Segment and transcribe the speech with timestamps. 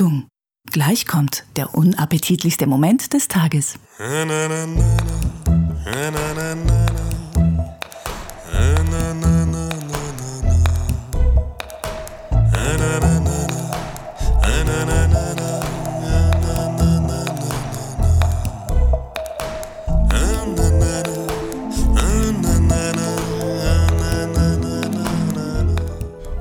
[0.00, 0.28] Achtung,
[0.72, 3.74] gleich kommt der unappetitlichste Moment des Tages.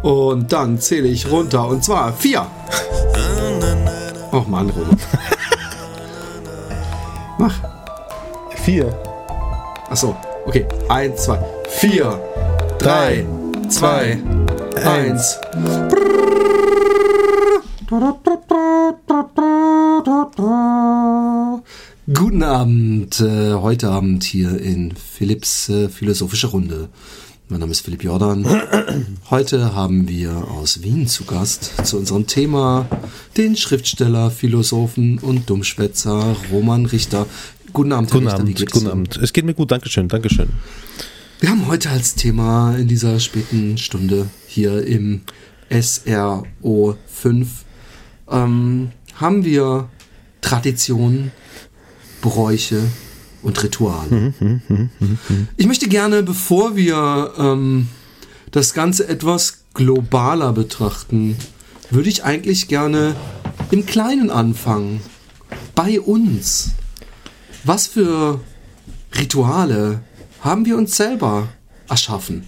[0.02, 2.48] Und dann zähle ich runter und zwar vier.
[4.40, 4.98] Och Mann, Roman.
[7.39, 7.56] Mach.
[8.64, 8.93] Vier.
[9.89, 10.66] Achso, okay.
[10.88, 11.39] Eins, zwei,
[11.82, 12.18] vier,
[12.80, 13.25] drei,
[13.68, 14.18] zwei,
[14.86, 15.38] eins.
[22.14, 26.88] Guten Abend, äh, heute Abend hier in Philipps äh, philosophische Runde.
[27.52, 28.46] Mein Name ist Philipp Jordan.
[29.32, 32.86] Heute haben wir aus Wien zu Gast zu unserem Thema
[33.38, 37.25] den Schriftsteller, Philosophen und Dummschwätzer Roman Richter.
[37.73, 38.88] Guten Abend, Guten Herr Richter, wie geht's guten?
[38.88, 39.17] Abend.
[39.17, 40.50] Es geht mir gut, Dankeschön, Dankeschön.
[41.39, 45.22] Wir haben heute als Thema in dieser späten Stunde hier im
[45.72, 47.50] SRO 5
[48.30, 49.89] ähm, haben wir
[50.41, 51.31] Traditionen,
[52.22, 52.84] Bräuche
[53.41, 54.33] und Rituale.
[55.57, 57.87] Ich möchte gerne, bevor wir ähm,
[58.51, 61.37] das Ganze etwas globaler betrachten,
[61.89, 63.15] würde ich eigentlich gerne
[63.71, 65.01] im Kleinen anfangen.
[65.75, 66.71] Bei uns.
[67.63, 68.41] Was für
[69.17, 70.01] Rituale
[70.41, 71.49] haben wir uns selber
[71.87, 72.45] erschaffen?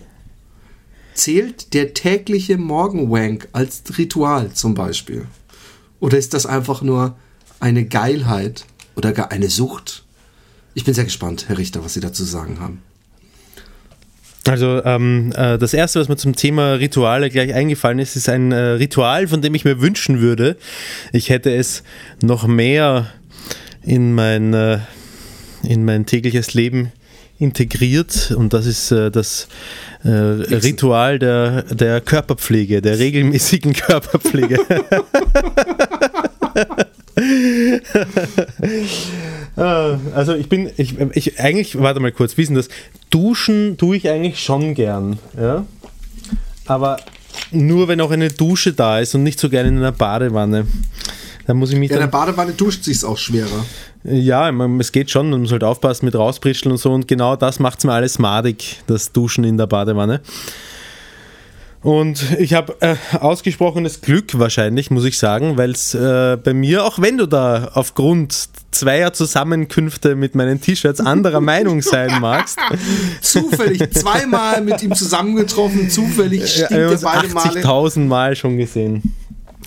[1.14, 5.28] Zählt der tägliche Morgenwank als Ritual zum Beispiel?
[6.00, 7.18] Oder ist das einfach nur
[7.60, 10.01] eine Geilheit oder gar eine Sucht?
[10.74, 12.82] Ich bin sehr gespannt, Herr Richter, was Sie dazu zu sagen haben.
[14.48, 18.52] Also ähm, äh, das Erste, was mir zum Thema Rituale gleich eingefallen ist, ist ein
[18.52, 20.58] äh, Ritual, von dem ich mir wünschen würde,
[21.12, 21.84] ich hätte es
[22.24, 23.12] noch mehr
[23.84, 24.80] in mein, äh,
[25.64, 26.92] in mein tägliches Leben
[27.38, 29.48] integriert und das ist äh, das
[30.04, 34.60] äh, Ritual der, der Körperpflege, der regelmäßigen Körperpflege.
[39.58, 42.70] Ah, also ich bin, ich, ich eigentlich, warte mal kurz, wie ist denn das?
[43.10, 45.66] Duschen tue ich eigentlich schon gern, ja.
[46.66, 46.98] Aber
[47.52, 50.66] nur wenn auch eine Dusche da ist und nicht so gerne in einer Badewanne.
[51.48, 53.66] Da muss ich mich Ja, in der dann, Badewanne duscht sich's auch schwerer.
[54.06, 57.60] ja, es geht schon, man muss halt aufpassen mit rausprischeln und so und genau das
[57.60, 60.22] macht es mir alles madig, das Duschen in der Badewanne.
[61.84, 66.86] Und ich habe äh, ausgesprochenes Glück wahrscheinlich, muss ich sagen, weil es äh, bei mir,
[66.86, 72.60] auch wenn du da aufgrund zweier Zusammenkünfte mit meinen T-Shirts anderer Meinung sein magst,
[73.22, 77.62] Zufällig zweimal mit ihm zusammengetroffen, zufällig stinkt wir er uns beide Male.
[77.62, 79.16] 80.000 Mal schon gesehen.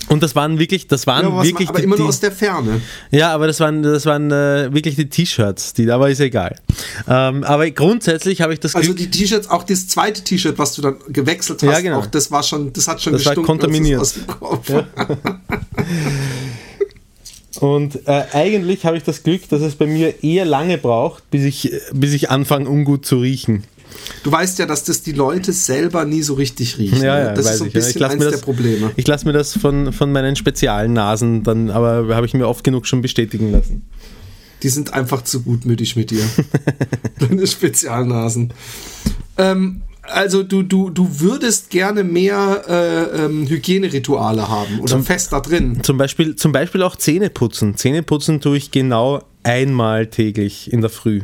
[0.08, 2.30] Und das waren wirklich, das waren Ja, aber, wirklich aber die, immer nur aus der
[2.32, 2.80] Ferne.
[3.10, 6.56] Ja, aber das waren, das waren äh, wirklich die T-Shirts, die, aber ist egal.
[7.08, 10.74] Ähm, aber grundsätzlich habe ich das Also Glück, die T-Shirts, auch das zweite T-Shirt, was
[10.74, 12.00] du dann gewechselt hast, Ja, genau.
[12.00, 14.00] auch das war schon, das hat schon Das war gestunken, es kontaminiert.
[14.00, 14.70] aus dem Kopf.
[17.60, 21.44] Und äh, eigentlich habe ich das Glück, dass es bei mir eher lange braucht, bis
[21.44, 23.64] ich, bis ich anfange, ungut zu riechen.
[24.22, 27.02] Du weißt ja, dass das die Leute selber nie so richtig riechen.
[27.02, 28.90] Ja, ja, das weiß ist so ein bisschen ich eins mir der das, Probleme.
[28.96, 32.86] Ich lasse mir das von, von meinen Spezialnasen dann, aber habe ich mir oft genug
[32.86, 33.82] schon bestätigen lassen.
[34.62, 36.24] Die sind einfach zu gutmütig mit dir.
[37.20, 38.54] Deine Spezialnasen.
[39.36, 45.40] Ähm, also du, du, du würdest gerne mehr äh, ähm, Hygienerituale haben oder fest da
[45.40, 45.80] drin.
[45.82, 47.76] Zum Beispiel, zum Beispiel auch Zähne putzen.
[47.76, 51.20] Zähne putzen tue ich genau einmal täglich in der Früh.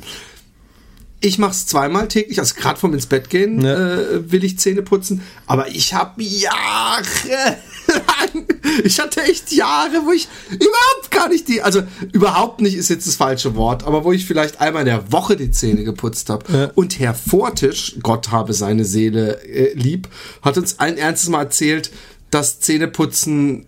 [1.23, 3.99] Ich mache es zweimal täglich, also gerade vom ins Bett gehen Ja.
[3.99, 7.59] äh, will ich Zähne putzen, aber ich habe Jahre
[7.89, 8.47] lang,
[8.85, 11.83] ich hatte echt Jahre, wo ich überhaupt gar nicht die, also
[12.13, 15.37] überhaupt nicht ist jetzt das falsche Wort, aber wo ich vielleicht einmal in der Woche
[15.37, 16.45] die Zähne geputzt habe.
[16.53, 16.71] Ja.
[16.75, 20.09] Und Herr Fortisch, Gott habe seine Seele äh, lieb,
[20.43, 21.91] hat uns ein ernstes Mal erzählt,
[22.31, 23.67] dass Zähneputzen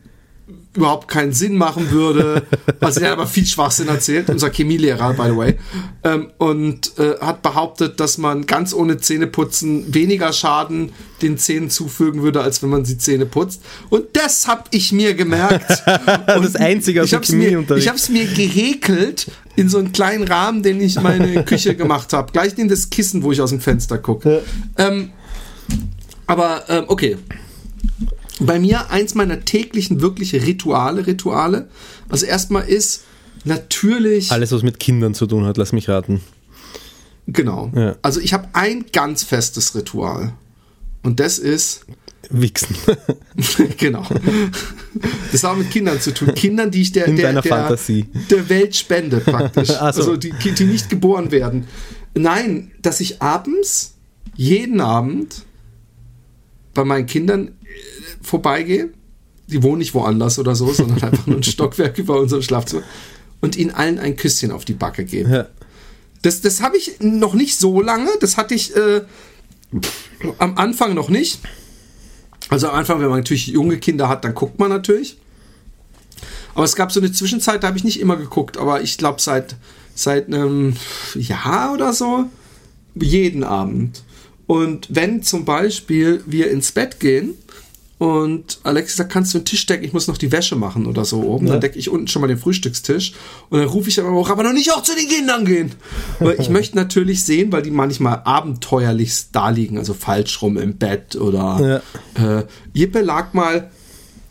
[0.74, 2.42] überhaupt keinen Sinn machen würde.
[2.80, 5.58] Also er hat aber viel Schwachsinn erzählt, unser Chemielehrer, by the way.
[6.02, 12.22] Ähm, und äh, hat behauptet, dass man ganz ohne Zähneputzen weniger Schaden den Zähnen zufügen
[12.22, 13.62] würde, als wenn man sie Zähne putzt.
[13.90, 15.82] Und das habe ich mir gemerkt.
[16.26, 20.24] Das Einzige aus ich hab's mir, ich habe es mir gehäkelt in so einen kleinen
[20.24, 22.32] Rahmen, den ich in meine Küche gemacht habe.
[22.32, 24.42] Gleich in das Kissen, wo ich aus dem Fenster gucke.
[24.76, 25.10] Ähm,
[26.26, 27.16] aber ähm, okay.
[28.40, 31.68] Bei mir eins meiner täglichen wirklich Rituale, Rituale.
[32.08, 33.04] Also erstmal ist
[33.44, 36.20] natürlich Alles, was mit Kindern zu tun hat, lass mich raten.
[37.26, 37.70] genau.
[37.74, 37.96] Ja.
[38.02, 40.32] Also ich habe ein ganz festes Ritual
[41.02, 41.84] und das ist
[42.30, 42.74] wichsen.
[43.78, 44.06] genau.
[45.30, 46.34] Das hat auch mit Kindern zu tun.
[46.34, 47.76] Kindern, die ich der, der, der,
[48.30, 49.68] der Welt spende, praktisch.
[49.72, 49.74] So.
[49.78, 51.66] Also die, die nicht geboren werden.
[52.14, 53.94] Nein, dass ich abends,
[54.36, 55.44] jeden Abend,
[56.74, 57.52] bei meinen Kindern
[58.22, 58.90] vorbeigehe.
[59.48, 62.82] Die wohnen nicht woanders oder so, sondern einfach nur ein Stockwerk über unserem Schlafzimmer.
[63.40, 65.30] Und ihnen allen ein Küsschen auf die Backe gebe.
[65.30, 65.48] Ja.
[66.22, 68.10] Das, das habe ich noch nicht so lange.
[68.20, 69.02] Das hatte ich äh,
[70.38, 71.40] am Anfang noch nicht.
[72.48, 75.18] Also am Anfang, wenn man natürlich junge Kinder hat, dann guckt man natürlich.
[76.54, 79.20] Aber es gab so eine Zwischenzeit, da habe ich nicht immer geguckt, aber ich glaube
[79.20, 79.56] seit,
[79.94, 80.76] seit einem
[81.14, 82.26] Jahr oder so
[82.94, 84.02] jeden Abend.
[84.46, 87.34] Und wenn zum Beispiel wir ins Bett gehen
[88.02, 91.04] und Alexis sagt, kannst du den Tisch decken, ich muss noch die Wäsche machen oder
[91.04, 91.52] so oben, Ja.
[91.52, 93.12] dann decke ich unten schon mal den Frühstückstisch
[93.48, 95.70] und dann rufe ich aber auch, aber noch nicht auch zu den Kindern gehen.
[96.18, 100.76] Weil ich möchte natürlich sehen, weil die manchmal abenteuerlich da liegen, also falsch rum im
[100.78, 101.80] Bett oder
[102.14, 102.42] äh,
[102.74, 103.70] Jippe lag mal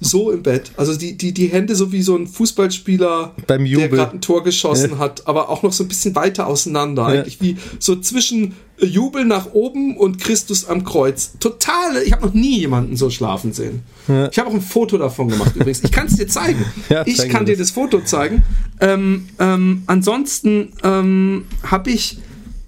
[0.04, 3.68] so im Bett, also die, die, die Hände so wie so ein Fußballspieler, Beim der
[3.72, 3.90] Jubel.
[3.90, 4.98] gerade ein Tor geschossen Ja.
[4.98, 7.22] hat, aber auch noch so ein bisschen weiter auseinander, Ja.
[7.22, 11.34] eigentlich wie so zwischen Jubel nach oben und Christus am Kreuz.
[11.40, 13.84] Totale, ich habe noch nie jemanden so schlafen sehen.
[14.08, 14.28] Ja.
[14.32, 15.84] Ich habe auch ein Foto davon gemacht übrigens.
[15.84, 16.66] Ich kann es dir zeigen.
[16.90, 17.68] Ja, ich kann dir das.
[17.68, 18.44] das Foto zeigen.
[18.80, 22.18] Ähm, ähm, ansonsten ähm, habe ich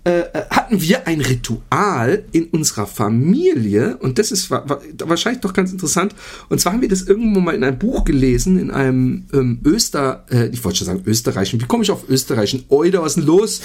[0.06, 5.42] äh, äh, hatten wir ein Ritual in unserer Familie und das ist wa wa wahrscheinlich
[5.42, 6.14] doch ganz interessant.
[6.50, 10.26] Und zwar haben wir das irgendwo mal in einem Buch gelesen, in einem ähm, Öster,
[10.30, 12.66] äh, ich wollte schon sagen Österreichischen, wie komme ich auf Österreichischen?
[12.68, 13.62] Oide, was denn los?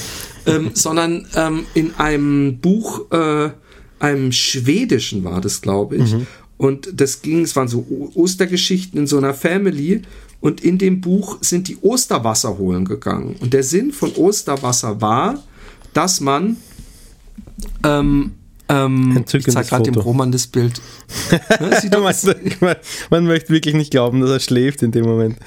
[0.47, 3.51] ähm, sondern ähm, in einem Buch, äh,
[3.99, 6.15] einem Schwedischen war das, glaube ich.
[6.57, 7.85] Und das ging, es waren so
[8.15, 10.03] Ostergeschichten in so einer Family.
[10.41, 13.35] Und in dem Buch sind die Osterwasser holen gegangen.
[13.41, 15.43] Und der Sinn von Osterwasser war,
[15.93, 16.57] dass man
[17.85, 18.35] ähm,
[18.69, 19.95] ähm, ich Entzückendes zeig gerade dem.
[19.95, 20.81] Roman das Bild.
[21.61, 22.15] Ne, man,
[22.61, 22.77] man,
[23.11, 25.39] man möchte wirklich nicht glauben, dass er schläft in dem Moment.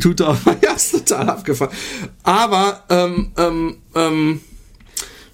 [0.00, 1.74] Tut er, ja, ist total abgefahren.
[2.22, 4.40] Aber ähm, ähm, ähm,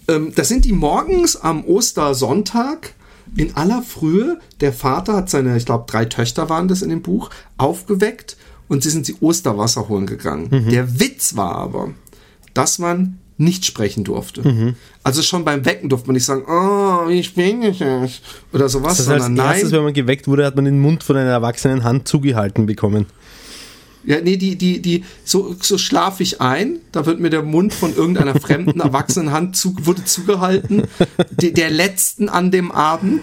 [0.08, 2.94] ähm, das sind die morgens am Ostersonntag
[3.36, 4.38] in aller Frühe.
[4.60, 8.36] Der Vater hat seine, ich glaube, drei Töchter waren das in dem Buch, aufgeweckt
[8.68, 10.68] und sie sind sie Osterwasser holen gegangen.
[10.70, 11.90] Der Witz war aber,
[12.52, 14.74] dass man nicht sprechen durfte.
[15.02, 17.82] Also schon beim Wecken durfte man nicht sagen, oh, ich bin nicht
[18.52, 19.72] oder sowas, Das heißt, als sondern erstes, nein.
[19.78, 23.06] wenn man geweckt wurde, hat man den Mund von einer erwachsenen Hand zugehalten bekommen.
[24.06, 27.72] Ja, nee, die, die, die, so, so schlaf ich ein, da wird mir der Mund
[27.72, 30.82] von irgendeiner fremden erwachsenen Hand zu, wurde zugehalten,
[31.40, 33.22] die, der letzten an dem Abend.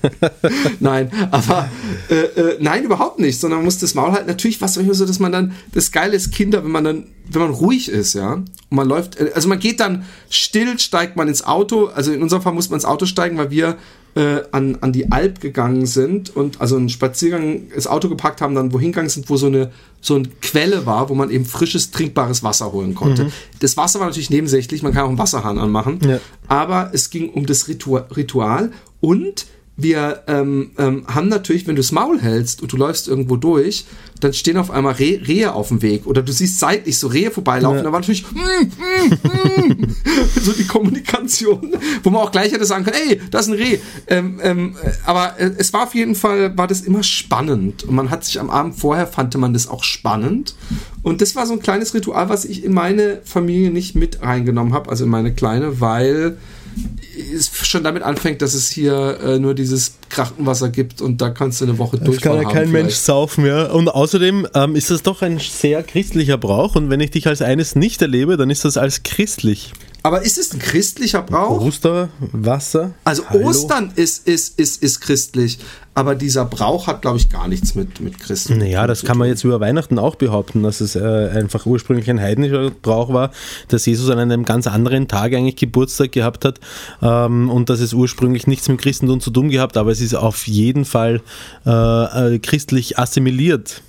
[0.80, 1.68] nein, aber
[2.10, 4.26] äh, äh, nein, überhaupt nicht, sondern man muss das Maul halten.
[4.26, 7.06] Natürlich war es manchmal so, dass man dann, das Geile ist Kinder, wenn man dann,
[7.30, 11.16] wenn man ruhig ist, ja, und man läuft, äh, also man geht dann still, steigt
[11.16, 13.76] man ins Auto, also in unserem Fall muss man ins Auto steigen, weil wir
[14.14, 18.54] äh, an, an die Alp gegangen sind und also einen Spaziergang, das Auto gepackt haben,
[18.54, 19.70] dann wohin gegangen sind, wo so eine,
[20.00, 23.30] so eine Quelle war, wo man eben frisches, trinkbares Wasser holen konnte.
[23.60, 26.20] Das Wasser war natürlich nebensächlich, man kann auch einen Wasserhahn anmachen, Ja.
[26.48, 29.46] aber es ging um das Ritua Ritual und
[29.82, 33.84] wir ähm, ähm, haben natürlich, wenn du das Maul hältst und du läufst irgendwo durch,
[34.20, 37.30] dann stehen auf einmal Re Rehe auf dem Weg oder du siehst seitlich so Rehe
[37.30, 37.78] vorbeilaufen.
[37.78, 37.82] Ja.
[37.84, 39.96] Da war natürlich mm, mm, mm,
[40.40, 43.78] so die Kommunikation, wo man auch gleich hätte sagen können, ey, da ist ein Reh.
[44.06, 47.94] Ähm, ähm, äh, aber äh, es war auf jeden Fall, war das immer spannend und
[47.94, 50.54] man hat sich am Abend vorher, fand man das auch spannend
[51.02, 54.72] und das war so ein kleines Ritual, was ich in meine Familie nicht mit reingenommen
[54.72, 56.36] habe, also in meine kleine, weil
[57.52, 61.66] schon damit anfängt, dass es hier äh, nur dieses Krachtenwasser gibt und da kannst du
[61.66, 63.66] eine Woche Das kann ja kein Mensch saufen, ja.
[63.66, 67.42] Und außerdem ähm, ist das doch ein sehr christlicher Brauch und wenn ich dich als
[67.42, 69.72] eines nicht erlebe, dann ist das als christlich.
[70.04, 71.60] Aber ist es ein christlicher Brauch?
[71.60, 72.92] Osterwasser.
[73.04, 73.48] Also Hallo?
[73.48, 75.60] Ostern ist, ist, ist, ist christlich,
[75.94, 78.58] aber dieser Brauch hat, glaube ich, gar nichts mit, mit Christen.
[78.58, 82.20] Naja, das kann man jetzt über Weihnachten auch behaupten, dass es äh, einfach ursprünglich ein
[82.20, 83.30] heidnischer Brauch war,
[83.68, 86.58] dass Jesus an einem ganz anderen Tag eigentlich Geburtstag gehabt hat
[87.00, 90.48] ähm, und dass es ursprünglich nichts mit Christentum zu tun gehabt, aber es ist auf
[90.48, 91.22] jeden Fall
[91.64, 93.82] äh, äh, christlich assimiliert.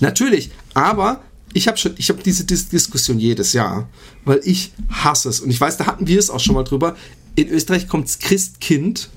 [0.00, 1.20] Natürlich, aber
[1.54, 3.88] ich habe schon, ich habe diese Dis Diskussion jedes Jahr,
[4.24, 6.96] weil ich hasse es und ich weiß, da hatten wir es auch schon mal drüber.
[7.34, 9.08] In Österreich kommt das Christkind,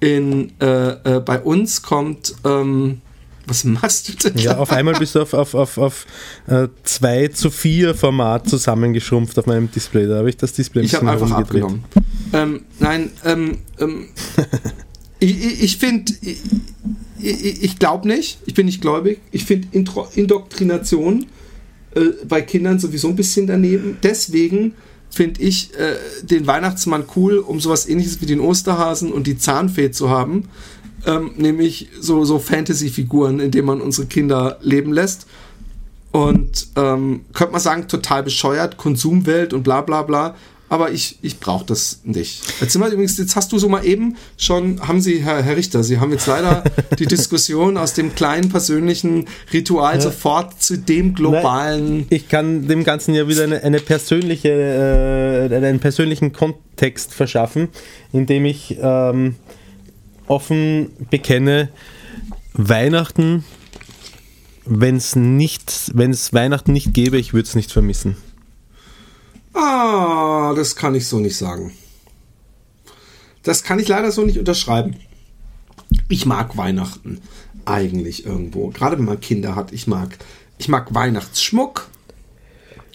[0.00, 3.00] in äh, äh, bei uns kommt ähm,
[3.46, 4.38] was machst du denn?
[4.38, 6.06] Ja, auf einmal bist du auf, auf, auf, auf
[6.46, 10.06] äh, 2 zu 4 Format zusammengeschrumpft auf meinem Display.
[10.06, 11.84] Da habe ich das Display ein Ich habe einfach abgenommen.
[12.32, 14.08] Ähm, nein, ähm, ähm,
[15.18, 16.38] ich, ich, finde, ich,
[17.18, 19.20] ich, ich glaube nicht, ich bin nicht gläubig.
[19.30, 21.26] Ich finde Indoktrination
[21.94, 23.98] äh, bei Kindern sowieso ein bisschen daneben.
[24.02, 24.74] Deswegen
[25.10, 29.90] finde ich äh, den Weihnachtsmann cool, um sowas ähnliches wie den Osterhasen und die Zahnfee
[29.90, 30.48] zu haben.
[31.06, 35.26] ähm, nämlich so, so Fantasy-Figuren, in denen man unsere Kinder leben lässt.
[36.12, 40.36] Und ähm, könnte man sagen, total bescheuert, Konsumwelt und bla bla bla.
[40.74, 42.42] Aber ich, ich brauche das nicht.
[42.60, 45.84] Jetzt, mal, übrigens, jetzt hast du so mal eben schon, haben Sie, Herr, Herr Richter,
[45.84, 46.64] Sie haben jetzt leider
[46.98, 50.00] die Diskussion aus dem kleinen persönlichen Ritual ja.
[50.00, 51.98] sofort zu dem globalen.
[51.98, 57.68] Nein, ich kann dem Ganzen ja wieder eine, eine persönliche, äh, einen persönlichen Kontext verschaffen,
[58.12, 59.36] indem ich ähm,
[60.26, 61.68] offen bekenne,
[62.54, 63.44] Weihnachten,
[64.64, 68.16] wenn es nicht, wenn es Weihnachten nicht gäbe, ich würde es nicht vermissen.
[69.54, 71.72] Ah, das kann ich so nicht sagen.
[73.42, 74.96] Das kann ich leider so nicht unterschreiben.
[76.08, 77.20] Ich mag Weihnachten
[77.64, 78.68] eigentlich irgendwo.
[78.70, 79.72] Gerade wenn man Kinder hat.
[79.72, 80.18] Ich mag,
[80.58, 81.88] ich mag Weihnachtsschmuck.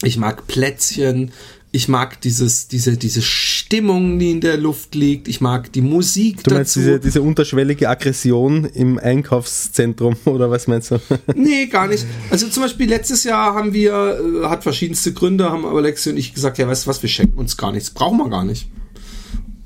[0.03, 1.31] Ich mag Plätzchen.
[1.71, 3.21] Ich mag dieses, diese, diese
[3.69, 5.27] Stimmung, die in der Luft liegt.
[5.27, 6.79] Ich mag die Musik du meinst dazu.
[6.79, 10.99] Diese, diese unterschwellige Aggression im Einkaufszentrum oder was meinst du?
[11.35, 12.03] Nee, gar nicht.
[12.31, 16.17] Also zum Beispiel letztes Jahr haben wir, äh, hat verschiedenste Gründe, haben aber Lexi und
[16.17, 17.91] ich gesagt, ja, weißt du was, wir schenken uns gar nichts.
[17.91, 18.71] Brauchen wir gar nicht.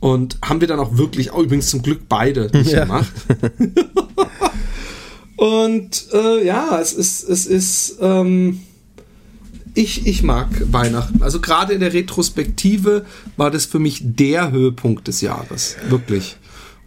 [0.01, 2.83] Und haben wir dann auch wirklich, auch übrigens zum Glück beide nicht ja.
[2.83, 3.13] gemacht.
[5.37, 8.59] und äh, ja, es ist, es ist, ähm,
[9.73, 11.21] ich, ich mag Weihnachten.
[11.23, 13.05] Also gerade in der Retrospektive
[13.37, 15.75] war das für mich der Höhepunkt des Jahres.
[15.89, 16.37] Wirklich.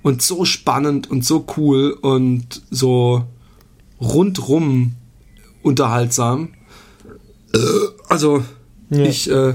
[0.02, 3.24] Und so spannend und so cool und so
[4.00, 4.94] rundrum
[5.62, 6.50] unterhaltsam.
[8.08, 8.44] Also,
[8.90, 9.02] ja.
[9.04, 9.30] ich.
[9.30, 9.54] Äh,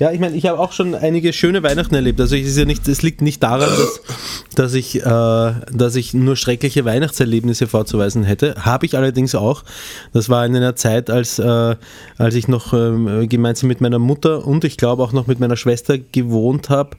[0.00, 2.18] ja, ich meine, ich habe auch schon einige schöne Weihnachten erlebt.
[2.22, 4.00] Also es, ja liegt nicht daran, dass,
[4.54, 8.54] dass, ich, äh, dass ich nur schreckliche Weihnachtserlebnisse vorzuweisen hätte.
[8.64, 9.62] Habe ich allerdings auch.
[10.14, 11.76] Das war in einer Zeit, als, äh,
[12.16, 15.58] als ich noch äh, gemeinsam mit meiner Mutter und ich glaube auch noch mit meiner
[15.58, 16.96] Schwester gewohnt habe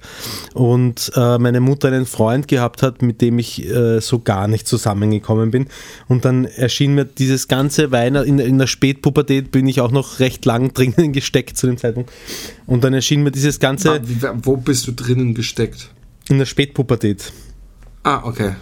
[0.54, 4.68] und äh, meine Mutter einen Freund gehabt hat, mit dem ich äh, so gar nicht
[4.68, 5.66] zusammengekommen bin.
[6.08, 10.20] Und dann erschien mir dieses ganze Weihnachten, in, in der Spätpubertät bin ich auch noch
[10.20, 12.12] recht lang drinnen gesteckt zu dem Zeitpunkt.
[12.68, 14.02] Und dann erschien mir dieses ganze.
[14.44, 15.90] Wo bist du drinnen gesteckt?
[16.30, 17.32] In der Spätpubertät.
[18.04, 18.56] Ah, okay.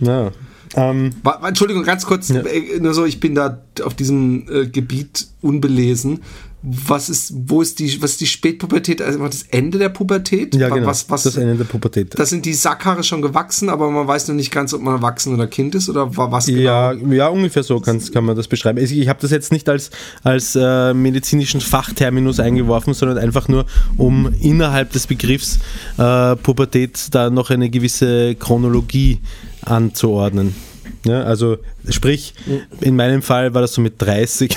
[0.00, 0.30] Ja.
[0.74, 1.12] Ähm,
[1.42, 2.40] Entschuldigung, ganz kurz, ja.
[2.42, 6.22] Äh, nur so, ich bin da auf diesem äh, Gebiet unbelesen
[6.68, 9.00] was ist, wo ist die, was ist die Spätpubertät?
[9.00, 10.52] Also das Ende der Pubertät?
[10.56, 10.88] Ja, genau.
[10.88, 12.18] Was, was, das Ende der Pubertät.
[12.18, 15.32] Da sind die Sackhaare schon gewachsen, aber man weiß noch nicht ganz, ob man erwachsen
[15.32, 16.60] oder Kind ist oder was genau?
[16.60, 18.78] Ja, ja ungefähr so kann, kann man das beschreiben.
[18.78, 19.90] Ich, ich habe das jetzt nicht als,
[20.24, 25.60] als äh, medizinischen Fachterminus eingeworfen, sondern einfach nur, um innerhalb des Begriffs
[25.98, 29.20] äh, Pubertät da noch eine gewisse Chronologie
[29.62, 30.56] anzuordnen.
[31.04, 32.34] Ja, also sprich,
[32.80, 34.56] in meinem Fall war das so mit 30.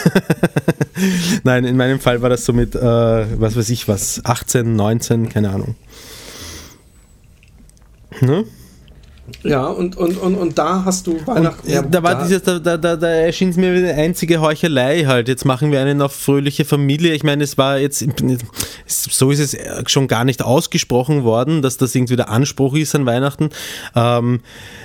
[1.43, 5.29] Nein, in meinem Fall war das so mit, äh, was weiß ich was, 18, 19,
[5.29, 5.75] keine Ahnung.
[8.21, 8.45] Ne?
[9.43, 11.69] Ja, und, und, und, und da hast du Weihnachten.
[11.69, 14.41] Ja, da, war da, dieses, da, da, da, da erschien es mir wie eine einzige
[14.41, 15.27] Heuchelei halt.
[15.27, 17.13] Jetzt machen wir einen auf fröhliche Familie.
[17.13, 18.05] Ich meine, es war jetzt,
[18.85, 19.57] so ist es
[19.89, 23.49] schon gar nicht ausgesprochen worden, dass das irgendwie der Anspruch ist an Weihnachten.
[23.95, 24.41] Ähm,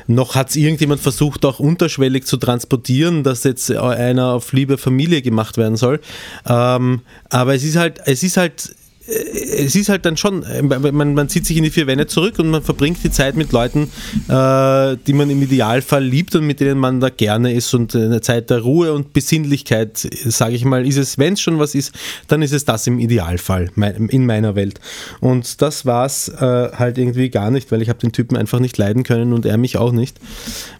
[0.06, 5.22] noch hat es irgendjemand versucht, auch unterschwellig zu transportieren, dass jetzt einer auf liebe Familie
[5.22, 6.00] gemacht werden soll.
[6.46, 8.74] Ähm, aber es ist halt, es ist halt
[9.06, 12.48] es ist halt dann schon, man, man zieht sich in die vier Wände zurück und
[12.48, 13.90] man verbringt die Zeit mit Leuten,
[14.28, 18.22] äh, die man im Idealfall liebt und mit denen man da gerne ist und eine
[18.22, 21.92] Zeit der Ruhe und Besinnlichkeit, sage ich mal, ist es, wenn es schon was ist,
[22.28, 23.70] dann ist es das im Idealfall
[24.08, 24.80] in meiner Welt.
[25.20, 28.60] Und das war es äh, halt irgendwie gar nicht, weil ich habe den Typen einfach
[28.60, 30.18] nicht leiden können und er mich auch nicht.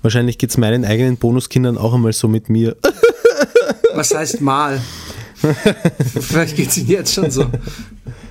[0.00, 2.76] Wahrscheinlich geht es meinen eigenen Bonuskindern auch einmal so mit mir.
[3.94, 4.80] Was heißt mal?
[6.20, 7.46] Vielleicht geht es Ihnen jetzt schon so.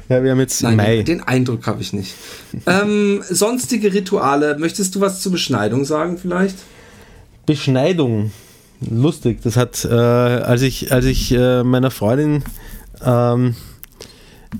[0.09, 1.03] Ja, wir haben jetzt Nein, Mai.
[1.03, 2.13] Den Eindruck habe ich nicht.
[2.67, 4.57] ähm, sonstige Rituale.
[4.59, 6.57] Möchtest du was zur Beschneidung sagen vielleicht?
[7.45, 8.31] Beschneidung.
[8.89, 9.39] Lustig.
[9.43, 12.43] Das hat, äh, als ich, als ich äh, meiner Freundin
[13.03, 13.55] ähm,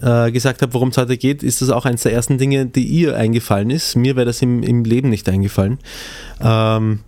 [0.02, 2.86] äh, gesagt habe, worum es heute geht, ist das auch eines der ersten Dinge, die
[2.86, 3.96] ihr eingefallen ist.
[3.96, 5.80] Mir wäre das im, im Leben nicht eingefallen.
[6.42, 7.00] Ähm,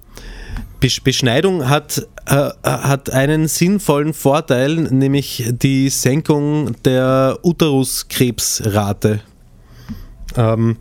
[1.03, 9.21] Beschneidung hat, äh, hat einen sinnvollen Vorteil, nämlich die Senkung der Uteruskrebsrate.
[10.35, 10.77] Ähm,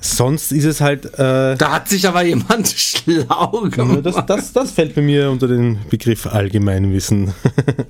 [0.00, 1.06] Sonst ist es halt.
[1.14, 4.04] Äh, da hat sich aber jemand schlau gemacht.
[4.04, 7.34] Das, das, das fällt bei mir unter den Begriff Allgemeinwissen.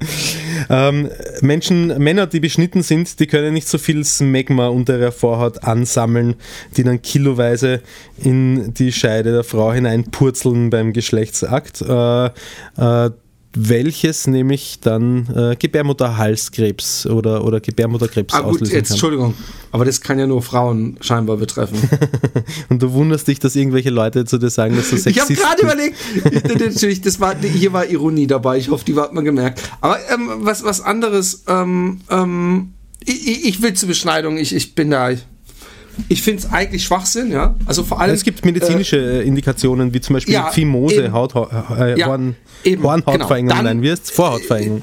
[0.71, 1.11] ähm,
[1.41, 6.37] Menschen, Männer, die beschnitten sind, die können nicht so viel Smegma unter ihrer Vorhaut ansammeln,
[6.77, 7.83] die dann kiloweise
[8.23, 11.83] in die Scheide der Frau hineinpurzeln beim Geschlechtsakt.
[11.83, 13.11] Äh, äh,
[13.55, 18.95] welches nämlich dann äh, Gebärmutterhalskrebs oder, oder Gebärmutterkrebs Ah, gut, auslösen jetzt, kann.
[18.95, 19.35] Entschuldigung.
[19.73, 21.79] Aber das kann ja nur Frauen scheinbar betreffen.
[22.69, 25.43] Und du wunderst dich, dass irgendwelche Leute zu dir sagen, dass du Ich habe Sexist
[25.43, 25.97] gerade überlegt,
[26.61, 28.59] natürlich, das war, hier war Ironie dabei.
[28.59, 29.63] Ich hoffe, die hat man gemerkt.
[29.81, 32.75] Aber ähm, was, was anderes, ähm, ähm,
[33.05, 35.21] ich, ich will zur Beschneidung, ich, ich bin da, ich
[36.23, 37.55] finde es eigentlich Schwachsinn, ja.
[37.67, 38.15] Also vor allem.
[38.15, 41.13] Es gibt medizinische äh, Indikationen, wie zum Beispiel ja, Phimose.
[41.13, 43.63] Haut, äh, Ja, Horn, eben, Hornhautverengung, genau.
[43.63, 44.83] Nein, wie heißt Vorhautverengung?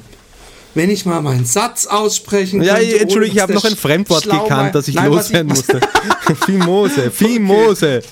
[0.74, 3.76] wenn ich mal meinen Satz aussprechen Ja, könnte, Entschuldigung, ohne ich habe dass noch ein
[3.78, 5.80] Fremdwort gekannt, mein- das ich Nein, loswerden musste.
[6.44, 8.02] Phimose, Phimose.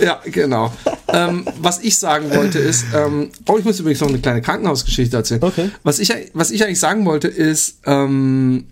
[0.00, 0.72] Ja, genau.
[1.08, 5.16] ähm, was ich sagen wollte ist, ähm, oh, ich muss übrigens noch eine kleine Krankenhausgeschichte
[5.16, 5.42] erzählen.
[5.42, 5.70] Okay.
[5.82, 8.66] Was ich, was ich eigentlich sagen wollte ist, ähm,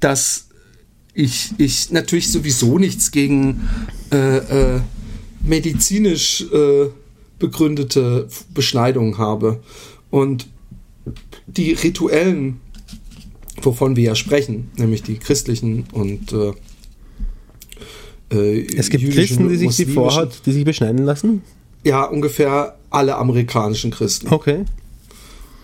[0.00, 0.45] dass
[1.16, 3.68] ich, ich natürlich sowieso nichts gegen
[4.12, 4.36] äh,
[4.76, 4.80] äh,
[5.42, 6.86] medizinisch äh,
[7.38, 9.60] begründete Beschneidung habe.
[10.10, 10.46] Und
[11.46, 12.60] die rituellen,
[13.62, 16.52] wovon wir ja sprechen, nämlich die christlichen und äh,
[18.30, 21.42] äh, Es gibt Christen, die sich die Vorhaut, die sich beschneiden lassen.
[21.82, 24.28] ja, ungefähr alle amerikanischen Christen.
[24.28, 24.64] Okay.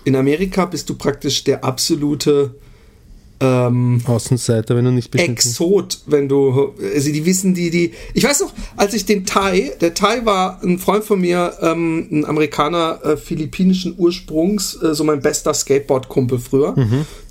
[0.04, 2.54] In Amerika bist du praktisch der absolute
[3.42, 5.32] ähm, Außenseiter, wenn du nicht beschnitten.
[5.32, 9.72] Exot, wenn du, also die wissen die, die, ich weiß noch, als ich den Thai,
[9.80, 15.02] der Thai war ein Freund von mir, ähm, ein Amerikaner äh, philippinischen Ursprungs, äh, so
[15.02, 16.75] mein bester Skateboard-Kumpel früher,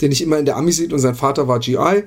[0.02, 2.04] den ich immer in der Ami sieht und sein Vater war GI,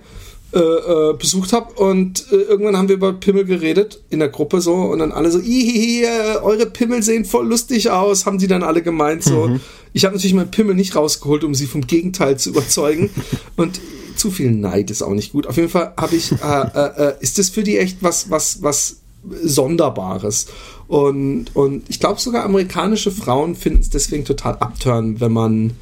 [0.55, 4.61] äh, äh, besucht habe und äh, irgendwann haben wir über Pimmel geredet in der Gruppe
[4.61, 8.47] so und dann alle so, "Ihihi, äh, eure Pimmel sehen voll lustig aus, haben die
[8.47, 9.59] dann alle gemeint so.
[9.93, 13.11] Ich habe natürlich meinen Pimmel nicht rausgeholt, um sie vom Gegenteil zu überzeugen
[13.57, 13.81] und
[14.15, 15.47] zu viel Neid ist auch nicht gut.
[15.47, 18.99] Auf jeden Fall habe ich, äh, äh, ist das für die echt was, was, was
[19.43, 20.47] Sonderbares.
[20.87, 25.73] Und, und ich glaube sogar amerikanische Frauen finden es deswegen total abtören, wenn man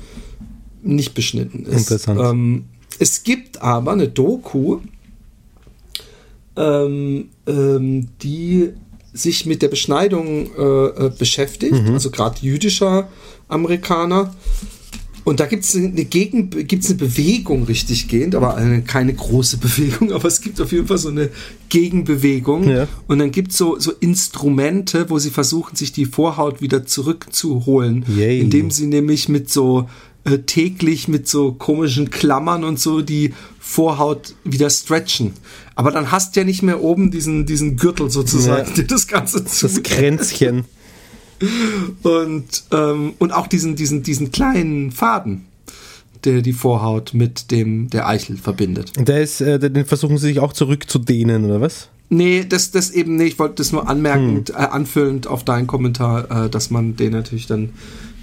[0.82, 1.90] nicht beschnitten ist.
[1.90, 2.20] Interessant.
[2.20, 2.64] Ähm,
[2.98, 4.80] es gibt aber eine Doku,
[6.56, 8.70] ähm, ähm, die
[9.12, 13.08] sich mit der Beschneidung äh, äh, beschäftigt, also gerade jüdischer
[13.48, 14.34] Amerikaner.
[15.24, 19.56] Und da gibt es eine, Gegen gibt's eine Bewegung richtig gehend, aber eine, keine große
[19.58, 21.30] Bewegung, aber es gibt auf jeden Fall so eine
[21.68, 22.68] Gegenbewegung.
[22.68, 22.88] Ja.
[23.06, 28.04] Und dann gibt es so, so Instrumente, wo sie versuchen, sich die Vorhaut wieder zurückzuholen,
[28.16, 28.40] Yay.
[28.40, 29.88] indem sie nämlich mit so
[30.24, 35.32] äh, täglich mit so komischen Klammern und so die Vorhaut wieder stretchen.
[35.74, 38.74] Aber dann hast du ja nicht mehr oben diesen, diesen Gürtel sozusagen, Ja.
[38.74, 40.64] der das Ganze zu Das Kränzchen.
[42.02, 45.46] und, ähm, und auch diesen, diesen, diesen kleinen Faden,
[46.24, 48.92] der die Vorhaut mit dem der Eichel verbindet.
[48.96, 51.88] Der ist, äh, den versuchen sie sich auch zurückzudehnen, oder was?
[52.10, 53.32] Nee, das, das eben nicht.
[53.34, 54.54] Ich wollte das nur anmerkend, Hm.
[54.56, 57.70] äh, anfüllend auf deinen Kommentar, äh, dass man den natürlich dann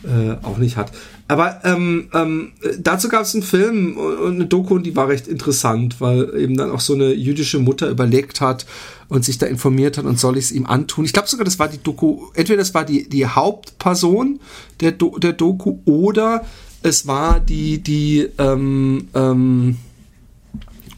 [0.03, 0.91] äh, auch nicht hat.
[1.29, 5.07] Aber ähm, ähm, äh, dazu gab es einen Film und eine Doku und die war
[5.07, 8.65] recht interessant, weil eben dann auch so eine jüdische Mutter überlegt hat
[9.09, 11.05] und sich da informiert hat und soll ich es ihm antun.
[11.05, 14.39] Ich glaube sogar, das war die Doku, entweder das war die, die Hauptperson
[14.79, 16.45] der, Do der Doku oder
[16.81, 19.77] es war die, die ähm, ähm,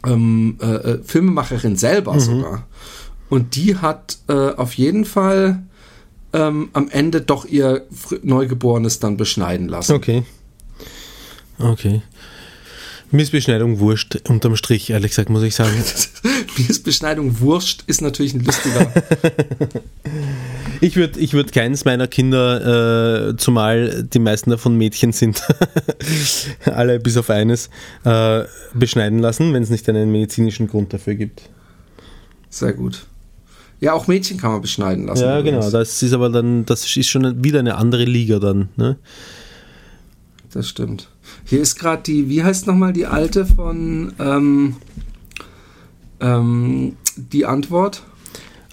[0.05, 2.67] ähm, äh, äh, Filmemacherin selber sogar.
[3.29, 5.61] Und die hat äh, auf jeden Fall
[6.33, 7.85] ähm, am Ende doch ihr
[8.23, 9.93] Neugeborenes dann beschneiden lassen.
[9.93, 10.23] Okay.
[11.59, 12.01] Okay.
[13.13, 15.71] Mir ist Beschneidung wurscht, unterm Strich, ehrlich gesagt, muss ich sagen.
[16.57, 18.91] Mir ist Beschneidung wurscht, ist natürlich ein lustiger.
[20.83, 25.43] Ich würde ich würd keins meiner Kinder, äh, zumal die meisten davon Mädchen sind,
[26.65, 27.69] alle bis auf eines,
[28.03, 31.43] äh, beschneiden lassen, wenn es nicht einen medizinischen Grund dafür gibt.
[32.49, 33.05] Sehr gut.
[33.81, 35.23] Ja, auch Mädchen kann man beschneiden lassen.
[35.23, 35.65] Ja, übrigens.
[35.65, 35.77] genau.
[35.77, 38.69] Das ist aber dann, das ist schon wieder eine andere Liga dann.
[38.77, 38.97] Ne?
[40.53, 41.09] Das stimmt.
[41.45, 44.75] Hier ist gerade die, wie heißt nochmal die alte von ähm,
[46.19, 48.03] ähm, die Antwort?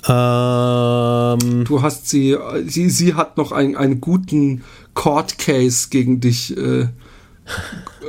[0.07, 4.63] Ähm, Du hast sie, sie, sie hat noch einen, einen guten
[4.95, 6.89] Court Case gegen dich äh,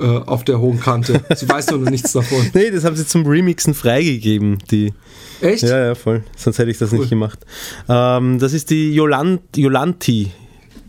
[0.02, 1.22] äh, auf der hohen Kante.
[1.36, 2.40] Sie weiß doch noch nichts davon.
[2.54, 4.94] nee, das haben sie zum Remixen freigegeben, die.
[5.42, 5.64] Echt?
[5.64, 6.24] Ja, ja, voll.
[6.36, 7.00] Sonst hätte ich das Cool.
[7.00, 7.40] nicht gemacht.
[7.88, 10.32] Ähm, das ist die Jolant, Jolanti.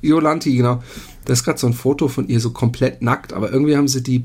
[0.02, 0.82] Jolanti, genau.
[1.24, 4.02] Da ist gerade so ein Foto von ihr so komplett nackt, aber irgendwie haben sie
[4.02, 4.24] die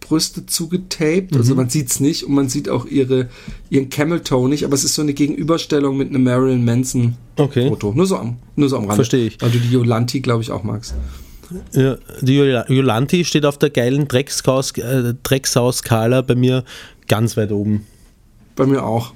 [0.00, 1.38] Brüste zugetaped, Mhm.
[1.38, 3.28] also man sieht es nicht und man sieht auch ihre,
[3.70, 7.68] ihren Camel Toe nicht, aber es ist so eine Gegenüberstellung mit einem Marilyn Manson Okay.
[7.68, 7.92] Foto.
[7.94, 8.96] Nur so am, nur so am Rande.
[8.96, 9.40] Verstehe ich.
[9.40, 10.94] Weil du die Jolanti, glaube ich, auch magst.
[11.72, 16.64] Ja, die Jol- Jolanti steht auf der geilen äh, Drecksau-Skala bei mir
[17.08, 17.86] ganz weit oben.
[18.56, 19.12] Bei mir auch.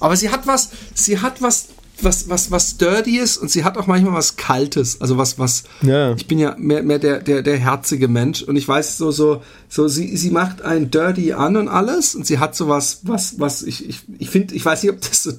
[0.00, 1.68] Aber sie hat was, sie hat was
[2.02, 5.00] was, was, was dirty ist und sie hat auch manchmal was Kaltes.
[5.00, 6.12] Also was, was, Ja.
[6.16, 9.42] ich bin ja mehr, mehr der, der, der herzige Mensch und ich weiß so, so,
[9.68, 13.38] so, sie, sie macht ein Dirty an und alles und sie hat so was, was,
[13.38, 15.32] was, ich, ich, ich finde, ich weiß nicht, ob das so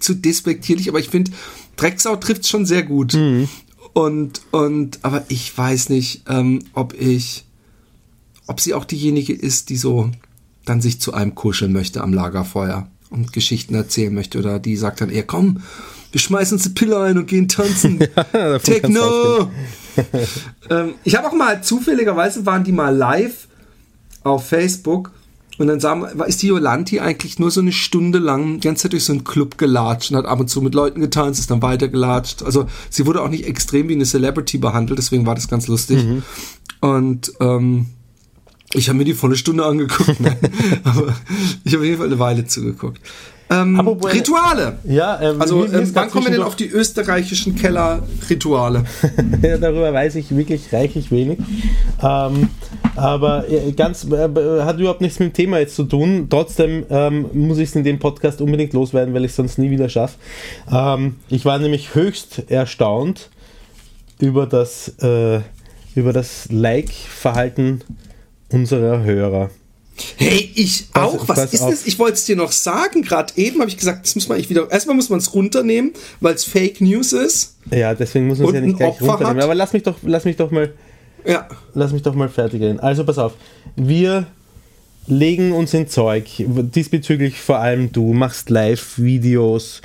[0.00, 1.30] zu despektierlich, aber ich finde,
[1.76, 3.14] Drecksau trifft schon sehr gut.
[3.92, 7.44] Und, und, aber ich weiß nicht, ähm, ob ich,
[8.46, 10.10] ob sie auch diejenige ist, die so
[10.64, 15.00] dann sich zu einem kuscheln möchte am Lagerfeuer und Geschichten erzählen möchte oder die sagt
[15.00, 15.62] dann eher, komm,
[16.12, 17.98] wir schmeißen uns eine Pille ein und gehen tanzen.
[18.32, 19.50] kann's Techno!
[20.70, 23.48] ähm, ich habe auch mal, zufälligerweise waren die mal live
[24.22, 25.12] auf Facebook
[25.58, 28.84] und dann sagen, wir, ist die Jolanti eigentlich nur so eine Stunde lang die ganze
[28.84, 31.50] Zeit durch so einen Club gelatscht und hat ab und zu mit Leuten getanzt, ist
[31.50, 32.42] dann weiter gelatscht.
[32.42, 35.98] Also sie wurde auch nicht extrem wie eine Celebrity behandelt, deswegen war das ganz lustig.
[36.80, 37.86] Und ähm,
[38.74, 40.38] ich habe mir die volle Stunde angeguckt, nein.
[40.84, 41.14] aber
[41.64, 43.00] ich habe auf jeden Fall eine Weile zugeguckt.
[43.52, 44.78] Ähm, Apropos- Rituale.
[44.84, 48.84] Ja, ähm, Also ähm, wann kommen wir denn auf die österreichischen Keller-Rituale?
[49.42, 51.38] Ja, darüber weiß ich wirklich reichlich wenig.
[52.02, 52.48] Ähm,
[52.96, 54.28] aber äh, ganz äh,
[54.62, 56.26] hat überhaupt nichts mit dem Thema jetzt zu tun.
[56.30, 59.70] Trotzdem ähm, muss ich es in dem Podcast unbedingt loswerden, weil ich es sonst nie
[59.70, 60.16] wieder schaffe.
[60.70, 63.30] Ähm, ich war nämlich höchst erstaunt
[64.20, 65.40] über das, äh,
[65.94, 67.82] über das Like-Verhalten
[68.50, 69.50] unserer Hörer.
[70.16, 71.28] Hey, ich Pass- auch.
[71.28, 71.70] Was ist auf.
[71.70, 71.86] das?
[71.86, 73.02] Ich wollte es dir noch sagen.
[73.02, 74.70] Gerade eben habe ich gesagt, das muss man wieder.
[74.70, 77.56] Erstmal muss man es runternehmen, weil es Fake News ist.
[77.70, 79.36] Ja, deswegen muss man es ja nicht gleich Opfer runternehmen.
[79.38, 79.44] hat?
[79.44, 80.72] Aber lass mich doch, lass mich doch mal
[81.26, 81.46] Ja.
[81.74, 82.80] lass mich doch mal fertig reden.
[82.80, 83.34] Also pass auf,
[83.76, 84.26] wir
[85.06, 89.82] legen uns in Zeug, diesbezüglich vor allem du, machst Live-Videos,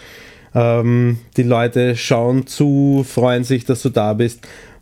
[0.55, 4.39] ähm, die Leute schauen zu, freuen sich, dass du da bist.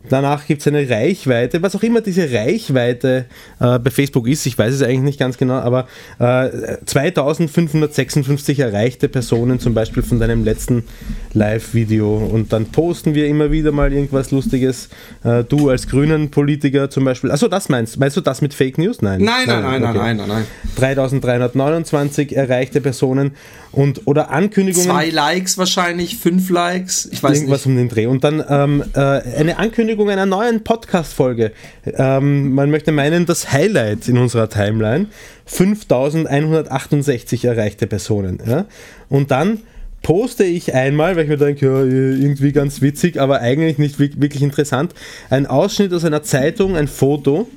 [0.08, 3.26] Danach gibt es eine Reichweite, was auch immer diese Reichweite
[3.60, 5.88] äh, bei Facebook ist, ich weiß es eigentlich nicht ganz genau, aber
[6.18, 10.84] äh, 2556 erreichte Personen zum Beispiel von deinem letzten
[11.32, 14.88] Live-Video und dann posten wir immer wieder mal irgendwas Lustiges.
[15.24, 18.78] Äh, du als grünen Politiker zum Beispiel, achso, das meinst Meinst du das mit Fake
[18.78, 19.02] News?
[19.02, 19.22] Nein.
[19.22, 19.98] Nein, nein, nein, nein, okay.
[19.98, 20.44] nein, nein, nein.
[20.76, 23.32] 3329 erreichte Personen
[23.72, 24.88] und oder Ankündigungen.
[24.88, 27.08] Zwei Likes wahrscheinlich, fünf Likes.
[27.10, 27.66] Ich weiß Irgendwas nicht.
[27.66, 28.06] um den Dreh.
[28.06, 31.52] Und dann ähm, äh, eine Ankündigung einer neuen Podcast-Folge.
[31.84, 35.06] Ähm, man möchte meinen, das Highlight in unserer Timeline.
[35.46, 38.40] 5168 erreichte Personen.
[38.46, 38.66] Ja?
[39.08, 39.60] Und dann
[40.02, 44.12] poste ich einmal, weil ich mir denke, ja, irgendwie ganz witzig, aber eigentlich nicht wi-
[44.16, 44.94] wirklich interessant,
[45.30, 47.48] ein Ausschnitt aus einer Zeitung, ein Foto,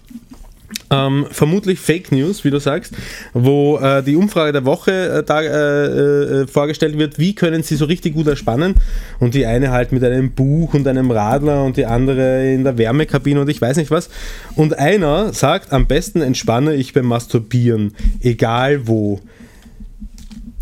[0.92, 2.94] ähm, vermutlich Fake News, wie du sagst,
[3.34, 7.76] wo äh, die Umfrage der Woche äh, da, äh, äh, vorgestellt wird, wie können sie
[7.76, 8.76] so richtig gut erspannen
[9.20, 12.76] und die eine halt mit einem Buch und einem Radler und die andere in der
[12.78, 14.10] Wärmekabine und ich weiß nicht was
[14.56, 19.20] und einer sagt, am besten entspanne ich beim Masturbieren, egal wo.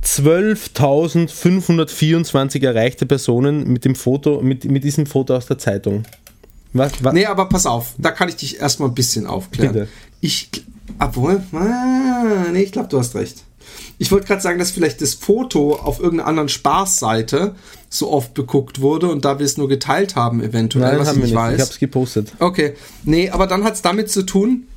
[0.04, 6.06] 12.524 erreichte Personen mit dem Foto, mit, mit diesem Foto aus der Zeitung.
[6.74, 7.14] Was, was?
[7.14, 9.74] Nee, aber pass auf, da kann ich dich erstmal ein bisschen aufklären.
[9.74, 9.88] Bitte.
[10.22, 10.50] Ich,
[11.00, 13.44] obwohl, ah, nee, ich glaube, du hast recht.
[14.00, 17.56] Ich wollte gerade sagen, dass vielleicht das Foto auf irgendeiner anderen Spaßseite
[17.90, 21.24] so oft beguckt wurde und da wir es nur geteilt haben, eventuell, Nein, was haben
[21.24, 21.54] ich wir nicht nicht.
[21.54, 21.62] Ich weiß.
[21.62, 22.34] habe es gepostet.
[22.40, 24.68] Okay, nee, aber dann hat es damit zu tun,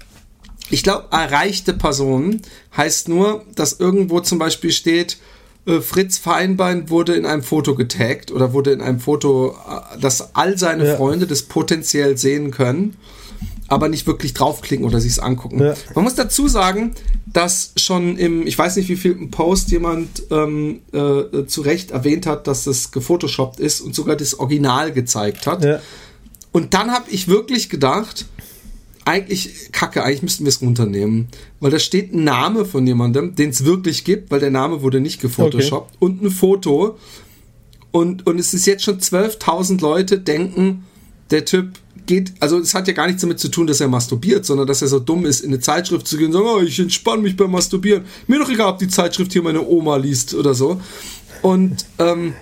[0.71, 2.43] ich glaube, erreichte Personen
[2.77, 5.19] heißt nur, dass irgendwo zum Beispiel steht,
[5.81, 10.59] Fritz Feinbein wurde in einem Foto getaggt oder wurde in einem Foto, äh, dass all
[10.59, 10.97] seine Ja.
[10.97, 12.97] Freunde das potenziell sehen können,
[13.69, 15.63] aber nicht wirklich draufklicken oder sich es angucken.
[15.63, 15.75] Ja.
[15.95, 16.93] Man muss dazu sagen,
[17.27, 22.27] dass schon im, ich weiß nicht wie viel Post jemand ähm, äh, zu Recht erwähnt
[22.27, 25.65] hat, dass das gefotoshoppt ist und sogar das Original gezeigt hat.
[25.65, 25.81] Ja.
[26.53, 28.27] Und dann habe ich wirklich gedacht,
[29.11, 31.29] eigentlich, kacke, eigentlich müssten wir es runternehmen.
[31.61, 35.01] Weil da steht ein Name von jemandem, den es wirklich gibt, weil der Name wurde
[35.01, 36.99] nicht gefotoshoppt, und ein Foto.
[37.91, 40.85] Und, und es ist jetzt schon 12.000 Leute denken,
[41.31, 41.73] der Typ
[42.07, 44.83] geht, also es hat ja gar nichts damit zu tun, dass er masturbiert, sondern dass
[44.83, 47.37] er so dumm ist, in eine Zeitschrift zu gehen und sagen, oh, ich entspanne mich
[47.37, 48.05] beim Masturbieren.
[48.27, 50.81] Mir doch egal, ob die Zeitschrift hier meine Oma liest oder so.
[51.43, 52.35] Und, ähm,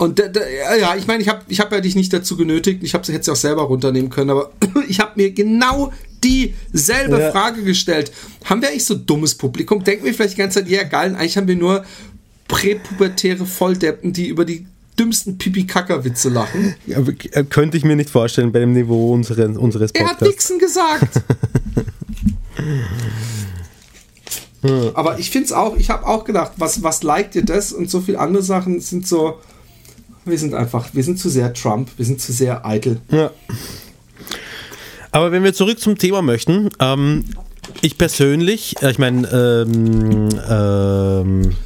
[0.00, 2.82] und ja, ich meine, ich habe ich hab ja dich nicht dazu genötigt.
[2.82, 4.50] Ich hätte sie auch selber runternehmen können, aber
[4.88, 5.92] ich habe mir genau
[6.24, 7.30] dieselbe Ja.
[7.30, 8.10] Frage gestellt.
[8.46, 9.84] Haben wir eigentlich so dummes Publikum?
[9.84, 11.84] Denken wir vielleicht die ganze Zeit, ja geil, eigentlich haben wir nur
[12.48, 14.64] präpubertäre Volldeppen, die über die
[14.98, 16.74] dümmsten Pipi-Kacker-Witze lachen.
[16.96, 20.48] Aber, äh, Könnte ich mir nicht vorstellen bei dem Niveau unseres, unseres Er hat Podcasts.
[20.50, 21.20] Nixon gesagt.
[24.94, 27.72] Aber ich finde es auch, ich habe auch gedacht, was, was liked ihr das?
[27.72, 29.38] Und so viele andere Sachen sind so,
[30.24, 33.00] wir sind einfach, wir sind zu sehr Trump, wir sind zu sehr eitel.
[33.10, 33.30] Ja.
[35.12, 37.24] Aber wenn wir zurück zum Thema möchten, ähm,
[37.82, 41.56] ich persönlich, äh, ich meine, ähm, ähm,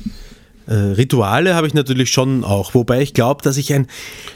[0.66, 3.86] äh, Rituale habe ich natürlich schon auch, wobei ich glaube, dass ich ein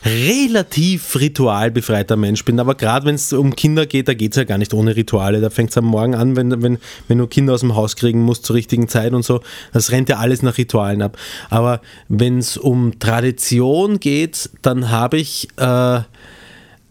[0.05, 2.61] relativ ritualbefreiter Mensch bin.
[2.61, 5.41] Aber gerade wenn es um Kinder geht, da geht es ja gar nicht ohne Rituale.
[5.41, 8.21] Da fängt es am Morgen an, wenn, wenn, wenn du Kinder aus dem Haus kriegen
[8.23, 9.41] musst zur richtigen Zeit und so.
[9.73, 11.17] Das rennt ja alles nach Ritualen ab.
[11.49, 15.49] Aber wenn es um Tradition geht, dann habe ich...
[15.57, 16.01] Äh,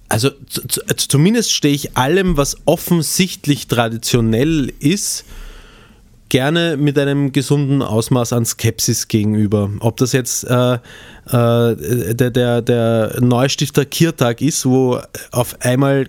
[0.09, 0.31] also
[0.95, 5.25] zumindest stehe ich allem, was offensichtlich traditionell ist,
[6.29, 9.69] gerne mit einem gesunden Ausmaß an Skepsis gegenüber.
[9.79, 10.79] Ob das jetzt äh, äh,
[12.15, 14.99] der, der, der Neustifter Kirtag ist, wo
[15.31, 16.07] auf einmal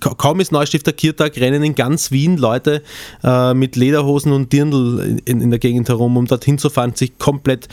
[0.00, 2.82] kaum ist Neustifter Kirtag, rennen in ganz Wien Leute
[3.24, 7.18] äh, mit Lederhosen und Dirndl in, in, der Gegend herum, um dorthin zu fahren, sich
[7.18, 7.68] komplett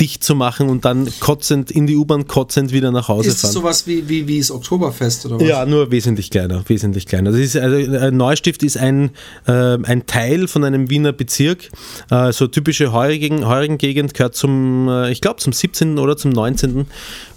[0.00, 3.50] dicht zu machen und dann kotzend in die U-Bahn kotzend wieder nach Hause ist fahren.
[3.50, 5.48] Ist sowas wie, wie, wie das Oktoberfest oder was?
[5.48, 7.32] Ja, nur wesentlich kleiner, wesentlich kleiner.
[7.32, 9.10] Das ist, also, Neustift ist ein,
[9.46, 11.70] äh, ein Teil von einem Wiener Bezirk.
[12.10, 15.98] Äh, so typische Heurigen, Gegend gehört zum, äh, ich glaube, zum 17.
[15.98, 16.86] oder zum 19.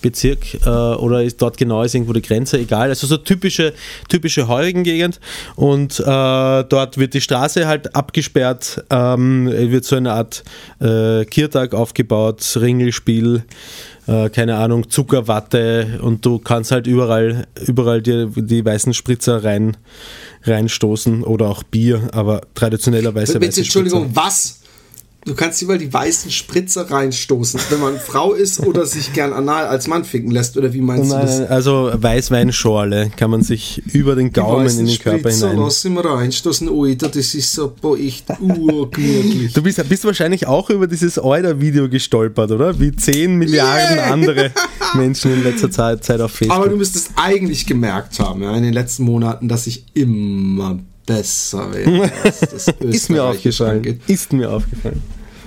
[0.02, 2.90] Bezirk äh, oder ist dort genau ist irgendwo die Grenze, egal.
[2.90, 3.74] Also so typische,
[4.10, 5.20] typische Heurigen Gegend
[5.56, 10.44] und äh, dort wird die Straße halt abgesperrt, ähm, wird so eine Art
[10.80, 13.44] äh, Kirtag aufgebaut, Ringelspiel,
[14.08, 19.78] äh, keine Ahnung, Zuckerwatte und du kannst halt überall, überall die, die weißen Spritzer rein,
[20.44, 23.40] reinstoßen oder auch Bier, aber traditionellerweise.
[23.40, 24.61] Bitte, Entschuldigung, was?
[25.24, 29.68] Du kannst überall die weißen Spritzer reinstoßen, wenn man Frau ist oder sich gern anal
[29.68, 31.50] als Mann ficken lässt, oder wie meinst Nein, du das?
[31.50, 35.66] Also Weißweinschorle kann man sich über den Gaumen in den Körper Spritzer hinein.
[35.66, 39.54] lass mal reinstoßen, Alter, das ist so boah, echt urgemütlich.
[39.62, 42.80] Du bist, bist wahrscheinlich auch über dieses Euler-Video gestolpert, oder?
[42.80, 44.12] Wie 10 Milliarden Yeah.
[44.12, 44.52] andere
[44.96, 46.58] Menschen in letzter Zeit, Zeit auf Facebook.
[46.58, 50.80] Aber du müsstest eigentlich gemerkt haben, ja, in den letzten Monaten, dass ich immer
[51.18, 52.12] besser werde.
[52.24, 53.78] was das ist mir aufgefallen.
[53.78, 54.02] angeht.
[54.08, 55.02] Ist mir aufgefallen.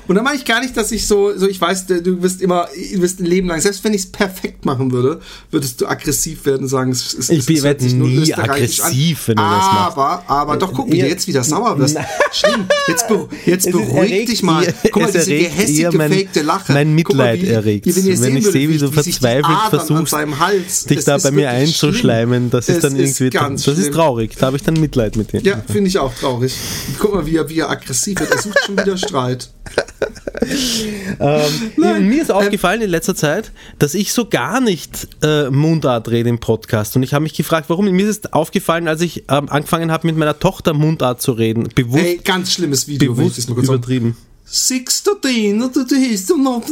[0.06, 2.68] Und da meine ich gar nicht, dass ich so, so ich weiß, du wirst immer,
[2.92, 6.44] du wirst ein Leben lang, selbst wenn ich es perfekt machen würde, würdest du aggressiv
[6.44, 9.36] werden und sagen, es ist Ich es bin- hört werd sich nur nie aggressiv, wenn
[9.36, 9.96] du das machst.
[9.96, 11.96] Aber, aber doch, guck, wie du jetzt wieder sauer wirst.
[12.32, 12.66] Schlimm.
[12.88, 14.74] Jetzt, beru jetzt Es beruhig erregt dich mal.
[14.92, 16.72] Guck mal, es diese gehässig gefakte Lache.
[16.72, 17.86] mein Guck mal, Mitleid erregt.
[17.86, 21.30] Wenn, ihr Wenn sehen ich sehe, wie du verzweifelt an versuchst, dich das da bei
[21.30, 24.36] mir einzuschleimen, das ist Es dann irgendwie, das ist traurig.
[24.38, 25.40] Da habe ich dann Mitleid mit dir.
[25.40, 26.54] Ja, finde ich auch traurig.
[26.98, 28.30] Guck mal, wie er, wie er aggressiv wird.
[28.30, 29.48] Er sucht schon wieder Streit.
[31.20, 36.28] Ähm, mir ist aufgefallen in letzter Zeit, dass ich so gar nicht äh, Mundart rede
[36.28, 36.96] im Podcast.
[36.96, 37.86] Und ich habe mich gefragt, warum.
[37.90, 41.68] Mir ist es aufgefallen, als ich ähm, angefangen habe, mit meiner Tochter Mundart zu reden.
[41.74, 44.16] Bewusst, Ey, ganz schlimmes Video, ich bewusst übertrieben.
[44.46, 46.62] Sixter den oder du hieß du noch.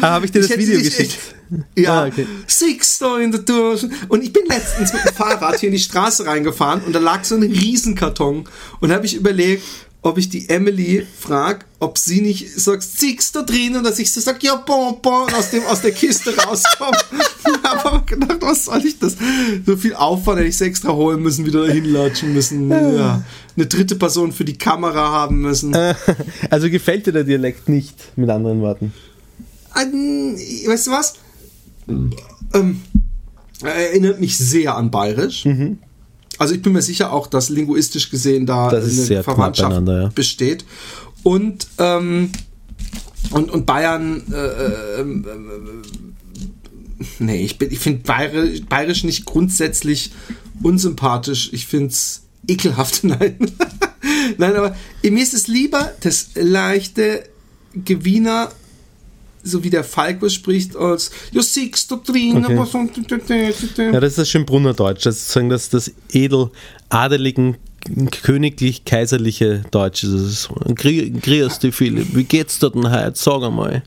[0.00, 1.12] Ah, hab ich dir das Video dich geschickt?
[1.12, 1.34] echt-
[1.76, 2.26] Ja, Ah, okay.
[2.46, 3.78] Sixter in der Tür.
[4.08, 7.24] Und ich bin letztens mit dem Fahrrad hier in die Straße reingefahren und da lag
[7.24, 8.44] so ein Riesenkarton.
[8.80, 9.62] Und da habe ich überlegt,
[10.02, 14.20] ob ich die Emily frage, ob sie nicht sagt, Sixter drin und dass ich so
[14.20, 14.96] sag, ja, bon,
[15.36, 16.96] aus, dem, aus der Kiste rauskomme.
[17.68, 19.16] habe aber gedacht, was soll ich das?
[19.66, 22.70] So viel Aufwand hätte ich extra holen müssen, wieder dahin latschen müssen.
[22.70, 23.24] Ja.
[23.56, 25.76] Eine dritte Person für die Kamera haben müssen.
[26.50, 28.92] Also gefällt dir der Dialekt nicht, mit anderen Worten.
[29.72, 31.14] An, weißt du was?
[32.54, 32.82] Ähm,
[33.62, 35.44] erinnert mich sehr an Bayerisch.
[36.38, 40.08] Also ich bin mir sicher auch, dass linguistisch gesehen da eine Verwandtschaft ja.
[40.14, 40.64] besteht.
[41.22, 42.30] Und, ähm,
[43.30, 49.24] und, und Bayern, äh, äh, ähm, äh, nee, ich, bin- ich finde Bayerisch, Bayerisch nicht
[49.24, 50.12] grundsätzlich
[50.62, 51.50] unsympathisch.
[51.52, 53.00] Ich finde es ekelhaft.
[53.04, 53.36] Nein.
[54.38, 57.24] Nein, aber mir ist es lieber das leichte
[57.74, 58.50] Gewinner,
[59.48, 62.56] so wie der Falco spricht, als siehst du drin, Okay.
[63.92, 65.02] Ja, das ist das Schönbrunner Deutsch.
[65.04, 66.50] Das ist sozusagen das, das edel,
[66.88, 67.56] adeligen,
[68.22, 70.02] königlich-kaiserliche Deutsch.
[70.02, 72.14] Das ist so, "Gri- Grüß dich, Philipp.
[72.14, 73.12] Wie geht's dir denn heute?
[73.14, 73.82] Sag einmal.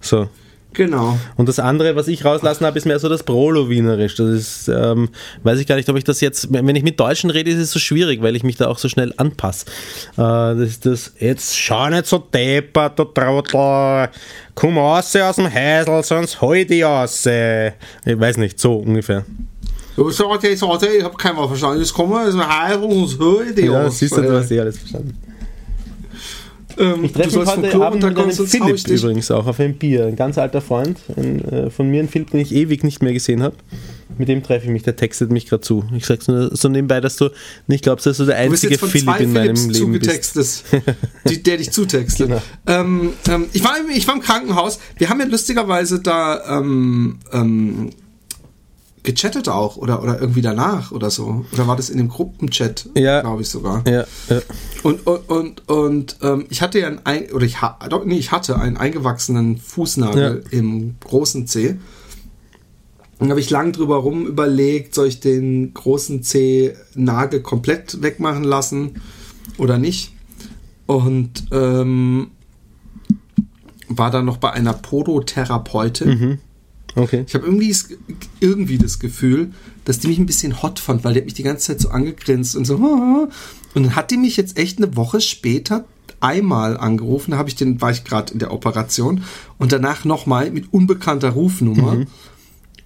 [0.00, 0.28] So.
[0.72, 1.18] Genau.
[1.36, 4.14] Und das andere, was ich rauslassen habe, ist mehr so das Prolo-Wienerisch.
[4.14, 5.08] Das ist, ähm,
[5.42, 7.72] weiß ich gar nicht, ob ich das jetzt, wenn ich mit Deutschen rede, ist es
[7.72, 9.66] so schwierig, weil ich mich da auch so schnell anpasse.
[10.12, 14.10] Äh, das ist das, jetzt schau nicht so deppert, du Trottel.
[14.54, 17.26] Komm raus aus dem Häusl, sonst hol dich raus.
[17.26, 19.24] Ich weiß nicht, so ungefähr.
[19.96, 21.80] Ja, Sorte, Sorte, ich habe kein Wort verstanden.
[21.80, 23.98] Jetzt kommen wir, ist ein Heil und höre die Ja, aus.
[23.98, 25.16] siehst du, du hast eh alles verstanden.
[26.78, 30.06] Ähm, Ich treffe mich heute Abend mit einem Philipp übrigens auch auf ein Bier.
[30.06, 33.12] Ein ganz alter Freund ein, äh, von mir, ein Philipp, den ich ewig nicht mehr
[33.12, 33.56] gesehen habe.
[34.18, 35.84] Mit dem treffe ich mich, der textet mich gerade zu.
[35.96, 37.30] Ich sag's nur so nebenbei, dass du
[37.68, 40.64] nicht glaubst, dass du der Du einzige von Philipp in meinem Philips Leben bist.
[41.28, 42.28] die, der dich zutextet.
[42.28, 42.42] Genau.
[42.66, 44.78] Ähm, ähm, ich, war, im- ich war im Krankenhaus.
[44.98, 47.90] Wir haben ja lustigerweise da ähm, ähm,
[49.02, 51.44] gechattet auch oder, oder irgendwie danach oder so.
[51.52, 53.20] Oder war das in dem Gruppenchat, Ja.
[53.22, 53.82] glaube ich sogar.
[53.88, 54.40] Ja, ja.
[54.82, 58.18] Und, und, und, und ähm, ich hatte ja einen, ein, oder ich, ha, doch, nee,
[58.18, 61.76] ich hatte einen eingewachsenen Fußnagel im großen Zeh.
[63.18, 68.44] Und da habe ich lang drüber rum überlegt, soll ich den großen Zeh-Nagel komplett wegmachen
[68.44, 69.00] lassen
[69.58, 70.12] oder nicht.
[70.86, 72.30] Und ähm,
[73.88, 76.38] war dann noch bei einer Podotherapeutin.
[76.96, 77.24] Okay.
[77.26, 77.88] Ich habe irgendwie, das-
[78.40, 79.52] irgendwie das Gefühl,
[79.84, 81.90] dass die mich ein bisschen hot fand, weil die hat mich die ganze Zeit so
[81.90, 82.74] angegrinst und so.
[82.76, 83.28] Und
[83.74, 85.84] dann hat die mich jetzt echt eine Woche später
[86.20, 89.22] einmal angerufen, da habe ich den, war ich gerade in der Operation
[89.58, 92.04] und danach nochmal mit unbekannter Rufnummer.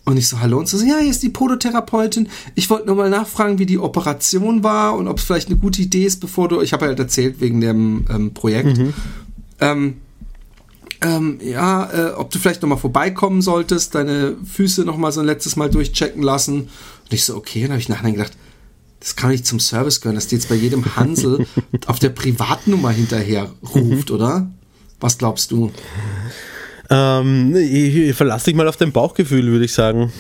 [0.06, 2.28] Und ich so, hallo, und so, ja, hier ist die Podotherapeutin.
[2.54, 5.80] Ich wollte nur mal nachfragen, wie die Operation war und ob es vielleicht eine gute
[5.80, 8.78] Idee ist, bevor du, ich habe halt erzählt wegen dem ähm, Projekt.
[9.60, 9.94] Ähm,
[11.04, 15.54] ähm, ja, äh, ob du vielleicht nochmal vorbeikommen solltest, deine Füße nochmal so ein letztes
[15.54, 16.62] Mal durchchecken lassen.
[16.62, 18.32] Und ich so, okay, und dann habe ich nachher gedacht,
[19.00, 21.46] das kann nicht zum Service gehören, dass die jetzt bei jedem Hansel
[21.86, 24.50] auf der Privatnummer hinterher ruft, oder?
[24.98, 25.70] Was glaubst du?
[26.88, 30.10] Ähm, ich, ich verlass dich mal auf dein Bauchgefühl, würde ich sagen.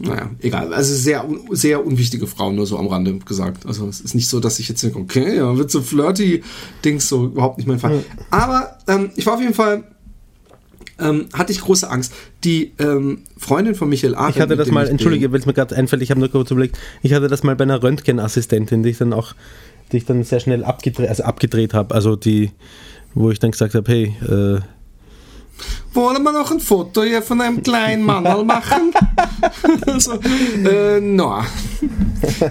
[0.00, 0.74] Naja, egal.
[0.74, 3.64] Also sehr, sehr unwichtige Frau, nur so am Rande gesagt.
[3.64, 6.42] Also es ist nicht so, dass ich jetzt denke, okay, ja, wird so flirty
[6.84, 8.04] Dings so überhaupt nicht mein Fall.
[8.30, 9.84] Aber ähm, ich war auf jeden Fall,
[10.98, 12.12] ähm, hatte ich große Angst.
[12.42, 15.54] Die ähm, Freundin von Michael Arendt, Ich hatte das mal, ich entschuldige, weil es mir
[15.54, 18.90] gerade einfällt, ich habe nur kurz überlegt, ich hatte das mal bei einer Röntgenassistentin, die
[18.90, 19.34] ich dann auch,
[19.92, 22.50] die ich dann sehr schnell abgedreht, also abgedreht habe, also die,
[23.14, 24.60] wo ich dann gesagt habe, hey, äh,
[25.92, 28.92] Wollen wir noch ein Foto hier von einem kleinen Mann machen?
[29.98, 30.18] so,
[30.68, 31.42] äh, no.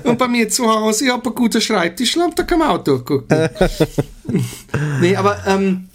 [0.03, 3.49] Und bei mir zu Hause, ich habe einen guten Schreibtischlampe, da kann man auch durchgucken.
[5.01, 5.89] nee, aber, ähm,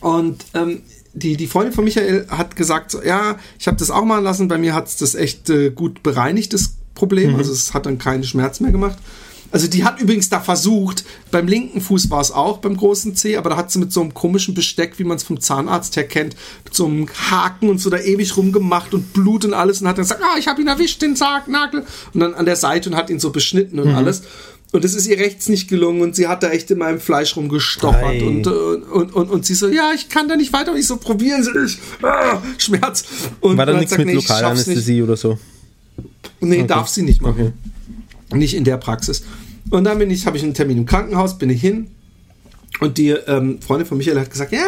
[0.00, 0.82] und, ähm,
[1.14, 4.48] die, die Freundin von Michael hat gesagt, so, ja, ich habe das auch mal lassen,
[4.48, 7.36] bei mir hat es das echt äh, gut bereinigt, das Problem.
[7.36, 8.98] Also es hat dann keinen Schmerz mehr gemacht.
[9.52, 13.36] Also die hat übrigens da versucht, beim linken Fuß war es auch, beim großen C,
[13.36, 16.08] aber da hat sie mit so einem komischen Besteck, wie man es vom Zahnarzt her
[16.08, 16.34] kennt,
[16.64, 19.98] mit so einem Haken und so da ewig rumgemacht und Blut und alles und hat
[19.98, 21.84] dann gesagt, ah, ich habe ihn erwischt, den Sargnagel.
[22.14, 24.22] Und dann an der Seite und hat ihn so beschnitten und alles.
[24.72, 27.36] Und es ist ihr rechts nicht gelungen und sie hat da echt in meinem Fleisch
[27.36, 28.24] rumgestochert Ei.
[28.24, 30.72] und, äh, und, und, und sie so, ja, ich kann da nicht weiter.
[30.72, 31.78] Und ich so, probieren Sie nicht.
[32.02, 33.04] Ah, Schmerz.
[33.40, 34.14] Und war da nichts sagt, mit nee.
[34.14, 35.38] Lokalanästhesie oder so?
[36.40, 37.52] Nee, darf sie nicht machen.
[38.32, 39.22] Nicht in der Praxis.
[39.70, 41.88] Und dann bin ich, habe ich einen Termin im Krankenhaus, bin ich hin
[42.80, 44.64] und die ähm, Freundin von Michael hat gesagt, ja,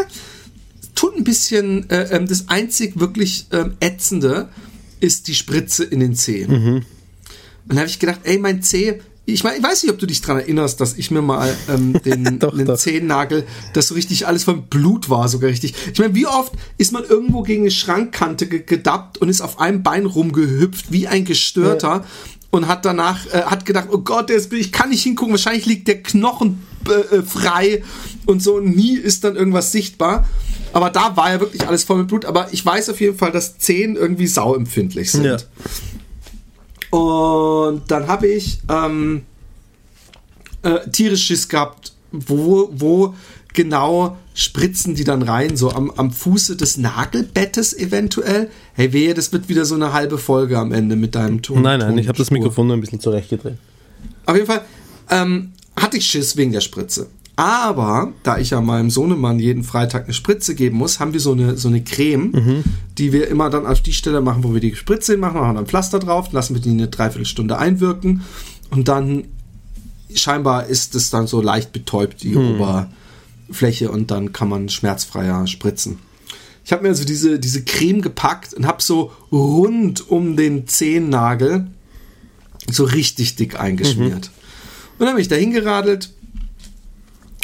[0.94, 4.48] tut ein bisschen, äh, ähm, das einzig wirklich ähm, ätzende
[5.00, 6.46] ist die Spritze in den Zeh.
[6.46, 6.84] Und
[7.66, 10.20] dann habe ich gedacht, ey, mein Zeh, ich meine, ich weiß nicht, ob du dich
[10.20, 12.76] dran erinnerst, dass ich mir mal ähm, den, Doch, den doch.
[12.76, 15.74] Zehennagel, dass so richtig alles von Blut war, sogar richtig.
[15.92, 19.58] Ich meine, wie oft ist man irgendwo gegen eine Schrankkante ge gedappt und ist auf
[19.60, 22.04] einem Bein rumgehüpft, wie ein Gestörter.
[22.54, 25.66] Und hat danach, äh, hat gedacht, oh Gott, der ist, ich kann nicht hingucken, wahrscheinlich
[25.66, 27.82] liegt der Knochen äh, äh, frei
[28.26, 30.24] und so, nie ist dann irgendwas sichtbar.
[30.72, 32.24] Aber da war ja wirklich alles voll mit Blut.
[32.24, 35.24] Aber ich weiß auf jeden Fall, dass Zehen irgendwie sauempfindlich sind.
[35.24, 35.36] Ja.
[36.96, 39.22] Und dann habe ich ähm,
[40.62, 43.16] äh, tierisch Schiss gehabt, wo, wo
[43.54, 48.50] genau spritzen die dann rein, so am, am Fuße des Nagelbettes eventuell.
[48.74, 51.62] Hey, wehe, das wird wieder so eine halbe Folge am Ende mit deinem Ton.
[51.62, 52.30] Nein, nein, ich habe das.
[52.30, 53.56] Mikrofon nur ein bisschen zurechtgedreht.
[54.26, 54.62] Auf jeden Fall
[55.08, 57.06] ähm, hatte ich Schiss wegen der Spritze.
[57.36, 61.32] Aber da ich ja meinem Sohnemann jeden Freitag eine Spritze geben muss, haben wir so
[61.32, 62.62] eine, so eine Creme,
[62.98, 65.66] die wir immer dann auf die Stelle machen, wo wir die Spritze hinmachen, machen dann
[65.66, 68.22] Pflaster drauf, lassen wir die eine Dreiviertelstunde einwirken
[68.70, 69.24] und dann
[70.14, 72.34] scheinbar ist es dann so leicht betäubt, die
[73.48, 75.98] Oberfläche und dann kann man schmerzfreier spritzen.
[76.64, 81.66] Ich habe mir also diese, diese Creme gepackt und habe so rund um den Zehennagel
[82.70, 84.30] so richtig dick eingeschmiert.
[84.98, 86.10] Und dann bin ich da hingeradelt.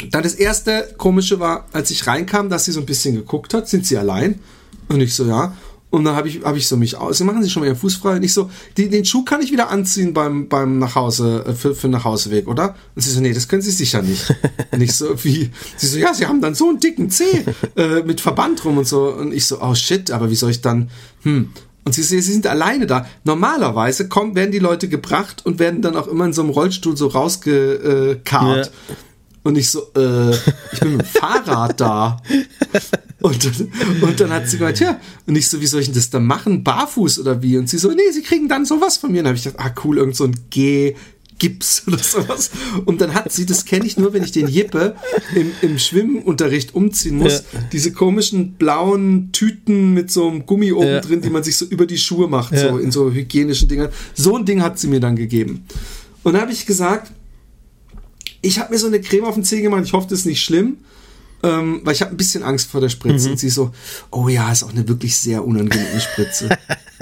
[0.09, 3.69] Dann das erste komische war, als ich reinkam, dass sie so ein bisschen geguckt hat,
[3.69, 4.39] sind sie allein?
[4.87, 5.55] Und ich so, ja.
[5.91, 7.95] Und dann habe ich, hab ich so mich aus, machen Sie schon mal Ihren Fuß
[7.95, 8.15] frei.
[8.15, 11.75] Und ich so, die, den Schuh kann ich wieder anziehen beim, beim Nachhause, äh, für,
[11.75, 12.75] für Nachhauseweg, oder?
[12.95, 14.33] Und sie so, nee, das können Sie sicher nicht.
[14.71, 15.51] Und ich so, wie?
[15.75, 17.43] Sie so, ja, Sie haben dann so einen dicken Zeh
[17.75, 19.13] äh, mit Verband rum und so.
[19.13, 20.89] Und ich so, oh shit, aber wie soll ich dann,
[21.23, 21.49] hm.
[21.83, 23.07] Und sie, sie sie sind alleine da.
[23.23, 26.95] Normalerweise kommen, werden die Leute gebracht und werden dann auch immer in so einem Rollstuhl
[26.95, 28.65] so rausgekarrt.
[28.67, 28.95] Ja.
[29.43, 30.31] Und ich so, äh,
[30.73, 32.21] ich bin mit dem Fahrrad da.
[33.21, 35.95] Und dann, und dann hat sie gemeint, ja, und ich so, wie soll ich denn
[35.95, 36.63] das dann machen?
[36.63, 37.57] Barfuß oder wie?
[37.57, 39.19] Und sie so, nee, sie kriegen dann sowas von mir.
[39.19, 40.95] Und dann habe ich gedacht, ah cool, irgend so ein G,
[41.39, 42.51] Gips oder sowas.
[42.85, 44.95] Und dann hat sie, das kenne ich nur, wenn ich den Jippe
[45.35, 47.59] im, im Schwimmunterricht umziehen muss, Ja.
[47.71, 50.99] diese komischen blauen Tüten mit so einem Gummi oben Ja.
[51.01, 52.69] drin, die man sich so über die Schuhe macht, Ja.
[52.69, 53.89] so in so hygienischen Dingern.
[54.13, 55.65] So ein Ding hat sie mir dann gegeben.
[56.23, 57.11] Und dann habe ich gesagt,
[58.41, 60.43] ich habe mir so eine Creme auf den Zeh gemacht, ich hoffe, das ist nicht
[60.43, 60.77] schlimm.
[61.43, 63.25] Ähm, weil ich habe ein bisschen Angst vor der Spritze.
[63.25, 63.31] Mhm.
[63.31, 63.71] Und sie so,
[64.11, 66.49] oh ja, ist auch eine wirklich sehr unangenehme Spritze.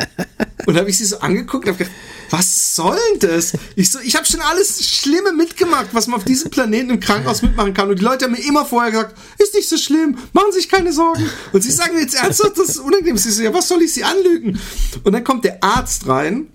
[0.65, 1.95] und habe ich sie so angeguckt und habe gedacht,
[2.29, 3.53] was soll denn das?
[3.75, 7.41] Ich so, ich habe schon alles Schlimme mitgemacht, was man auf diesem Planeten im Krankenhaus
[7.41, 7.89] mitmachen kann.
[7.89, 10.93] Und die Leute haben mir immer vorher gesagt, ist nicht so schlimm, machen sich keine
[10.93, 11.29] Sorgen.
[11.51, 13.17] Und sie sagen mir jetzt ernsthaft, das ist unangenehm.
[13.17, 14.57] Sie so, ja, was soll ich Sie anlügen?
[15.03, 16.47] Und dann kommt der Arzt rein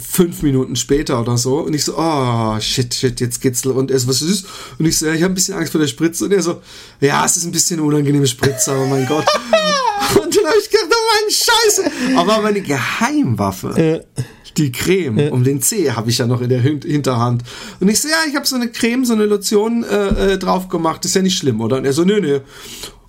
[0.00, 3.76] fünf Minuten später oder so und ich so, oh, shit, shit, jetzt geht's los.
[3.76, 4.46] und er so, was ist?
[4.78, 6.60] Und ich so, ja, ich habe ein bisschen Angst vor der Spritze und er so,
[7.00, 9.24] ja, es ist ein bisschen eine unangenehme Spritze, aber mein Gott.
[10.22, 12.18] und dann habe ich gedacht, oh mein Scheiße.
[12.18, 14.04] Aber meine Geheimwaffe,
[14.56, 17.42] die Creme um den Zeh habe ich ja noch in der Hin Hinterhand.
[17.78, 20.68] Und ich so, ja, ich habe so eine Creme, so eine Lotion äh, äh, drauf
[20.68, 21.76] gemacht, ist ja nicht schlimm, oder?
[21.76, 22.40] Und er so, nö, nö.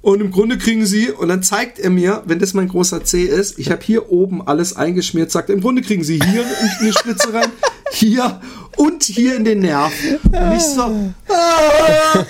[0.01, 3.23] Und im Grunde kriegen sie, und dann zeigt er mir, wenn das mein großer C
[3.23, 6.43] ist, ich habe hier oben alles eingeschmiert, sagt er, im Grunde kriegen sie hier
[6.79, 7.49] eine Spritze rein,
[7.91, 8.41] hier
[8.77, 9.91] und hier in den Nerv.
[10.23, 12.25] Und ich so, ah.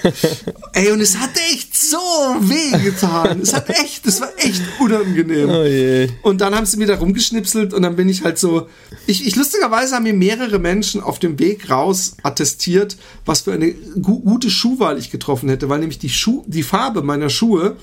[0.74, 3.42] ey, und es hat echt so weh getan.
[3.42, 5.50] Es hat echt, es war echt unangenehm.
[5.50, 6.30] Oh.
[6.30, 8.68] Und dann haben sie mir da rumgeschnipselt und dann bin ich halt so.
[9.08, 13.72] Ich, ich lustigerweise haben mir mehrere Menschen auf dem Weg raus attestiert, was für eine
[13.72, 17.78] gu gute Schuhwahl ich getroffen hätte, weil nämlich die Schuh, die Farbe meiner Schuhe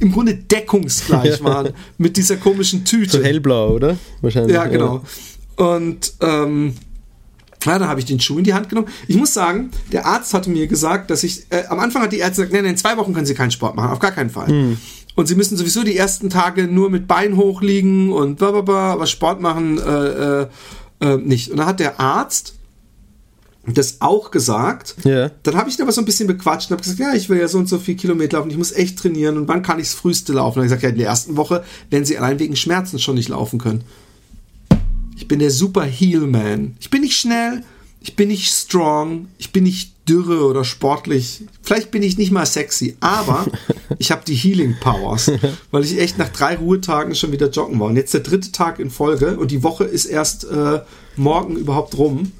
[0.00, 3.18] im Grunde deckungsgleich waren mit dieser komischen Tüte.
[3.18, 3.96] So hellblau, oder?
[4.20, 4.54] Wahrscheinlich.
[4.54, 5.02] Ja, genau.
[5.56, 6.74] Und ähm,
[7.64, 8.88] ja, dann habe ich den Schuh in die Hand genommen.
[9.08, 12.18] Ich muss sagen, der Arzt hatte mir gesagt, dass ich, äh, am Anfang hat die
[12.18, 14.76] Ärzte gesagt, nein, in zwei Wochen können Sie keinen Sport machen, auf gar keinen Fall.
[15.14, 18.92] Und Sie müssen sowieso die ersten Tage nur mit Bein hochliegen und bla bla bla,
[18.92, 20.46] aber Sport machen äh, äh,
[21.00, 21.50] äh, nicht.
[21.50, 22.54] Und dann hat der Arzt
[23.66, 24.96] das auch gesagt.
[25.04, 25.30] Ja.
[25.42, 27.38] Dann habe ich ihn aber so ein bisschen bequatscht und habe gesagt, ja, ich will
[27.38, 29.86] ja so und so viel Kilometer laufen, ich muss echt trainieren und wann kann ich
[29.86, 30.58] das früheste laufen?
[30.58, 33.14] Und er hat gesagt, ja, in der ersten Woche werden sie allein wegen Schmerzen schon
[33.14, 33.84] nicht laufen können.
[35.16, 36.76] Ich bin der super Heel-Man.
[36.80, 37.62] Ich bin nicht schnell,
[38.00, 41.42] ich bin nicht strong, ich bin nicht dürre oder sportlich.
[41.62, 43.46] Vielleicht bin ich nicht mal sexy, aber
[43.98, 45.30] ich habe die Healing Powers,
[45.70, 47.88] weil ich echt nach drei Ruhetagen schon wieder joggen war.
[47.88, 50.80] Und jetzt der dritte Tag in Folge und die Woche ist erst äh,
[51.16, 52.32] morgen überhaupt rum.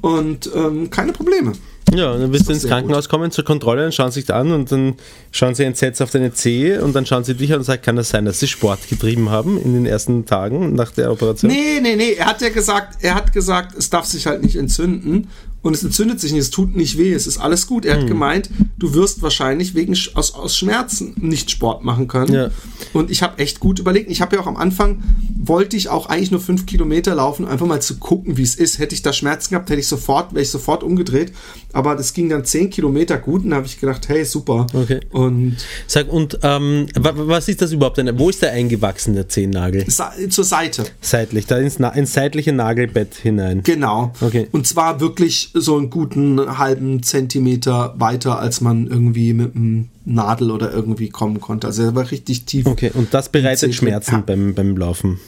[0.00, 1.52] Und ähm, keine Probleme.
[1.94, 4.52] Ja, und dann wirst du ins Krankenhaus kommen zur Kontrolle und schauen sich da an
[4.52, 4.94] und dann
[5.30, 7.96] schauen sie entsetzt auf deine Zehe und dann schauen sie dich an und sagen, kann
[7.96, 11.50] das sein, dass sie Sport getrieben haben in den ersten Tagen nach der Operation?
[11.50, 12.12] Nee, nee, nee.
[12.12, 15.28] Er hat ja gesagt, er hat gesagt, es darf sich halt nicht entzünden.
[15.60, 17.84] Und es entzündet sich nicht, es tut nicht weh, es ist alles gut.
[17.84, 18.48] Er hat gemeint,
[18.78, 22.32] du wirst wahrscheinlich wegen aus, aus Schmerzen nicht Sport machen können.
[22.32, 22.50] Ja.
[22.92, 24.08] Und ich habe echt gut überlegt.
[24.10, 25.02] Ich habe ja auch am Anfang,
[25.36, 28.78] wollte ich auch eigentlich nur fünf Kilometer laufen, einfach mal zu gucken, wie es ist.
[28.78, 31.32] Hätte ich da Schmerzen gehabt, hätte ich sofort, wäre ich sofort umgedreht.
[31.72, 34.66] Aber das ging dann zehn Kilometer gut und da habe ich gedacht, hey, super.
[34.72, 35.00] Okay.
[35.10, 35.56] Und
[35.88, 37.98] Sag, und ähm, wa- was ist das überhaupt?
[37.98, 39.86] Eine, wo ist der eingewachsen, der Zehennagel?
[39.88, 40.84] zur Seite.
[41.00, 43.62] Seitlich, da ins, ins seitliche Nagelbett hinein.
[43.64, 44.12] Genau.
[44.20, 44.46] Okay.
[44.52, 50.50] Und zwar wirklich so einen guten halben Zentimeter weiter, als man irgendwie mit einem Nadel
[50.50, 51.66] oder irgendwie kommen konnte.
[51.66, 52.66] Also er war richtig tief.
[52.66, 54.20] Okay, und das bereitet Schmerzen Ja.
[54.26, 55.18] beim, beim Laufen.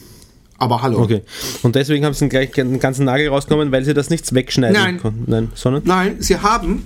[0.58, 0.98] Aber hallo.
[1.00, 1.22] Okay.
[1.62, 4.98] Und deswegen haben sie gleich den ganzen Nagel rausgenommen, weil sie das nichts wegschneiden Nein.
[4.98, 5.24] konnten.
[5.30, 5.82] Nein, sondern?
[5.86, 6.82] Nein, sie haben.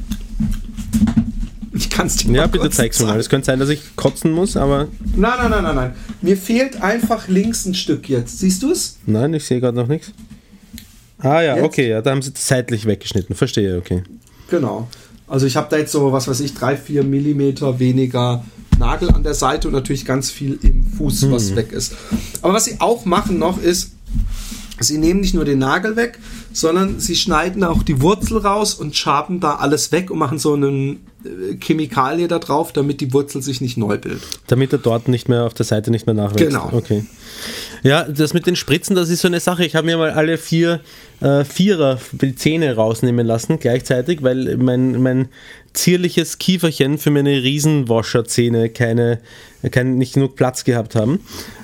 [1.77, 3.19] Ich kann es dir Ja, bitte zeig's mir mal.
[3.19, 5.93] Es könnte sein, dass ich kotzen muss, aber Nein, nein, nein, nein, nein.
[6.23, 8.39] Mir fehlt einfach links ein Stück jetzt.
[8.39, 8.99] Siehst du es?
[9.07, 10.13] nein, ich sehe gerade noch nichts.
[11.25, 11.65] Ah ja, Jetzt?
[11.65, 13.35] okay, ja, da haben sie seitlich weggeschnitten.
[13.35, 14.03] Verstehe, okay.
[14.51, 14.89] Genau.
[15.27, 18.45] Also ich habe da jetzt so, was weiß ich, drei, vier Millimeter weniger
[18.79, 21.95] Nagel an der Seite und natürlich ganz viel im Fuß, was weg ist.
[22.43, 23.93] Aber was sie auch machen noch ist,
[24.81, 26.19] sie nehmen nicht nur den Nagel weg,
[26.53, 30.55] sondern sie schneiden auch die Wurzel raus und schaben da alles weg und machen so
[30.55, 31.07] einen
[31.61, 34.23] Chemikalie da drauf, damit die Wurzel sich nicht neu bildet.
[34.47, 36.47] Damit er dort nicht mehr auf der Seite nicht mehr nachwächst.
[36.47, 36.71] Genau.
[36.73, 37.05] Okay.
[37.83, 39.65] Ja, das mit den Spritzen, das ist so eine Sache.
[39.65, 40.81] Ich habe mir mal alle vier
[41.21, 41.99] äh, Vierer
[42.37, 45.29] Zähne rausnehmen lassen gleichzeitig, weil mein, mein
[45.73, 49.21] zierliches Kieferchen für meine Riesenwascherzähne keine,
[49.71, 51.21] kein, nicht genug Platz gehabt haben.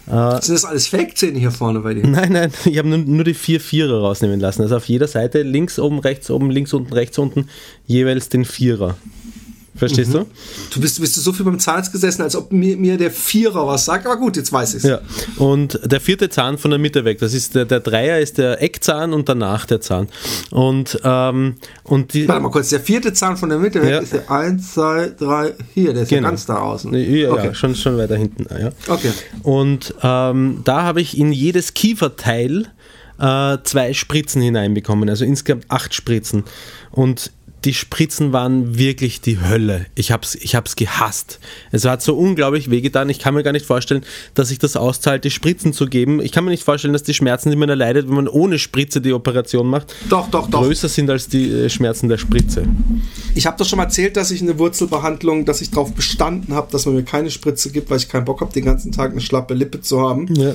[0.07, 2.07] Äh, Sind das alles Fake-Zähne hier vorne bei dir?
[2.07, 4.63] Nein, nein, ich habe nur, nur die vier Vierer rausnehmen lassen.
[4.63, 7.49] Also auf jeder Seite links oben, rechts oben, links unten, rechts unten
[7.87, 8.97] jeweils den Vierer.
[9.81, 10.27] Verstehst du?
[10.73, 13.67] Du bist, bist du so viel beim Zahnarzt gesessen, als ob mir, mir der Vierer
[13.67, 14.91] was sagt, aber gut, jetzt weiß ich es.
[14.91, 15.01] Ja.
[15.39, 18.63] Und der vierte Zahn von der Mitte weg, das ist der, der Dreier ist der
[18.63, 20.09] Eckzahn und danach der Zahn.
[20.51, 22.29] Und, ähm, und die.
[22.29, 23.99] Warte mal kurz, der vierte Zahn von der Mitte weg Ja.
[24.01, 26.29] ist der 1, 2, 3, hier, der ist ja Genau.
[26.29, 26.93] ganz da außen.
[26.95, 27.47] Ja, okay.
[27.47, 28.47] ja schon, schon weiter hinten.
[28.51, 28.71] Ja.
[28.87, 29.11] Okay.
[29.43, 32.67] Und ähm, da habe ich in jedes Kieferteil
[33.19, 36.45] äh, zwei Spritzen hineinbekommen, also insgesamt acht Spritzen.
[36.91, 37.33] Und
[37.65, 39.87] die Spritzen waren wirklich die Hölle.
[39.95, 41.41] Ich hab's, ich hab's gehasst.
[41.73, 43.11] Es hat so unglaublich wehgetan.
[43.11, 44.03] Ich kann mir gar nicht vorstellen,
[44.35, 46.21] dass sich das auszahlt, die Spritzen zu geben.
[46.21, 49.01] Ich kann mir nicht vorstellen, dass die Schmerzen, die man erleidet, wenn man ohne Spritze
[49.01, 50.63] die Operation macht, Doch, doch, doch.
[50.63, 52.67] größer sind als die äh, Schmerzen der Spritze.
[53.35, 56.73] Ich habe doch schon mal erzählt, dass ich eine Wurzelbehandlung, dass ich darauf bestanden habe,
[56.73, 59.21] dass man mir keine Spritze gibt, weil ich keinen Bock habe, den ganzen Tag eine
[59.21, 60.27] schlappe Lippe zu haben.
[60.35, 60.55] Ja.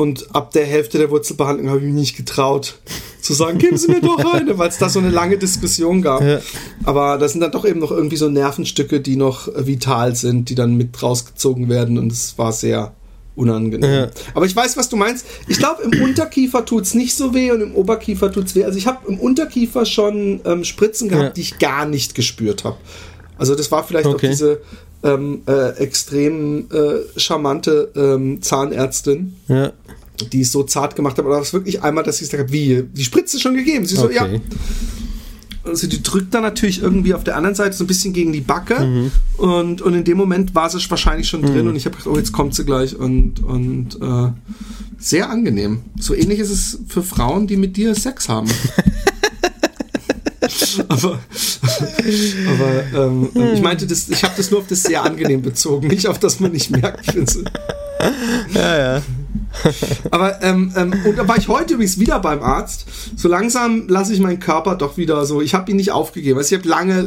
[0.00, 2.78] Und ab der Hälfte der Wurzelbehandlung habe ich mich nicht getraut
[3.20, 6.22] zu sagen, geben Sie mir doch eine, weil es da so eine lange Diskussion gab.
[6.22, 6.40] Ja.
[6.84, 10.48] Aber das sind dann doch eben noch irgendwie so Nervenstücke, die noch äh, vital sind,
[10.48, 12.94] die dann mit rausgezogen werden und es war sehr
[13.36, 13.90] unangenehm.
[13.90, 14.10] Ja.
[14.34, 15.26] Aber ich weiß, was du meinst.
[15.48, 18.64] Ich glaube, im Unterkiefer tut's nicht so weh und im Oberkiefer tut's weh.
[18.64, 21.30] Also ich habe im Unterkiefer schon ähm, Spritzen gehabt, Ja.
[21.30, 22.76] die ich gar nicht gespürt habe.
[23.36, 24.28] Also das war vielleicht auch Okay.
[24.30, 24.60] diese
[25.02, 29.72] ähm, äh, extrem äh, charmante ähm, Zahnärztin, Ja.
[30.32, 31.24] die es so zart gemacht hat.
[31.24, 33.86] Aber das wirklich einmal, dass ich gesagt habe, wie, die Spritze ist schon gegeben.
[33.86, 34.24] Sie so, ja.
[34.24, 34.40] Okay.
[35.62, 38.40] Also die drückt dann natürlich irgendwie auf der anderen Seite so ein bisschen gegen die
[38.40, 39.10] Backe Mhm.
[39.36, 42.16] und, und in dem Moment war sie wahrscheinlich schon drin und ich habe gedacht, oh,
[42.16, 44.32] jetzt kommt sie gleich und, und äh,
[44.98, 45.82] sehr angenehm.
[45.98, 48.48] So ähnlich ist es für Frauen, die mit dir Sex haben.
[50.88, 51.18] aber
[52.92, 56.06] aber ähm, ich meinte, das, ich habe das nur auf das sehr angenehm bezogen, nicht
[56.06, 57.14] auf das man nicht merkt.
[58.54, 59.02] Ja, ja.
[60.10, 62.86] aber ähm, ähm, und da war ich heute übrigens wieder beim Arzt.
[63.16, 65.40] So langsam lasse ich meinen Körper doch wieder so.
[65.42, 66.38] Ich habe ihn nicht aufgegeben.
[66.38, 67.02] Also ich habe lange,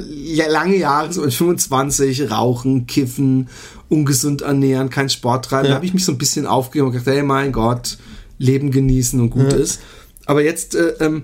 [0.49, 3.49] lange Jahre, so mit 25, rauchen, kiffen,
[3.89, 5.63] ungesund ernähren, kein Sport treiben.
[5.63, 5.75] Da Ja.
[5.75, 7.97] habe ich mich so ein bisschen aufgegeben und gedacht, hey mein Gott,
[8.37, 9.57] Leben genießen und gut Ja.
[9.57, 9.79] ist.
[10.25, 11.23] Aber jetzt, äh, ähm,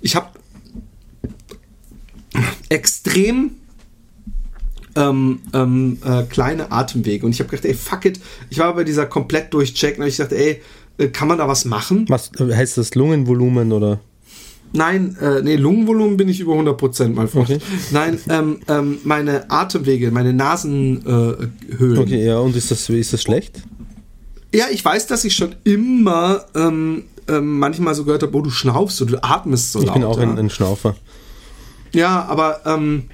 [0.00, 0.26] ich habe
[2.68, 3.52] extrem
[4.96, 7.26] ähm, ähm, äh, kleine Atemwege.
[7.26, 8.20] Und ich habe gedacht, ey, fuck it.
[8.50, 10.60] Ich war bei dieser komplett durchcheck und ich dachte, ey,
[10.98, 12.06] äh, kann man da was machen?
[12.08, 14.00] Was äh, heißt das Lungenvolumen oder?
[14.72, 17.50] Nein, äh, nee, Lungenvolumen bin ich über 100%, mein Freund.
[17.50, 17.60] Okay.
[17.92, 21.52] Nein, ähm, ähm, meine Atemwege, meine Nasenhöhlen.
[21.78, 21.98] Höhlen.
[21.98, 23.62] Okay, ja, und ist das, ist das schlecht?
[24.52, 28.50] Ja, ich weiß, dass ich schon immer ähm, ähm, manchmal so gehört habe, oh, du
[28.50, 29.94] schnaufst du atmest so Ich laut.
[29.94, 30.24] bin auch ja.
[30.24, 30.96] ein, ein Schnaufer.
[31.94, 33.04] Ja, aber ähm,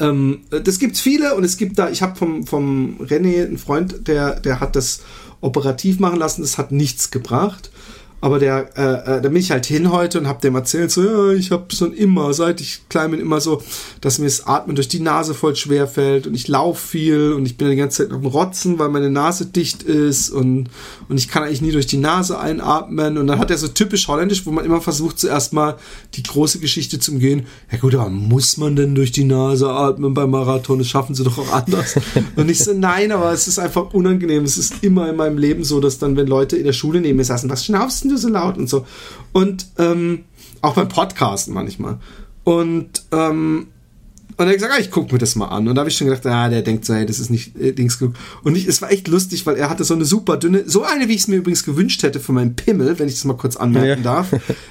[0.00, 4.08] ähm, das gibt's viele und es gibt da, ich habe vom, vom René einen Freund,
[4.08, 5.02] der, der hat das
[5.40, 7.70] operativ machen lassen, das hat nichts gebracht.
[8.20, 11.04] Aber der, äh, äh, da bin ich halt hin heute und habe dem erzählt, so,
[11.04, 13.62] ja, ich habe schon immer, seit ich klein bin, immer so,
[14.00, 17.46] dass mir das Atmen durch die Nase voll schwer fällt und ich laufe viel und
[17.46, 20.68] ich bin die ganze Zeit dem Rotzen, weil meine Nase dicht ist und,
[21.08, 23.18] und ich kann eigentlich nie durch die Nase einatmen.
[23.18, 25.76] Und dann hat er so typisch holländisch, wo man immer versucht, zuerst mal
[26.14, 27.46] die große Geschichte zu umgehen.
[27.70, 30.80] Ja gut, aber muss man denn durch die Nase atmen beim Marathon?
[30.80, 31.94] Das schaffen sie doch auch anders.
[32.34, 34.42] und ich so, nein, aber es ist einfach unangenehm.
[34.42, 37.16] Es ist immer in meinem Leben so, dass dann, wenn Leute in der Schule neben
[37.16, 38.84] mir saßen, was schnaufst denn du so laut und so.
[39.32, 40.24] Und ähm,
[40.62, 41.98] auch beim Podcasten manchmal.
[42.44, 43.68] Und ähm,
[44.36, 45.66] und er hat gesagt, ah, ich gucke mir das mal an.
[45.66, 47.72] Und da habe ich schon gedacht, ah, der denkt so, hey, das ist nicht äh,
[47.72, 48.14] Dings genug.
[48.44, 51.08] Und ich, es war echt lustig, weil er hatte so eine super dünne, so eine,
[51.08, 53.56] wie ich es mir übrigens gewünscht hätte für meinen Pimmel, wenn ich das mal kurz
[53.56, 54.14] anmerken Ja.
[54.14, 54.28] darf.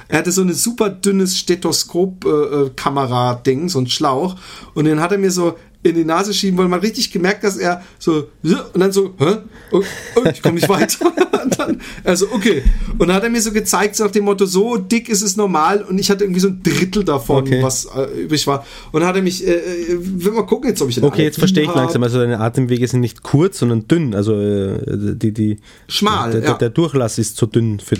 [0.07, 4.35] Er hatte so eine super dünnes Stethoskop-Kamera-Ding, so ein Schlauch.
[4.73, 6.69] Und den hat er mir so in die Nase schieben wollen.
[6.69, 9.37] Man richtig gemerkt, dass er so und dann so, hä?
[9.71, 9.81] Oh,
[10.15, 11.05] oh, ich komme nicht weiter.
[11.43, 12.63] und dann, also okay.
[12.97, 15.37] Und dann hat er mir so gezeigt, so nach dem Motto, so dick ist es
[15.37, 15.83] normal.
[15.83, 17.61] Und ich hatte irgendwie so ein Drittel davon, Okay.
[17.61, 18.65] was äh, übrig war.
[18.91, 21.39] Und dann hat er mich, äh, äh, will mal gucken jetzt, ob ich Okay, jetzt
[21.39, 22.03] verstehe ich langsam.
[22.03, 24.15] Also deine Atemwege sind nicht kurz, sondern dünn.
[24.15, 25.57] Also äh, die, die
[25.87, 26.53] Schmal, der, ja.
[26.53, 27.97] der Durchlass ist zu dünn für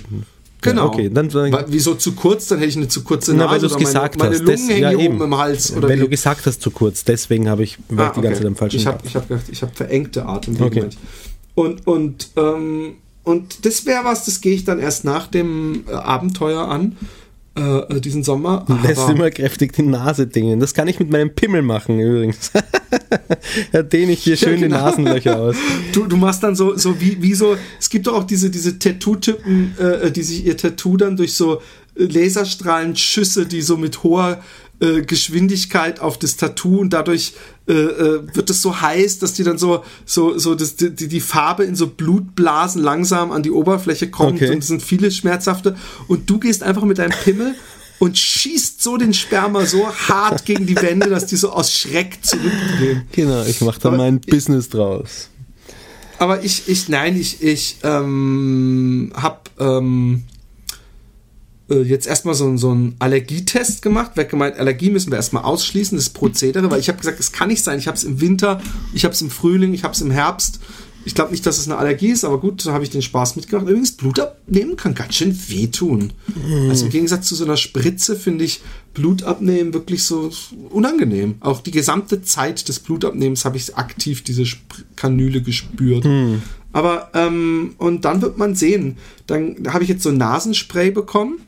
[0.61, 0.87] Genau.
[0.87, 2.47] Okay, dann, Weil, wieso zu kurz?
[2.47, 3.45] Dann hätte ich eine zu kurze Nase.
[3.45, 4.39] Na, weil du es oder meine, gesagt meine hast.
[4.41, 5.71] Lungen Das- hängen ja, oben im Hals.
[5.75, 6.03] Oder Wenn wie?
[6.03, 8.77] du gesagt hast zu kurz, deswegen habe ich, Ah, ich die ganze Zeit am falschen
[8.77, 10.85] Ich habe ich hab gedacht, ich habe verengte Atemwege.
[10.85, 10.89] Okay.
[11.53, 15.91] Und, und, ähm, und das wäre was, das gehe ich dann erst nach dem äh,
[15.93, 16.97] Abenteuer an,
[17.57, 18.65] äh, äh, diesen Sommer.
[18.83, 20.59] Lässt immer kräftig die Nase dingen.
[20.59, 22.51] Das kann ich mit meinem Pimmel machen übrigens.
[23.71, 24.77] da dehne ich hier schön die genau.
[24.77, 25.55] Nasenlöcher aus.
[25.91, 28.77] Du, du machst dann so, so wie, wie so, es gibt doch auch diese, diese
[28.77, 31.61] Tattoo-Typen, äh, die sich ihr Tattoo dann durch so
[31.95, 34.39] äh, Laserstrahlenschüsse, die so mit hoher
[34.80, 37.34] äh, Geschwindigkeit auf das Tattoo und dadurch
[37.67, 41.19] äh, äh, wird es so heiß, dass die dann so, so, so das, die, die
[41.19, 44.51] Farbe in so Blutblasen langsam an die Oberfläche kommt Okay.
[44.51, 45.75] und es sind viele schmerzhafte
[46.07, 47.55] und du gehst einfach mit deinem Pimmel
[47.99, 52.19] und schießt so den Sperma so hart gegen die Wände, dass die so aus Schreck
[52.23, 53.03] zurückgehen.
[53.11, 55.30] Genau, ich mache da Aber mein ich- Business draus.
[56.19, 60.23] Aber ich, ich, nein, ich, ich ähm, hab ähm,
[61.70, 64.11] äh, jetzt erstmal so, so einen Allergietest gemacht.
[64.15, 67.49] Wer gemeint, Allergie müssen wir erstmal ausschließen, das Prozedere, weil ich habe gesagt, es kann
[67.49, 67.80] nicht sein.
[67.80, 68.61] Ich habe es im Winter,
[68.93, 70.59] ich habe es im Frühling, ich habe es im Herbst.
[71.05, 73.38] Ich glaube nicht, dass es eine Allergie ist, aber gut, da habe ich den Spaß
[73.38, 73.70] mitgemacht.
[73.70, 76.11] Übrigens, Blut abnehmen kann ganz schön wehtun.
[76.28, 76.70] Mhm.
[76.70, 78.59] Also im Gegensatz zu so einer Spritze finde ich
[78.93, 80.32] Blut abnehmen wirklich so
[80.70, 81.36] unangenehm.
[81.39, 86.03] Auch die gesamte Zeit des Blutabnehmens habe ich aktiv diese Sp Kanüle gespürt.
[86.03, 86.41] Mhm.
[86.74, 88.97] Aber, ähm, und dann wird man sehen.
[89.28, 91.39] Dann habe ich jetzt so ein Nasenspray bekommen,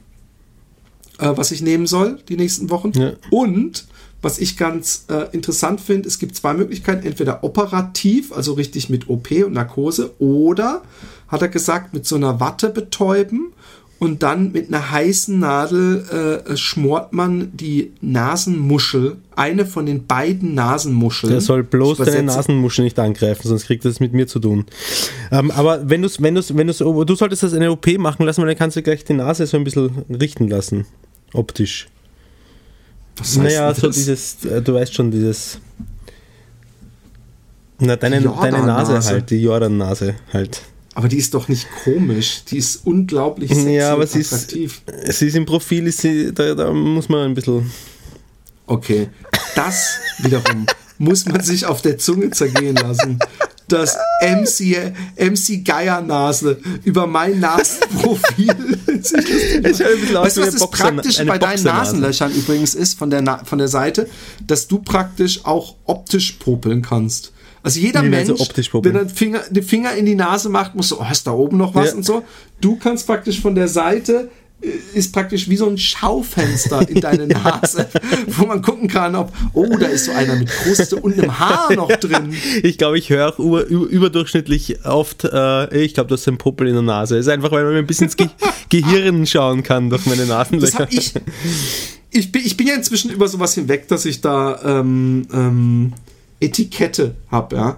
[1.20, 2.92] äh, was ich nehmen soll die nächsten Wochen.
[2.94, 3.14] Ja.
[3.30, 3.86] Und
[4.22, 7.08] was ich ganz äh, interessant finde, es gibt zwei Möglichkeiten.
[7.08, 10.82] Entweder operativ, also richtig mit OP und Narkose, oder,
[11.28, 13.54] hat er gesagt, mit so einer Watte betäuben
[14.00, 20.54] und dann mit einer heißen Nadel äh, schmort man die Nasenmuschel, eine von den beiden
[20.54, 21.32] Nasenmuscheln.
[21.32, 24.66] Der soll bloß deine Nasenmuschel nicht angreifen, sonst kriegt das mit mir zu tun.
[25.32, 28.42] Ähm, aber wenn du wenn du wenn du du solltest das eine OP machen lassen,
[28.42, 30.86] weil dann kannst du gleich die Nase so ein bisschen richten lassen,
[31.34, 31.88] optisch.
[33.18, 35.60] Was naja, so dieses, äh, du weißt schon, dieses.
[37.80, 40.62] Na, deine, deine Nase halt, die Jordan-Nase halt.
[40.96, 44.82] Aber die ist doch nicht komisch, die ist unglaublich sexy ja, aber sie attraktiv.
[45.04, 47.72] Ist, sie ist im Profil, ist sie, da, da muss man ein bisschen.
[48.66, 49.10] Okay,
[49.56, 50.66] das wiederum
[50.98, 53.20] muss man sich auf der Zunge zergehen lassen
[53.72, 58.80] dass MC, MC Geiernase über mein Nasenprofil.
[58.88, 63.58] es weißt du, was das praktisch bei deinen Nasenlöchern übrigens ist von der, Na von
[63.58, 64.10] der Seite,
[64.46, 67.32] dass du praktisch auch optisch popeln kannst.
[67.62, 70.90] Also jeder Wie Mensch, wenn er den Finger, den Finger in die Nase macht, muss
[70.90, 71.96] so, oh, ist da oben noch was ja.
[71.96, 72.24] und so.
[72.62, 74.30] Du kannst praktisch von der Seite
[74.94, 77.88] ist praktisch wie so ein Schaufenster in deine Nase,
[78.28, 81.74] wo man gucken kann, ob, oh, da ist so einer mit Kruste und einem Haar
[81.76, 82.34] noch drin.
[82.64, 86.68] Ich glaube, ich höre auch über, überdurchschnittlich oft, äh, ich glaube, das ist ein Puppel
[86.68, 87.18] in der Nase.
[87.18, 88.28] Ist einfach, weil man mir ein bisschen ins Ge
[88.70, 90.88] Gehirn schauen kann durch meine Nasenlöcher.
[90.92, 91.14] ich,
[92.12, 95.94] ich, bin, ich bin ja inzwischen über sowas hinweg, dass ich da ähm, ähm,
[96.40, 97.78] Etikette habe, ja.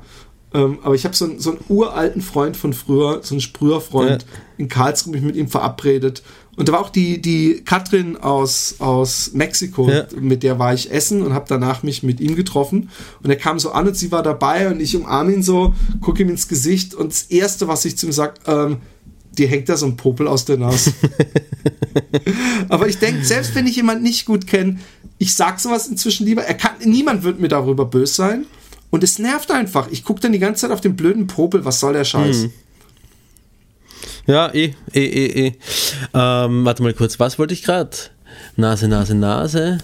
[0.54, 4.28] Ähm, aber ich habe so, so, einen uralten Freund von früher, so einen Sprüherfreund ja.
[4.58, 6.24] in Karlsruhe, mich mit ihm verabredet
[6.58, 10.06] und da war auch die, die Katrin aus, aus Mexiko, ja.
[10.20, 12.90] mit der war ich essen und habe danach mich mit ihm getroffen.
[13.24, 16.24] Und er kam so an und sie war dabei und ich umarme ihn so, gucke
[16.24, 18.78] ihm ins Gesicht und das Erste, was ich zu ihm sage, ähm,
[19.38, 20.94] dir hängt da so ein Popel aus der Nase.
[22.70, 24.78] Aber ich denke, selbst wenn ich jemanden nicht gut kenne,
[25.18, 26.44] ich sag sowas inzwischen lieber.
[26.44, 28.46] Er kann, niemand wird mir darüber böse sein.
[28.90, 29.88] Und es nervt einfach.
[29.90, 31.64] Ich gucke dann die ganze Zeit auf den blöden Popel.
[31.64, 32.44] Was soll der Scheiß?
[32.44, 32.52] Hm.
[34.28, 35.54] Ja, eh, eh, eh, eh.
[36.14, 37.92] Ähm, warte mal kurz, was wollte ich gerade?
[38.56, 39.80] Nase, Nase, Nase.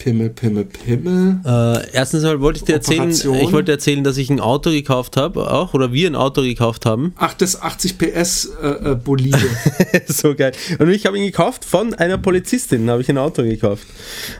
[0.00, 1.40] Pimmel, Pimmel, Pimmel.
[1.44, 5.18] Äh, erstens mal wollte ich dir erzählen, ich wollte erzählen, dass ich ein Auto gekauft
[5.18, 7.12] habe, auch, oder wir ein Auto gekauft haben.
[7.18, 9.38] Ach, das 80 PS äh, äh, Bolide.
[10.06, 10.52] so geil.
[10.78, 13.86] Und ich habe ihn gekauft von einer Polizistin, habe ich ein Auto gekauft.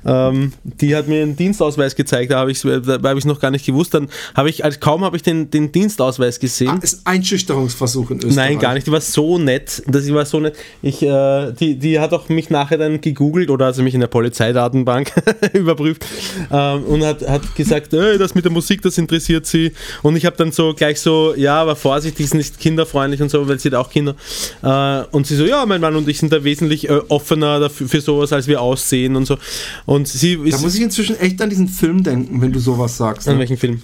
[0.06, 3.66] Ähm, die hat mir einen Dienstausweis gezeigt, da habe ich es hab noch gar nicht
[3.66, 3.92] gewusst.
[3.92, 6.70] Dann habe ich, als kaum habe ich den, den Dienstausweis gesehen.
[6.70, 8.34] Ah, ist ein Einschüchterungsversuch in Österreich.
[8.34, 8.86] Nein, gar nicht.
[8.86, 9.82] Die war so nett.
[9.86, 10.56] Das war so nett.
[10.80, 14.06] Ich, äh, die, die hat auch mich nachher dann gegoogelt oder also mich in der
[14.06, 15.12] Polizeidatenbank
[15.58, 16.04] überprüft
[16.50, 19.72] ähm, und hat, hat gesagt, hey, das mit der Musik, das interessiert sie.
[20.02, 23.46] Und ich habe dann so gleich so, ja, aber vorsichtig, ist nicht kinderfreundlich und so,
[23.48, 24.14] weil sie hat auch Kinder.
[24.62, 27.88] Äh, und sie so, ja, mein Mann und ich sind da wesentlich äh, offener dafür,
[27.88, 29.38] für sowas, als wir aussehen und so.
[29.86, 33.28] Und sie Da muss ich inzwischen echt an diesen Film denken, wenn du sowas sagst.
[33.28, 33.40] An ne?
[33.40, 33.82] welchen Film?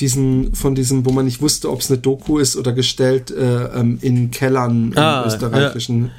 [0.00, 3.64] diesen, von diesem, wo man nicht wusste, ob es eine Doku ist oder gestellt äh,
[3.78, 6.04] ähm, in Kellern ah, im österreichischen.
[6.04, 6.10] Ja.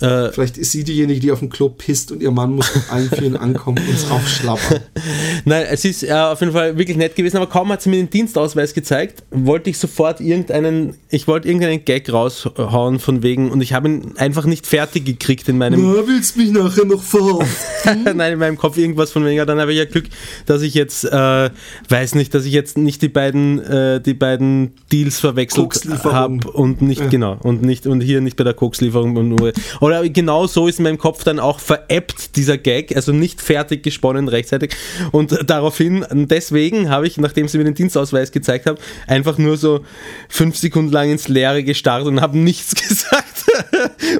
[0.00, 2.90] Äh, Vielleicht ist sie diejenige, die auf dem Klo pisst und ihr Mann muss mit
[2.90, 4.80] allen Vieren ankommen und es aufschlappern.
[5.44, 7.96] Nein, es ist äh, auf jeden Fall wirklich nett gewesen, aber kaum hat sie mir
[7.96, 13.60] den Dienstausweis gezeigt, wollte ich sofort irgendeinen, ich wollte irgendeinen Gag raushauen von wegen und
[13.60, 15.82] ich habe ihn einfach nicht fertig gekriegt in meinem.
[15.82, 18.04] Na, willst mich nachher noch verhaften?
[18.16, 19.46] Nein, in meinem Kopf irgendwas von wegen.
[19.46, 20.06] Dann habe ich ja Glück,
[20.46, 21.50] dass ich jetzt, äh,
[21.88, 26.82] weiß nicht, dass ich jetzt nicht die beiden, äh, die beiden Deals verwechselt habe und
[26.82, 27.08] nicht, ja.
[27.08, 29.52] genau, und nicht, und hier nicht bei der Kokslieferung und nur.
[29.90, 33.82] Oder genau so ist in meinem Kopf dann auch veräppt, dieser Gag, also nicht fertig
[33.82, 34.76] gesponnen rechtzeitig.
[35.10, 38.78] Und daraufhin, deswegen habe ich, nachdem sie mir den Dienstausweis gezeigt haben,
[39.08, 39.80] einfach nur so
[40.28, 43.26] fünf Sekunden lang ins Leere gestarrt und habe nichts gesagt.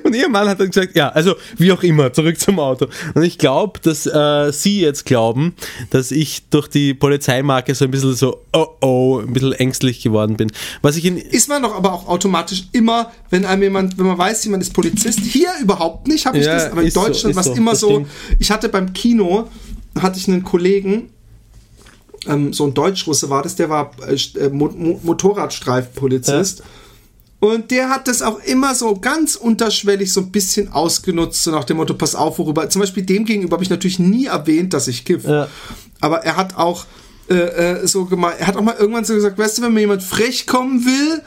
[0.02, 2.86] Und ihr Mann hat dann gesagt, ja, also wie auch immer, zurück zum Auto.
[3.14, 5.54] Und ich glaube, dass äh, sie jetzt glauben,
[5.90, 10.36] dass ich durch die Polizeimarke so ein bisschen so, oh oh, ein bisschen ängstlich geworden
[10.36, 10.50] bin.
[10.82, 14.18] Was ich in ist man doch aber auch automatisch immer, wenn einem jemand, wenn man
[14.18, 17.36] weiß, jemand ist Polizist, hier überhaupt nicht, habe ich ja, das, aber in Deutschland so,
[17.36, 18.08] war es immer so, stimmt.
[18.38, 19.48] ich hatte beim Kino,
[19.98, 21.10] hatte ich einen Kollegen,
[22.26, 26.60] ähm, so ein Deutschrusse war das, der war äh, äh Mo Motorradstreifenpolizist.
[26.60, 26.64] Ja.
[27.40, 31.64] Und der hat das auch immer so ganz unterschwellig so ein bisschen ausgenutzt, so nach
[31.64, 32.68] dem Motto, pass auf, worüber.
[32.68, 35.24] Zum Beispiel dem gegenüber habe ich natürlich nie erwähnt, dass ich kiff.
[35.24, 35.48] Ja.
[36.00, 36.84] Aber er hat auch
[37.30, 39.80] äh, äh, so gemeint, er hat auch mal irgendwann so gesagt, weißt du, wenn mir
[39.80, 41.22] jemand frech kommen will,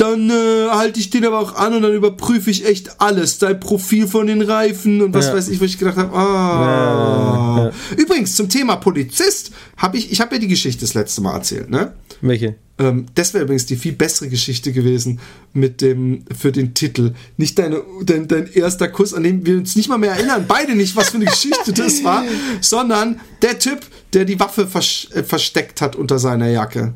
[0.00, 3.38] dann äh, halte ich den aber auch an und dann überprüfe ich echt alles.
[3.38, 5.34] Dein Profil von den Reifen und was Ja.
[5.34, 7.70] weiß ich, wo ich gedacht habe, ah.
[7.70, 7.96] Ja.
[7.98, 11.68] Übrigens, zum Thema Polizist habe ich, ich habe ja die Geschichte das letzte Mal erzählt,
[11.68, 11.92] ne?
[12.22, 12.56] Welche?
[12.78, 15.20] Ähm, das wäre übrigens die viel bessere Geschichte gewesen
[15.52, 17.12] mit dem, für den Titel.
[17.36, 20.74] Nicht deine, dein, dein erster Kuss, an dem wir uns nicht mal mehr erinnern, beide
[20.76, 22.24] nicht, was für eine Geschichte das war,
[22.62, 23.80] sondern der Typ,
[24.14, 26.94] der die Waffe vers äh, versteckt hat unter seiner Jacke.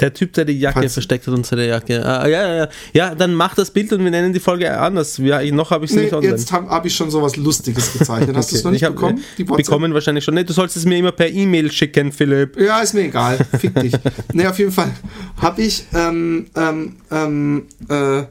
[0.00, 2.04] Der Typ, der die Jacke Falls- versteckt hat unter der Jacke.
[2.04, 2.68] Ah, ja, ja, ja.
[2.94, 5.18] Ja, dann mach das Bild und wir nennen die Folge anders.
[5.18, 6.32] Ja, noch habe ich sie Nee, nicht online.
[6.32, 8.34] jetzt habe hab ich schon sowas Lustiges gezeichnet.
[8.36, 8.72] Hast du es noch Okay.
[8.72, 9.18] nicht ich hab, bekommen?
[9.18, 9.66] äh, Die WhatsApp?
[9.66, 10.34] bekommen wahrscheinlich schon.
[10.34, 12.58] Nee, du sollst es mir immer per E-Mail schicken, Philipp.
[12.60, 13.38] Ja, ist mir egal.
[13.58, 13.92] Fick dich.
[14.32, 14.90] nee, auf jeden Fall
[15.36, 18.22] habe ich, ähm, ähm, ähm, äh,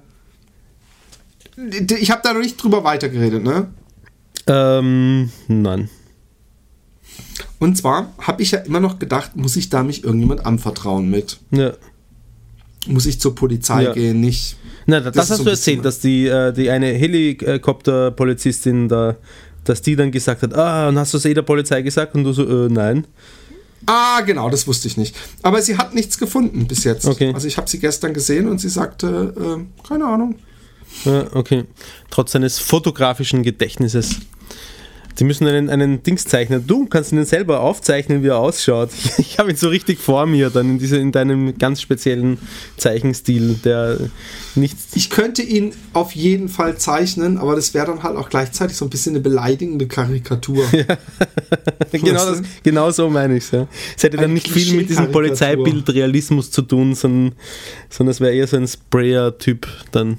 [2.00, 3.68] ich habe da noch nicht drüber weitergeredet, ne?
[4.48, 5.90] Ähm, nein.
[7.60, 11.38] Und zwar habe ich ja immer noch gedacht, muss ich da mich irgendjemand anvertrauen mit?
[11.52, 11.74] Ja.
[12.88, 13.94] Muss ich zur Polizei Ja.
[13.94, 14.22] gehen?
[14.22, 14.56] Nicht.
[14.86, 19.16] Na, das, Das hast so du erzählt, dass die, äh, die eine Helikopterpolizistin da,
[19.64, 22.16] dass die dann gesagt hat, ah, und hast du es eh der Polizei gesagt?
[22.16, 23.06] Und du so, äh, nein.
[23.86, 25.16] Ah, genau, das wusste ich nicht.
[25.42, 27.06] Aber sie hat nichts gefunden bis jetzt.
[27.06, 27.32] Okay.
[27.34, 30.36] Also ich habe sie gestern gesehen und sie sagte, äh, keine Ahnung.
[31.06, 31.66] Ja, okay.
[32.10, 34.18] Trotz seines fotografischen Gedächtnisses.
[35.16, 36.66] Sie müssen einen, einen Dings zeichnen.
[36.66, 38.90] Du kannst ihn selber aufzeichnen, wie er ausschaut.
[39.20, 42.38] Ich habe ihn so richtig vor mir, dann in, diese, in deinem ganz speziellen
[42.78, 43.98] Zeichenstil, der
[44.56, 44.78] nicht.
[44.96, 48.86] Ich könnte ihn auf jeden Fall zeichnen, aber das wäre dann halt auch gleichzeitig so
[48.86, 50.64] ein bisschen eine beleidigende Karikatur.
[51.92, 53.52] genau, das, genau so meine ich es.
[53.52, 53.68] Ja.
[53.96, 55.12] Es hätte dann nicht viel mit diesem.
[55.12, 57.36] Polizeibildrealismus zu tun, sondern,
[57.90, 60.18] sondern es wäre eher so ein Sprayer-Typ dann.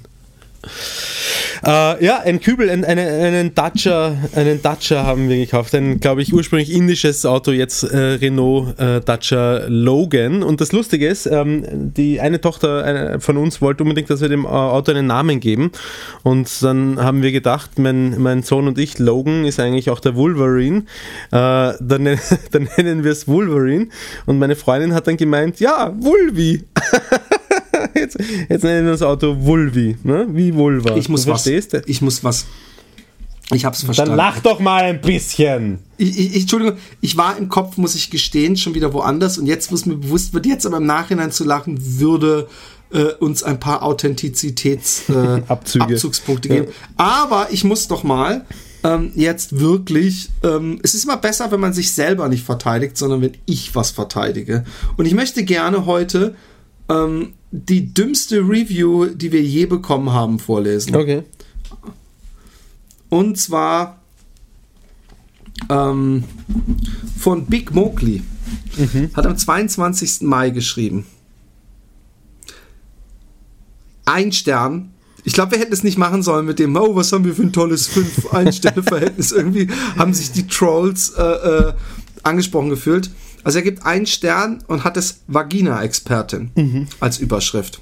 [1.65, 5.75] Äh, ja, ein Kübel, ein, eine, einen Dacia, einen Dacia haben wir gekauft.
[5.75, 10.43] Ein, glaube ich, ursprünglich indisches Auto, jetzt äh, Renault äh, Dacia Logan.
[10.43, 14.29] Und das Lustige ist, ähm, die eine Tochter eine, von uns wollte unbedingt, dass wir
[14.29, 15.71] dem äh, Auto einen Namen geben.
[16.23, 20.17] Und dann haben wir gedacht, mein, mein Sohn und ich, Logan ist eigentlich auch der
[20.17, 20.85] Wolverine.
[21.31, 22.21] Äh, dann, nen-
[22.53, 23.89] dann nennen wir es Wolverine.
[24.27, 26.65] Und meine Freundin hat dann gemeint, ja, Vulvi.
[28.15, 30.27] Jetzt, jetzt nennen wir das Auto Vulvi, ne?
[30.31, 30.97] wie Vulva.
[30.97, 31.43] Ich muss du was.
[31.43, 31.83] verstehst?
[31.87, 32.47] Ich muss was.
[33.53, 34.17] Ich hab's Dann verstanden.
[34.17, 35.81] lach doch mal ein bisschen.
[35.97, 39.47] Ich, ich, ich, Entschuldigung, ich war im Kopf, muss ich gestehen, schon wieder woanders und
[39.47, 42.49] jetzt, es mir bewusst wird, jetzt aber im Nachhinein zu lachen, würde
[42.93, 45.43] äh, uns ein paar Authentizitäts äh,
[46.41, 46.69] geben.
[46.97, 48.45] Aber ich muss doch mal
[48.85, 53.21] ähm, jetzt wirklich, ähm, es ist immer besser, wenn man sich selber nicht verteidigt, sondern
[53.21, 54.65] wenn ich was verteidige.
[54.97, 56.35] Und ich möchte gerne heute
[56.89, 60.95] ähm, die dümmste Review, die wir je bekommen haben, vorlesen.
[60.95, 61.25] Okay.
[63.09, 64.01] Und zwar
[65.69, 66.25] ähm,
[67.19, 68.23] von Big Mowgli.
[69.15, 70.23] Hat am 22.
[70.23, 71.07] Mai geschrieben.
[74.05, 74.93] Ein Stern.
[75.25, 77.43] Ich glaube, wir hätten es nicht machen sollen mit dem, oh, was haben wir für
[77.43, 79.33] ein tolles fünf Ein-Sterne-Verhältnis.
[79.33, 81.73] Irgendwie haben sich die Trolls äh, äh,
[82.23, 83.11] angesprochen gefühlt.
[83.43, 87.81] Also er gibt einen Stern und hat es Vagina-Expertin als Überschrift.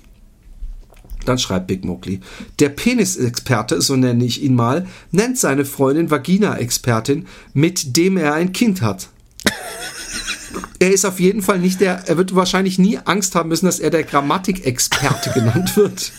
[1.24, 2.20] Dann schreibt Big Mowgli.
[2.58, 8.52] Der Penisexperte, so nenne ich ihn mal, nennt seine Freundin Vagina-Expertin, mit dem er ein
[8.52, 9.08] Kind hat.
[10.80, 13.80] Er ist auf jeden Fall nicht der, er wird wahrscheinlich nie Angst haben müssen, dass
[13.80, 16.12] er der Grammatikexperte genannt wird.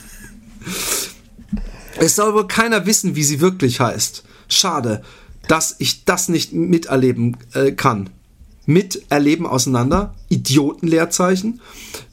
[1.98, 4.24] Es soll wohl keiner wissen, wie sie wirklich heißt.
[4.50, 5.02] Schade,
[5.48, 8.10] dass ich das nicht miterleben äh, kann.
[8.70, 11.60] Miterleben auseinander, Idiotenleerzeichen,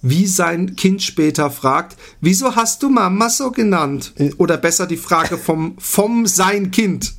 [0.01, 4.15] wie sein Kind später fragt, wieso hast du Mama so genannt?
[4.39, 7.13] Oder besser die Frage vom, vom sein Kind.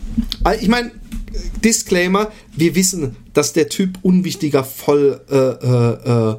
[0.60, 0.90] ich meine,
[1.64, 6.36] Disclaimer, wir wissen, dass der Typ unwichtiger voll äh, äh, äh,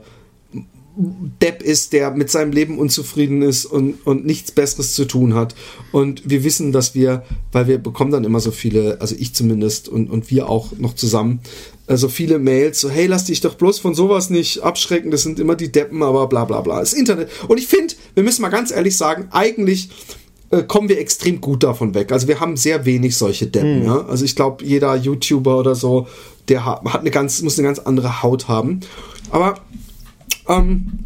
[1.41, 5.55] Depp ist, der mit seinem Leben unzufrieden ist und, und nichts Besseres zu tun hat.
[5.93, 9.87] Und wir wissen, dass wir, weil wir bekommen dann immer so viele, also ich zumindest
[9.87, 11.39] und, und wir auch noch zusammen,
[11.87, 15.23] so also viele Mails, so, hey, lass dich doch bloß von sowas nicht abschrecken, das
[15.23, 16.79] sind immer die Deppen, aber bla bla bla.
[16.79, 17.29] Das Internet.
[17.47, 19.89] Und ich finde, wir müssen mal ganz ehrlich sagen, eigentlich
[20.51, 22.11] äh, kommen wir extrem gut davon weg.
[22.11, 23.79] Also wir haben sehr wenig solche Deppen.
[23.79, 23.85] Mhm.
[23.85, 24.05] Ja?
[24.07, 26.07] Also ich glaube, jeder YouTuber oder so,
[26.49, 28.81] der hat, hat eine ganz, muss eine ganz andere Haut haben.
[29.29, 29.55] Aber
[30.47, 31.05] ähm,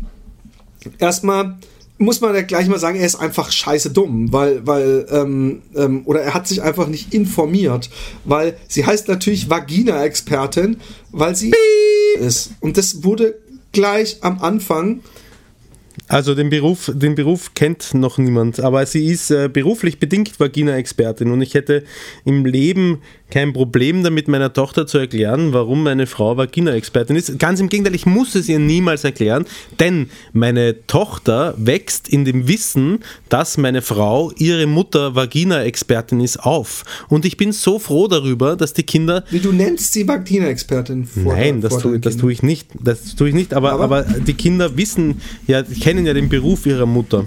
[0.99, 1.57] erstmal
[1.97, 6.01] muss man ja gleich mal sagen, er ist einfach scheiße dumm, weil, weil, ähm, ähm,
[6.05, 7.89] oder er hat sich einfach nicht informiert,
[8.25, 10.77] weil sie heißt natürlich Vagina-Expertin,
[11.11, 11.53] weil sie
[12.19, 12.51] ist.
[12.59, 13.35] Und das wurde
[13.71, 15.01] gleich am Anfang
[16.07, 21.31] also den Beruf, den Beruf kennt noch niemand, aber sie ist äh, beruflich bedingt Vagina-Expertin
[21.31, 21.83] und ich hätte
[22.25, 23.01] im Leben
[23.35, 27.37] kein Problem damit, meiner Tochter zu erklären, warum meine Frau Vagina-Expertin ist.
[27.37, 29.43] Ganz im Gegenteil, ich muss es ihr niemals erklären,
[29.77, 36.85] denn meine Tochter wächst in dem Wissen, dass meine Frau ihre Mutter Vagina-Expertin ist, auf.
[37.09, 39.25] Und ich bin so froh darüber, dass die Kinder.
[39.29, 42.69] Wie du nennst sie Vagina-Expertin vor Nein, das, tue, das tue ich nicht.
[42.81, 46.65] Das tue ich nicht, aber, aber, aber die Kinder wissen ja, kennen ja den Beruf
[46.65, 47.25] ihrer Mutter.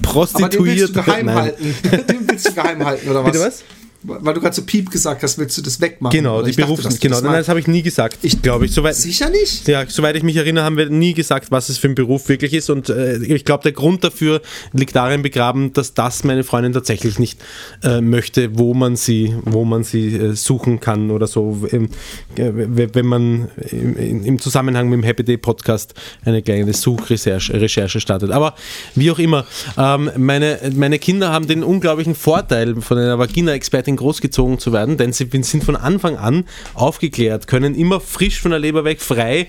[0.00, 0.50] Prostituiert.
[0.56, 1.74] Aber den willst du geheim halten.
[2.08, 3.32] den willst du geheim halten, oder was?
[3.32, 3.64] Bitte was?
[4.02, 6.16] Weil du gerade so Piep gesagt hast, willst du das wegmachen?
[6.16, 8.16] Genau, die Berufs dachte, genau, das, das habe ich nie gesagt.
[8.22, 8.94] Ich glaube ich, soweit.
[8.94, 9.68] Sicher nicht?
[9.68, 12.54] Ja, soweit ich mich erinnere, haben wir nie gesagt, was es für ein Beruf wirklich
[12.54, 12.70] ist.
[12.70, 14.40] Und äh, ich glaube, der Grund dafür
[14.72, 17.40] liegt darin begraben, dass das meine Freundin tatsächlich nicht
[17.82, 21.68] äh, möchte, wo man sie, wo man sie äh, suchen kann oder so.
[21.70, 21.90] Ähm,
[22.36, 25.92] wenn man im, im, Zusammenhang mit dem Happy Day Podcast
[26.24, 28.30] eine kleine Suchrecherche Recherche startet.
[28.30, 28.54] Aber
[28.94, 29.44] wie auch immer,
[29.76, 34.96] ähm, meine, meine Kinder haben den unglaublichen Vorteil von einer Vagina-Expertin Marketing großgezogen zu werden,
[34.96, 39.48] denn sie sind von Anfang an aufgeklärt, können immer frisch von der Leber weg, frei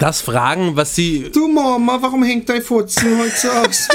[0.00, 1.30] das fragen, was sie.
[1.32, 3.88] Du Mama, warum hängt dein Furzen heute so aus?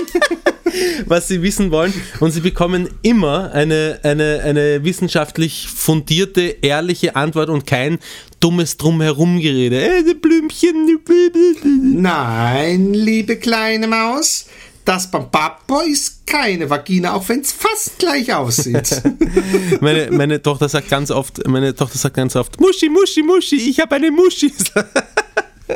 [1.05, 1.93] was sie wissen wollen.
[2.21, 7.99] Und sie bekommen immer eine, eine, eine wissenschaftlich fundierte, ehrliche Antwort und kein
[8.39, 9.81] dummes Drumherumgerede.
[9.81, 11.01] Äh, Blümchen.
[12.01, 14.45] Nein, liebe kleine Maus.
[14.91, 19.01] Das beim Papa ist keine Vagina, auch wenn es fast gleich aussieht.
[19.79, 23.79] meine, meine Tochter sagt ganz oft, meine Tochter sagt ganz oft, Muschi, Muschi, Muschi, ich
[23.79, 24.51] habe eine Muschi.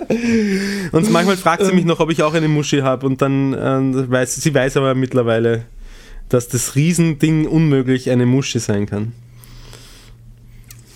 [0.91, 4.11] und manchmal fragt sie mich noch, ob ich auch eine Muschi habe und dann äh,
[4.11, 5.63] weiß sie weiß aber mittlerweile,
[6.27, 9.13] dass das Riesending unmöglich eine Muschi sein kann.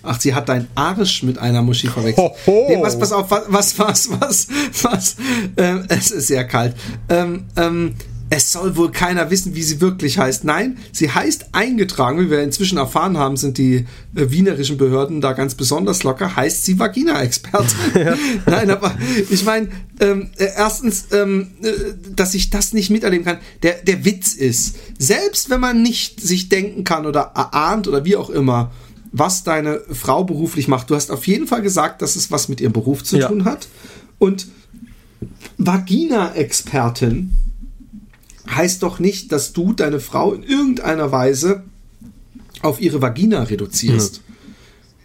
[0.03, 2.31] Ach, sie hat dein Arsch mit einer Muschi verwechselt.
[2.45, 4.47] Nee, was, pass auf, was, was, was, was,
[4.83, 5.15] was,
[5.57, 6.75] ähm, es ist sehr kalt.
[7.09, 7.95] Ähm, ähm,
[8.31, 10.43] es soll wohl keiner wissen, wie sie wirklich heißt.
[10.43, 15.33] Nein, sie heißt eingetragen, wie wir inzwischen erfahren haben, sind die äh, wienerischen Behörden da
[15.33, 17.77] ganz besonders locker, heißt sie Vagina-Expertin.
[17.95, 18.15] Ja.
[18.45, 18.95] Nein, aber
[19.29, 19.69] ich meine,
[19.99, 21.71] ähm, äh, erstens, ähm, äh,
[22.15, 23.39] dass ich das nicht miterleben kann.
[23.63, 28.15] Der, der Witz ist, selbst wenn man nicht sich denken kann oder erahnt oder wie
[28.15, 28.71] auch immer,
[29.11, 30.89] was deine Frau beruflich macht.
[30.89, 33.27] Du hast auf jeden Fall gesagt, dass es was mit ihrem Beruf zu ja.
[33.27, 33.67] tun hat.
[34.19, 34.47] Und
[35.57, 37.35] Vagina-Expertin
[38.49, 41.63] heißt doch nicht, dass du deine Frau in irgendeiner Weise
[42.61, 44.21] auf ihre Vagina reduzierst.
[44.27, 44.53] Mhm.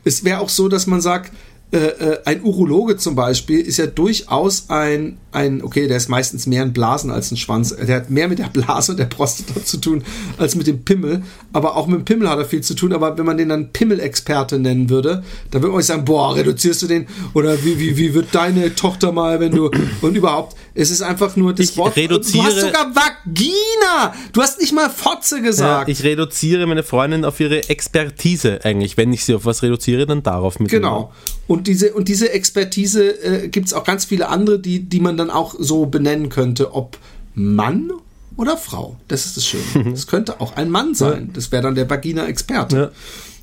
[0.05, 1.32] Es wäre auch so, dass man sagt,
[1.74, 6.46] äh, äh, ein Urologe zum Beispiel ist ja durchaus ein, ein, okay, der ist meistens
[6.46, 7.74] mehr ein Blasen als ein Schwanz.
[7.74, 10.04] Der hat mehr mit der Blase und der Prostata zu tun
[10.38, 11.24] als mit dem Pimmel.
[11.52, 12.92] Aber auch mit dem Pimmel hat er viel zu tun.
[12.92, 16.82] Aber wenn man den dann Pimmel-Experte nennen würde, dann würde man euch sagen, boah, reduzierst
[16.82, 17.08] du den?
[17.32, 19.68] Oder wie, wie, wie wird deine Tochter mal, wenn du,
[20.00, 21.96] und überhaupt, es ist einfach nur das ich Wort.
[21.96, 24.14] Reduziere, du hast sogar Vagina!
[24.32, 25.88] Du hast nicht mal Fotze gesagt.
[25.88, 28.96] Ja, ich reduziere meine Freundin auf ihre Expertise eigentlich.
[28.96, 30.70] Wenn ich sie auf was reduziere, dann darauf mit.
[30.70, 31.12] Genau.
[31.47, 35.16] Und diese, und diese Expertise äh, gibt es auch ganz viele andere, die, die man
[35.16, 36.99] dann auch so benennen könnte, ob
[37.34, 37.90] Mann
[38.36, 38.97] oder Frau.
[39.09, 39.90] Das ist das Schöne.
[39.90, 41.30] Das könnte auch ein Mann sein.
[41.34, 42.76] Das wäre dann der Vagina-Experte.
[42.76, 42.90] Ja.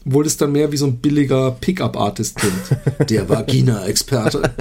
[0.06, 3.10] Obwohl es dann mehr wie so ein billiger Pickup-Artist klingt.
[3.10, 4.52] der Vagina-Experte.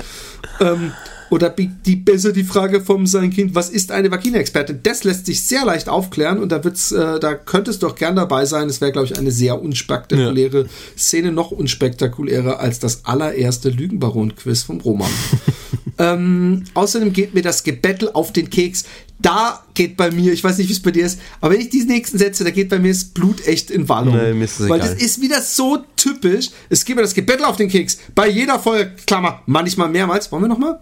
[0.61, 0.93] ähm,
[1.31, 4.81] oder die besser die Frage vom sein Kind, was ist eine Vagina-Expertin?
[4.83, 8.17] Das lässt sich sehr leicht aufklären und da wird's, äh, da könnte es doch gern
[8.17, 8.69] dabei sein.
[8.69, 10.69] Es wäre, glaube ich, eine sehr unspektakuläre ja.
[10.99, 15.11] Szene, noch unspektakulärer als das allererste Lügenbaron-Quiz vom Roman.
[15.99, 18.85] ähm, außerdem geht mir das Gebettel auf den Keks.
[19.23, 21.69] Da geht bei mir, ich weiß nicht, wie es bei dir ist, aber wenn ich
[21.69, 24.17] diese nächsten Sätze, da geht bei mir das Blut echt in Wallung.
[24.17, 26.51] Nee, Weil das ist wieder so typisch.
[26.71, 27.99] Es geht mir das Gebettel auf den Keks.
[28.15, 30.33] Bei jeder Folge, Klammer, manchmal mehrmals.
[30.33, 30.81] Wollen wir nochmal?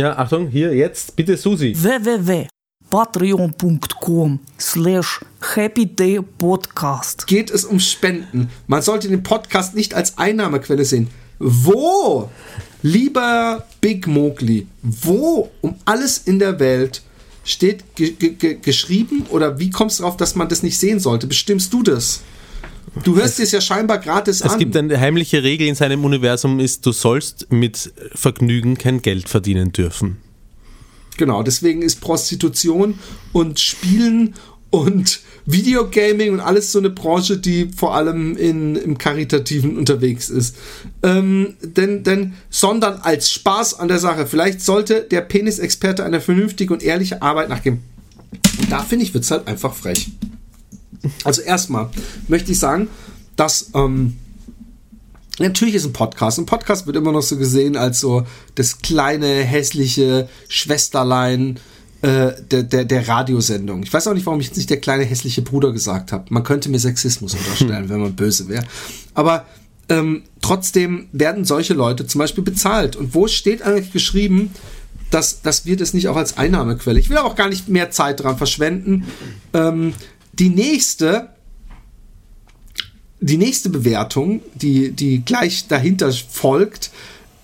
[0.00, 1.76] Ja, Achtung, hier jetzt bitte Susi.
[1.76, 8.48] www.patreon.com slash happydaypodcast Geht es um Spenden.
[8.66, 11.08] Man sollte den Podcast nicht als Einnahmequelle sehen.
[11.38, 12.30] Wo?
[12.80, 17.02] Lieber Big Mowgli, wo um alles in der Welt
[17.44, 21.26] steht ge ge geschrieben oder wie kommst du darauf, dass man das nicht sehen sollte?
[21.26, 22.22] Bestimmst du das?
[23.04, 24.50] Du hörst es ja scheinbar gratis es an.
[24.50, 29.28] Es gibt eine heimliche Regel in seinem Universum, ist, du sollst mit Vergnügen kein Geld
[29.28, 30.18] verdienen dürfen.
[31.16, 32.98] Genau, deswegen ist Prostitution
[33.32, 34.34] und Spielen
[34.70, 40.56] und Videogaming und alles so eine Branche, die vor allem in, im Karitativen unterwegs ist.
[41.02, 44.26] Ähm, denn, denn, sondern als Spaß an der Sache.
[44.26, 47.82] Vielleicht sollte der Penisexperte eine vernünftige und ehrliche Arbeit nachgehen.
[48.58, 50.10] Und da finde ich, wird es halt einfach frech.
[51.24, 51.90] Also erstmal
[52.28, 52.88] möchte ich sagen,
[53.36, 54.16] dass ähm,
[55.38, 56.38] natürlich ist ein Podcast.
[56.38, 61.58] Ein Podcast wird immer noch so gesehen als so das kleine, hässliche Schwesterlein
[62.02, 63.82] äh, der, der, der Radiosendung.
[63.82, 66.24] Ich weiß auch nicht, warum ich jetzt nicht der kleine, hässliche Bruder gesagt habe.
[66.30, 68.64] Man könnte mir Sexismus unterstellen, wenn man böse wäre.
[69.14, 69.46] Aber
[69.88, 72.96] ähm, trotzdem werden solche Leute zum Beispiel bezahlt.
[72.96, 74.50] Und wo steht eigentlich geschrieben,
[75.10, 76.98] dass, dass wir das nicht auch als Einnahmequelle?
[76.98, 79.06] Ich will auch gar nicht mehr Zeit daran verschwenden.
[79.52, 79.94] Ähm,
[80.32, 81.30] die nächste,
[83.20, 86.90] die nächste Bewertung, die, die gleich dahinter folgt,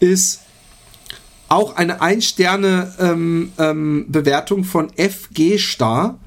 [0.01, 0.41] ist
[1.49, 6.19] auch eine Ein-Sterne-Bewertung ähm, ähm, von FG Star,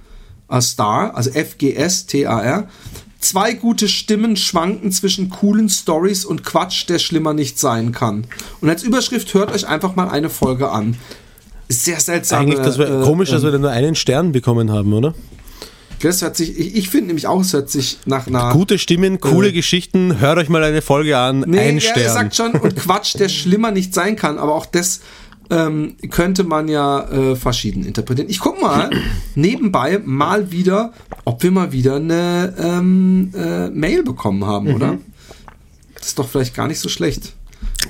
[0.49, 2.69] äh Star, also FGS TAR.
[3.19, 8.27] Zwei gute Stimmen schwanken zwischen coolen Stories und Quatsch, der schlimmer nicht sein kann.
[8.61, 10.95] Und als Überschrift hört euch einfach mal eine Folge an.
[11.67, 12.43] Sehr seltsam.
[12.43, 15.13] Eigentlich das äh, komisch, dass wir nur einen Stern bekommen haben, oder?
[16.01, 18.51] Das hört sich, ich, ich finde nämlich auch, es hört sich nach einer.
[18.51, 21.43] Gute Stimmen, coole äh, Geschichten, hört euch mal eine Folge an.
[21.47, 21.99] Nee, ein Stern.
[21.99, 25.01] Er sagt schon, und Quatsch, der schlimmer nicht sein kann, aber auch das
[25.49, 28.29] ähm, könnte man ja äh, verschieden interpretieren.
[28.29, 28.89] Ich guck mal
[29.35, 30.93] nebenbei mal wieder,
[31.25, 34.75] ob wir mal wieder eine ähm, äh, Mail bekommen haben, mhm.
[34.75, 34.97] oder?
[35.95, 37.33] Das ist doch vielleicht gar nicht so schlecht.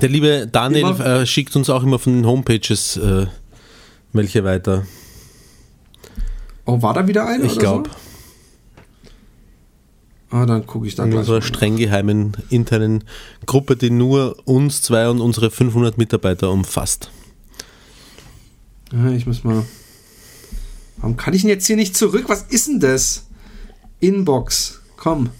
[0.00, 3.26] Der liebe Daniel äh, schickt uns auch immer von den Homepages äh,
[4.12, 4.84] welche weiter.
[6.70, 7.44] Oh, war da wieder eine?
[7.44, 7.90] Ich glaube.
[7.90, 7.96] So?
[10.36, 13.02] Ah, dann gucke ich da In unserer streng geheimen internen
[13.46, 17.10] Gruppe, die nur uns zwei und unsere 500 Mitarbeiter umfasst.
[19.16, 19.64] Ich muss mal.
[20.98, 22.26] Warum kann ich denn jetzt hier nicht zurück?
[22.28, 23.26] Was ist denn das?
[23.98, 24.80] Inbox.
[24.96, 25.30] Komm.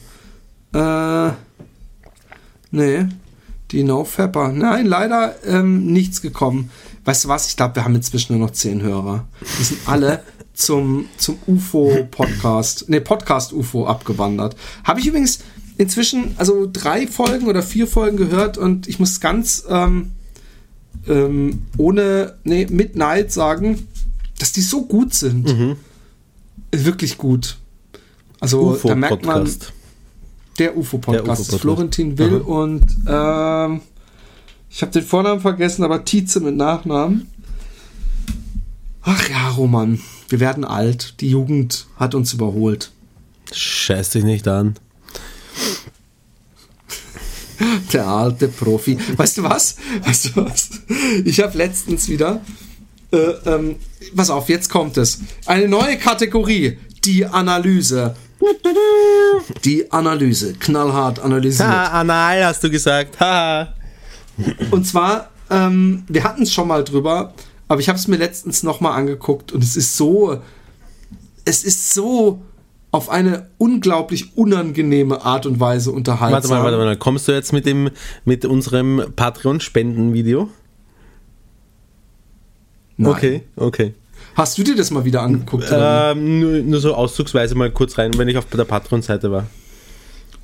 [0.72, 1.31] Äh.
[2.72, 3.07] Nee.
[3.70, 4.51] Die No Fapper.
[4.51, 6.70] Nein, leider ähm, nichts gekommen.
[7.05, 7.47] Weißt du was?
[7.49, 9.28] Ich glaube, wir haben inzwischen nur noch zehn Hörer.
[9.61, 10.24] Die sind alle
[10.61, 14.57] zum, zum UFO-Podcast, ne, Podcast-UFO abgewandert.
[14.85, 15.41] Habe ich übrigens
[15.79, 20.13] inzwischen, also drei Folgen oder vier Folgen gehört und ich muss ganz ähm,
[21.09, 23.89] ähm, ohne, ne, mit Neid sagen,
[24.39, 25.47] dass die so gut sind.
[25.47, 25.77] Mhm.
[26.73, 27.57] Wirklich gut.
[28.39, 29.49] Also da merkt man,
[30.59, 32.63] der UFO-Podcast, UFO Florentin Will Aha.
[32.63, 33.81] und ähm,
[34.71, 37.29] ich habe den Vornamen vergessen, aber Tietze mit Nachnamen.
[39.03, 40.01] Ach ja, Roman.
[40.29, 41.21] Wir werden alt.
[41.21, 42.91] Die Jugend hat uns überholt.
[43.53, 44.77] Scheiß dich nicht an.
[47.93, 48.99] Der alte Profi.
[49.17, 49.77] Weißt du was?
[50.05, 50.71] Weißt du was?
[51.25, 52.41] Ich habe letztens wieder.
[53.13, 53.77] Äh, ähm,
[54.15, 55.21] pass auf, jetzt kommt es.
[55.47, 56.79] Eine neue Kategorie.
[57.05, 58.15] Die Analyse.
[59.65, 60.55] Die Analyse.
[60.55, 61.69] Knallhart analysiert.
[61.69, 63.19] Ha, anal hast du gesagt.
[63.21, 63.75] Ha.
[64.71, 67.35] Und zwar, ähm, wir hatten es schon mal drüber
[67.71, 70.41] aber ich habe es mir letztens nochmal angeguckt und es ist so,
[71.45, 72.43] es ist so
[72.91, 76.33] auf eine unglaublich unangenehme Art und Weise unterhalten.
[76.35, 77.91] Warte mal, warte mal, kommst du jetzt mit dem,
[78.25, 80.49] mit unserem Patreon-Spenden-Video?
[83.01, 83.95] Okay, okay.
[84.35, 85.68] Hast du dir das mal wieder angeguckt?
[85.71, 89.47] Ähm, nur, nur, so auszugsweise mal kurz rein, wenn ich auf der Patreon-Seite war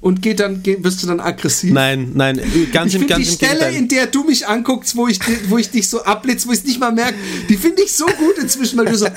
[0.01, 1.72] und geht dann, geht, wirst du dann aggressiv?
[1.72, 2.40] Nein, nein,
[2.72, 5.18] ganz ich im ganz die Stelle, in der du mich anguckst, wo ich,
[5.49, 7.14] wo ich dich so abblitz, wo ich es nicht mal merke,
[7.49, 9.07] die finde ich so gut inzwischen, weil du so.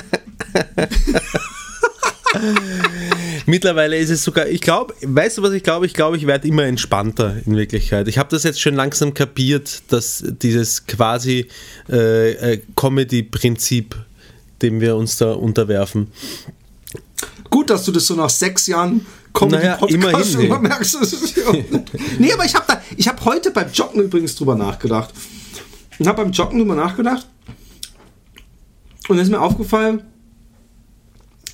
[3.46, 5.86] Mittlerweile ist es sogar, ich glaube, weißt du was ich glaube?
[5.86, 8.08] Ich glaube, ich werde immer entspannter in Wirklichkeit.
[8.08, 11.48] Ich habe das jetzt schon langsam kapiert, dass dieses quasi
[11.90, 13.96] äh, äh, Comedy-Prinzip,
[14.62, 16.08] dem wir uns da unterwerfen.
[17.50, 20.48] Gut, dass du das so nach sechs Jahren Comedy naja, nee.
[20.48, 20.96] merkst.
[20.96, 21.00] Du,
[22.20, 25.14] nee, aber ich habe da, ich habe heute beim Joggen übrigens drüber nachgedacht.
[25.98, 27.28] Ich habe beim Joggen drüber nachgedacht
[29.08, 30.04] und dann ist mir aufgefallen,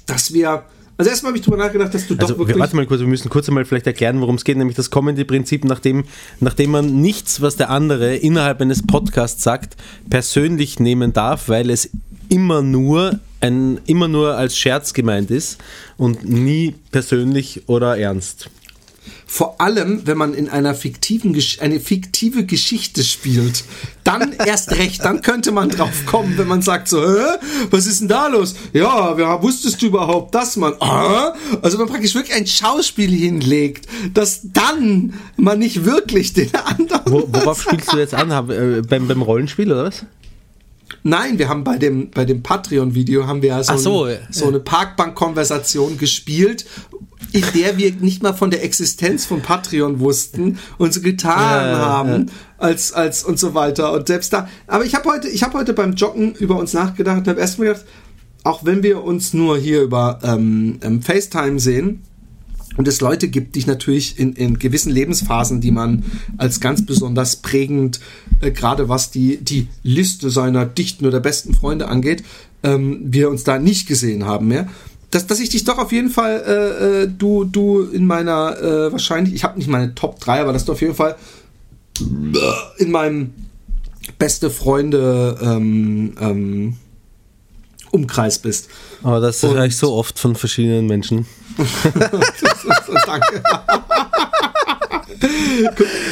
[0.06, 0.66] dass wir
[0.98, 2.58] also erstmal habe ich drüber nachgedacht, dass du also, doch wirklich.
[2.58, 5.66] Warte mal kurz, wir müssen kurz einmal vielleicht erklären, worum es geht, nämlich das Comedy-Prinzip,
[5.66, 6.06] nachdem,
[6.40, 9.76] nachdem man nichts, was der andere innerhalb eines Podcasts sagt,
[10.10, 11.90] persönlich nehmen darf, weil es
[12.30, 15.58] immer nur ein, immer nur als Scherz gemeint ist
[15.98, 18.50] und nie persönlich oder ernst.
[19.28, 23.64] Vor allem, wenn man in einer fiktiven Gesch eine fiktive Geschichte spielt,
[24.04, 27.38] dann erst recht, dann könnte man drauf kommen, wenn man sagt so, Hä?
[27.72, 28.56] was ist denn da los?
[28.72, 30.74] Ja, wer wusstest du überhaupt das, man?
[30.80, 31.34] Ah?
[31.62, 37.02] Also man praktisch wirklich ein Schauspiel hinlegt, dass dann man nicht wirklich den anderen.
[37.06, 38.32] Wo, worauf spielst du jetzt an?
[38.32, 40.06] Hab, äh, beim, beim Rollenspiel oder was?
[41.08, 44.18] Nein, wir haben bei dem, bei dem Patreon-Video haben wir ja so, so, ein, ja.
[44.32, 46.66] so eine Parkbank-Konversation gespielt,
[47.32, 51.68] in der wir nicht mal von der Existenz von Patreon wussten und so getan Ja,
[51.68, 53.94] ja, haben, als, als und so weiter.
[53.94, 57.20] Und selbst da, aber ich habe heute, ich habe heute beim Joggen über uns nachgedacht
[57.20, 57.86] und habe erstmal gedacht,
[58.44, 62.02] auch wenn wir uns nur hier über ähm, ähm, FaceTime sehen,
[62.78, 66.04] und es Leute gibt, die ich natürlich in, in gewissen Lebensphasen, die man
[66.38, 68.00] als ganz besonders prägend,
[68.42, 72.24] äh, gerade was die, die Liste seiner dichten oder besten Freunde angeht,
[72.64, 74.68] ähm, wir uns da nicht gesehen haben mehr.
[75.12, 78.92] Dass, dass ich dich doch auf jeden Fall, äh, äh, du, du in meiner, äh,
[78.92, 81.16] wahrscheinlich, ich habe nicht meine Top 3, aber dass du auf jeden Fall
[82.78, 83.34] in meinem
[84.18, 86.76] beste Freunde ähm, ähm,
[87.92, 88.68] Umkreis bist.
[89.06, 91.28] Aber das Und- höre ich so oft von verschiedenen Menschen.
[93.06, 93.44] Danke.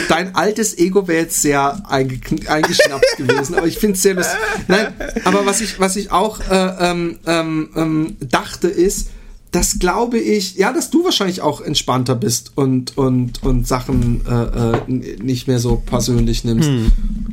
[0.08, 4.38] Dein altes Ego wäre jetzt sehr eingeschnappt gewesen, aber ich finde es sehr lustig.
[4.68, 4.94] Nein,
[5.26, 9.10] aber was ich, was ich auch äh, ähm, ähm, ähm, dachte ist,
[9.54, 14.32] das glaube ich, ja, dass du wahrscheinlich auch entspannter bist und, und, und Sachen äh,
[14.32, 16.70] äh, nicht mehr so persönlich nimmst.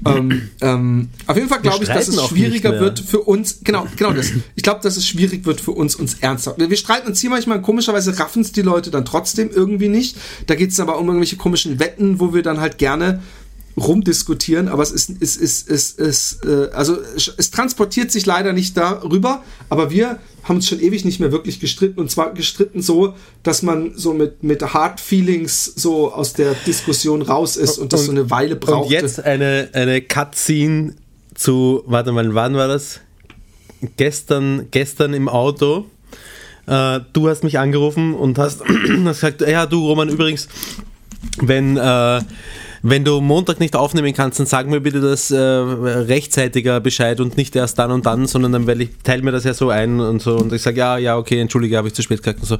[0.05, 4.13] Ähm, ähm, auf jeden Fall glaube ich, dass es schwieriger wird für uns, genau, genau
[4.13, 4.33] das.
[4.55, 6.59] Ich glaube, dass es schwierig wird für uns, uns ernsthaft.
[6.59, 10.17] Wir streiten uns hier manchmal, komischerweise raffen es die Leute dann trotzdem irgendwie nicht.
[10.47, 13.21] Da geht es aber um irgendwelche komischen Wetten, wo wir dann halt gerne
[13.77, 18.77] rumdiskutieren, aber es ist, es ist, es ist, äh, also es transportiert sich leider nicht
[18.77, 23.15] darüber, aber wir haben uns schon ewig nicht mehr wirklich gestritten und zwar gestritten so,
[23.43, 28.07] dass man so mit, mit Hard Feelings so aus der Diskussion raus ist und, das
[28.07, 28.87] so eine Weile braucht.
[28.87, 30.95] Und jetzt eine, eine Cutscene
[31.35, 33.01] zu, warte mal, wann war das?
[33.97, 35.87] Gestern, gestern im Auto.
[36.67, 38.63] Äh, du hast mich angerufen und hast,
[39.05, 40.49] hast gesagt, ja du Roman, übrigens,
[41.39, 42.21] wenn, äh,
[42.83, 47.37] wenn du Montag nicht aufnehmen kannst, dann sag mir bitte das äh, rechtzeitiger Bescheid und
[47.37, 50.23] nicht erst dann und dann, sondern dann ich teile mir das ja so ein und
[50.23, 52.59] so und ich sage, ja, ja, okay, entschuldige, habe ich zu spät gesagt und so.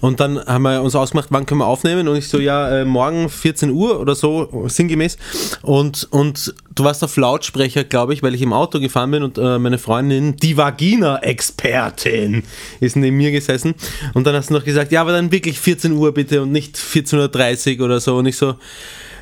[0.00, 2.84] Und dann haben wir uns ausgemacht, wann können wir aufnehmen und ich so, ja, äh,
[2.84, 5.16] morgen 14 Uhr oder so, sinngemäß.
[5.62, 9.38] Und, und du warst auf Lautsprecher, glaube ich, weil ich im Auto gefahren bin und
[9.38, 12.42] äh, meine Freundin, die Vagina-Expertin,
[12.80, 13.74] ist neben mir gesessen
[14.14, 16.76] und dann hast du noch gesagt, ja, aber dann wirklich 14 Uhr bitte und nicht
[16.76, 18.54] 14.30 Uhr oder so und ich so,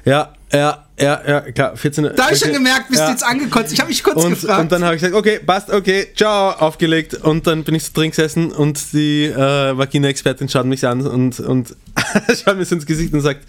[0.05, 2.11] ja, ja, ja, ja, klar, 14 Uhr.
[2.11, 3.07] da habe ich schon gemerkt, bist Ja.
[3.07, 3.73] du jetzt angekotzt.
[3.73, 4.61] Ich habe mich kurz Und, gefragt.
[4.63, 7.15] und dann habe ich gesagt, okay, passt, okay, ciao, aufgelegt.
[7.15, 9.37] Und dann bin ich so drin gesessen und die äh,
[9.79, 11.77] Vagina-Expertin schaut mich an und, und
[12.45, 13.47] schaut mir so ins Gesicht und sagt,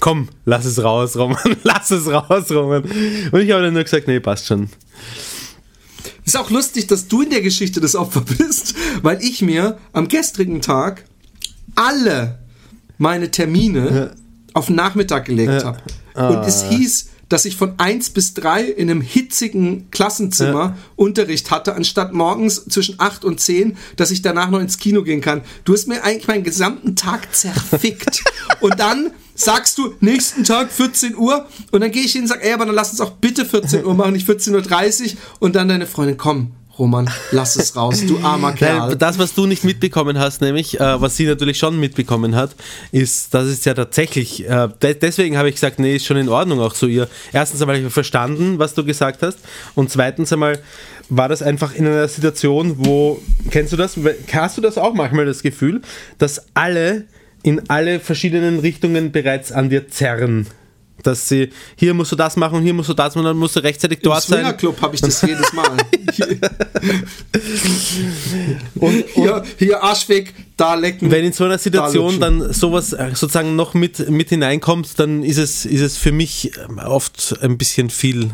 [0.00, 2.82] komm, lass es raus, Roman, lass es raus, Roman.
[2.84, 4.70] Und ich habe dann nur gesagt, nee, passt schon.
[6.24, 10.08] Ist auch lustig, dass du in der Geschichte das Opfer bist, weil ich mir am
[10.08, 11.04] gestrigen Tag
[11.74, 12.38] alle
[12.98, 14.14] meine Termine
[14.54, 15.78] auf den Nachmittag gelegt habe.
[16.14, 21.74] Und es hieß, dass ich von 1 bis 3 in einem hitzigen Klassenzimmer Unterricht hatte,
[21.74, 25.42] anstatt morgens zwischen 8 und 10, dass ich danach noch ins Kino gehen kann.
[25.64, 28.22] Du hast mir eigentlich meinen gesamten Tag zerfickt.
[28.60, 32.44] und dann sagst du, nächsten Tag 14 Uhr und dann gehe ich hin und sage,
[32.44, 35.68] ey, aber dann lass uns auch bitte 14 Uhr machen, nicht 14.30 Uhr und dann
[35.68, 38.96] deine Freundin, komm, Roman, lass es raus, du armer Kerl.
[38.96, 42.56] Das, was du nicht mitbekommen hast, nämlich, äh, was sie natürlich schon mitbekommen hat,
[42.90, 46.28] ist, dass es ja tatsächlich, äh, de deswegen habe ich gesagt, nee, ist schon in
[46.28, 47.08] Ordnung auch zu ihr.
[47.32, 49.38] Erstens einmal habe ich verstanden, was du gesagt hast
[49.74, 50.58] und zweitens einmal
[51.08, 53.20] war das einfach in einer Situation, wo,
[53.50, 53.96] kennst du das,
[54.32, 55.82] hast du das auch manchmal das Gefühl,
[56.18, 57.04] dass alle
[57.42, 60.46] in alle verschiedenen Richtungen bereits an dir zerren?
[61.02, 63.56] Dass sie, hier musst du das machen und hier musst du das machen, dann musst
[63.56, 64.38] du rechtzeitig Im dort sein.
[64.38, 65.76] Swingerclub habe ich das jedes Mal.
[66.12, 66.28] Hier,
[68.76, 71.10] Und, hier, hier Arsch weg, da lecken.
[71.10, 75.24] Wenn in so einer Situation Da dann sowas äh, sozusagen noch mit, mit hineinkommt, dann
[75.24, 78.30] ist es, ist es für mich ähm, oft ein bisschen viel.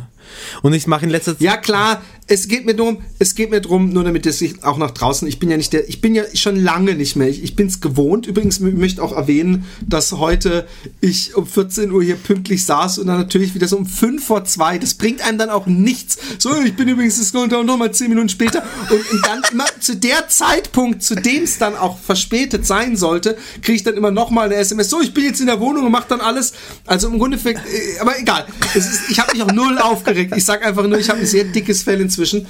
[0.62, 1.43] Und ich mache in letzter Zeit.
[1.43, 4.78] Ja klar, es geht mir drum, es geht mir drum, nur damit es sich auch
[4.78, 5.26] nach draußen.
[5.26, 7.28] Ich bin ja nicht der, ich bin ja schon lange nicht mehr.
[7.28, 8.24] Ich, ich bin es gewohnt.
[8.24, 10.68] Übrigens ich möchte auch erwähnen, dass heute
[11.01, 14.45] ich um 14 Uhr hier pünktlich saß und dann natürlich wieder so um 5 vor
[14.45, 14.78] 2.
[14.78, 16.18] Das bringt einem dann auch nichts.
[16.39, 19.66] So, ich bin übrigens das noch noch mal 10 Minuten später und, und dann immer
[19.81, 24.13] zu der Zeitpunkt, zu dem es dann auch verspätet sein sollte, kriege ich dann immer
[24.13, 24.88] noch mal eine SMS.
[24.88, 26.53] So, ich bin jetzt in der Wohnung und mache dann alles.
[26.87, 27.57] Also im Grunde, äh,
[28.00, 28.46] aber egal.
[28.75, 30.20] Ist, ich habe mich auch null aufgeregt.
[30.37, 32.47] Ich sag einfach nur, ich habe ein sehr dickes Fell inzwischen.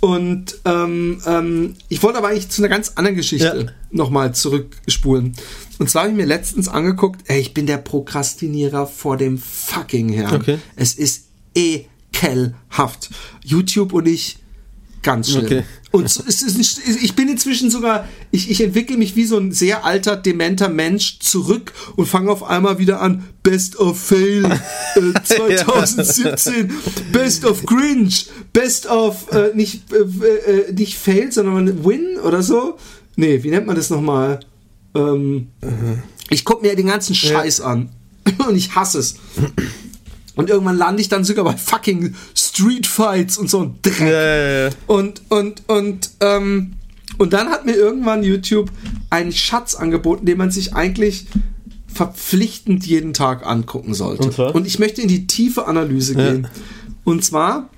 [0.00, 3.72] Und ähm, ähm, ich wollte aber eigentlich zu einer ganz anderen Geschichte Ja.
[3.90, 5.34] nochmal zurückspulen.
[5.78, 10.10] Und zwar habe ich mir letztens angeguckt, ey, ich bin der Prokrastinierer vor dem fucking
[10.10, 10.34] Herrn.
[10.34, 10.58] Okay.
[10.76, 13.10] Es ist ekelhaft.
[13.44, 14.38] YouTube und ich
[15.04, 15.44] ganz schlimm.
[15.44, 15.62] Okay.
[15.92, 19.52] Und es ist nicht, ich bin inzwischen sogar, ich, ich entwickle mich wie so ein
[19.52, 24.44] sehr alter, dementer Mensch zurück und fange auf einmal wieder an, Best of Fail
[24.96, 26.72] äh, 2017,
[27.12, 28.12] Best of Cringe,
[28.52, 32.76] Best of, äh, nicht, äh, äh, nicht Fail, sondern Win oder so.
[33.14, 34.40] Nee, wie nennt man das nochmal?
[34.96, 35.48] Ähm,
[36.28, 37.90] ich gucke mir den ganzen Scheiß an
[38.48, 39.14] und ich hasse es.
[40.36, 44.00] Und irgendwann lande ich dann sogar bei fucking Street Fights und so ein Dreck.
[44.00, 44.70] Ja, ja, ja.
[44.86, 46.74] Und, und, und, ähm,
[47.18, 48.70] und dann hat mir irgendwann YouTube
[49.10, 51.26] einen Schatz angeboten, den man sich eigentlich
[51.86, 54.24] verpflichtend jeden Tag angucken sollte.
[54.24, 54.66] Und zwar?
[54.66, 56.48] ich möchte in die tiefe Analyse gehen.
[57.04, 57.70] Und zwar,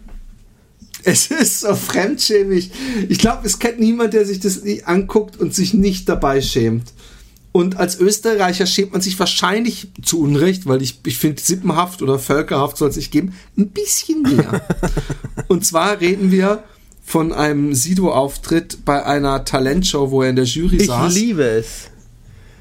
[1.02, 2.70] es ist so fremdschämig.
[3.08, 6.92] Ich glaube, es kennt niemand, der sich das nicht anguckt und sich nicht dabei schämt.
[7.56, 12.18] Und als Österreicher schämt man sich wahrscheinlich zu Unrecht, weil ich, ich finde, Sippenhaft oder
[12.18, 14.60] Völkerhaft soll es nicht geben, ein bisschen mehr.
[15.48, 16.64] Und zwar reden wir
[17.02, 21.14] von einem Sido-Auftritt bei einer Talentshow, wo er in der Jury Ich saß.
[21.14, 21.84] liebe es.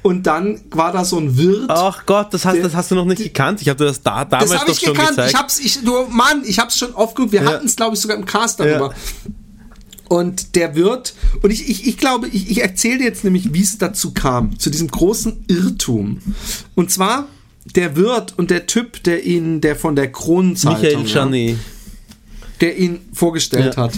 [0.00, 1.66] Und dann war da so ein Wirt.
[1.68, 3.60] Ach Gott, das hast, Der- das hast du noch nicht gekannt.
[3.60, 5.10] Ich habe dir das da, damals das habe doch ich schon gekannt.
[5.10, 5.30] gezeigt.
[5.34, 7.32] Ich hab's, ich, du, Mann, ich hab's schon oft geguckt.
[7.34, 7.50] Wir Ja.
[7.50, 8.94] hatten es, glaube ich, sogar im Cast darüber.
[10.08, 13.62] Und der Wirt, und ich, ich, ich glaube, ich, ich erzähle dir jetzt nämlich, wie
[13.62, 16.20] es dazu kam, zu diesem großen Irrtum.
[16.74, 17.26] Und zwar
[17.74, 21.58] der Wirt und der Typ, der ihn, der von der Kronenzeitung, Michael ja, Janet.
[22.60, 23.82] der ihn vorgestellt Ja.
[23.84, 23.92] hat.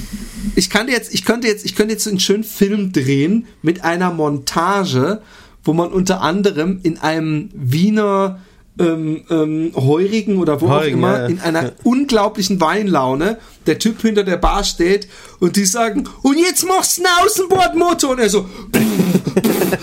[0.57, 3.85] Ich kann dir jetzt, ich könnte jetzt, ich könnte jetzt einen schönen Film drehen mit
[3.85, 5.21] einer Montage,
[5.65, 8.41] wo man unter anderem in einem Wiener
[8.79, 11.27] ähm, ähm, Heurigen oder wo Heurigen, auch immer ja, ja.
[11.27, 15.09] in einer unglaublichen Weinlaune der Typ hinter der Bar steht
[15.41, 18.47] und die sagen und jetzt machst du einen Außenbordmotor und er so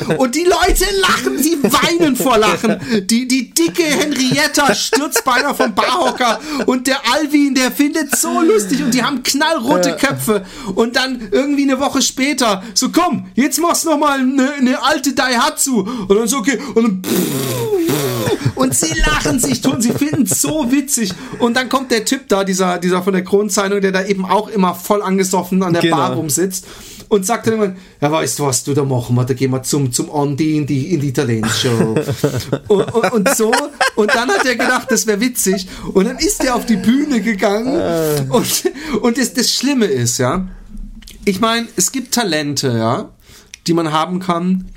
[0.17, 2.79] und die Leute lachen, sie weinen vor Lachen.
[3.07, 8.83] Die, die dicke Henrietta stürzt beinahe vom Barhocker und der Alvin, der findet so lustig
[8.83, 10.45] und die haben knallrote Köpfe.
[10.75, 14.83] Und dann irgendwie eine Woche später, so komm, jetzt machst du noch mal eine, eine
[14.83, 15.81] alte Daihatsu.
[16.07, 17.01] Und dann so, okay, und dann
[18.55, 21.13] und sie lachen sich tot, sie finden es so witzig.
[21.39, 24.47] Und dann kommt der Typ da, dieser, dieser von der Kronzeitung, der da eben auch
[24.49, 25.97] immer voll angesoffen an der Genau.
[25.97, 26.65] Bar rumsitzt
[27.09, 29.63] und sagt dann irgendwann, ja, weißt du was, du, da machen wir, da gehen wir
[29.63, 31.95] zum, zum Andi in die, in die Talentshow.
[32.67, 33.53] und, und, und so,
[33.95, 35.67] und dann hat er gedacht, das wäre witzig.
[35.93, 38.29] Und dann ist er auf die Bühne gegangen.
[38.29, 38.71] Und,
[39.01, 40.47] und das, das Schlimme ist, ja,
[41.25, 43.09] ich meine, es gibt Talente, ja,
[43.67, 44.69] die man haben kann,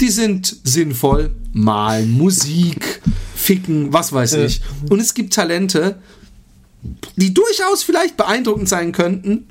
[0.00, 1.34] die sind sinnvoll.
[1.52, 3.00] Malen, Musik,
[3.34, 4.60] Ficken, was weiß ich.
[4.90, 5.98] Und es gibt Talente,
[7.16, 9.48] die durchaus vielleicht beeindruckend sein könnten,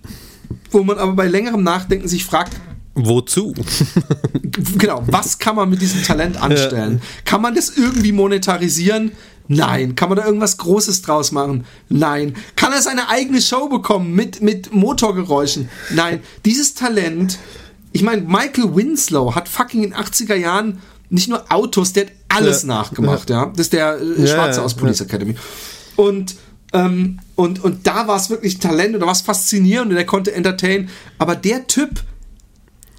[0.72, 2.53] wo man aber bei längerem Nachdenken sich fragt,
[2.98, 3.53] Wozu?
[4.78, 7.02] genau, was kann man mit diesem Talent anstellen?
[7.26, 9.12] Kann man das irgendwie monetarisieren?
[9.49, 9.95] Nein.
[9.95, 11.66] Kann man da irgendwas Großes draus machen?
[11.90, 12.36] Nein.
[12.56, 15.70] Kann er seine eigene Show bekommen mit, mit Motorgeräuschen?
[15.91, 16.22] Nein.
[16.45, 17.38] Dieses Talent,
[17.95, 22.11] ich meine, Michael Winslow hat fucking in den 80er Jahren nicht nur Autos, der hat
[22.27, 22.67] alles Ja.
[22.67, 23.45] nachgemacht, ja.
[23.45, 24.99] Das ist der äh, Schwarze aus Police.
[24.99, 25.35] Academy.
[25.95, 26.35] Und,
[26.73, 30.89] ähm, und, und da war es wirklich Talent oder was faszinierend und er konnte entertain.
[31.19, 32.03] Aber der Typ,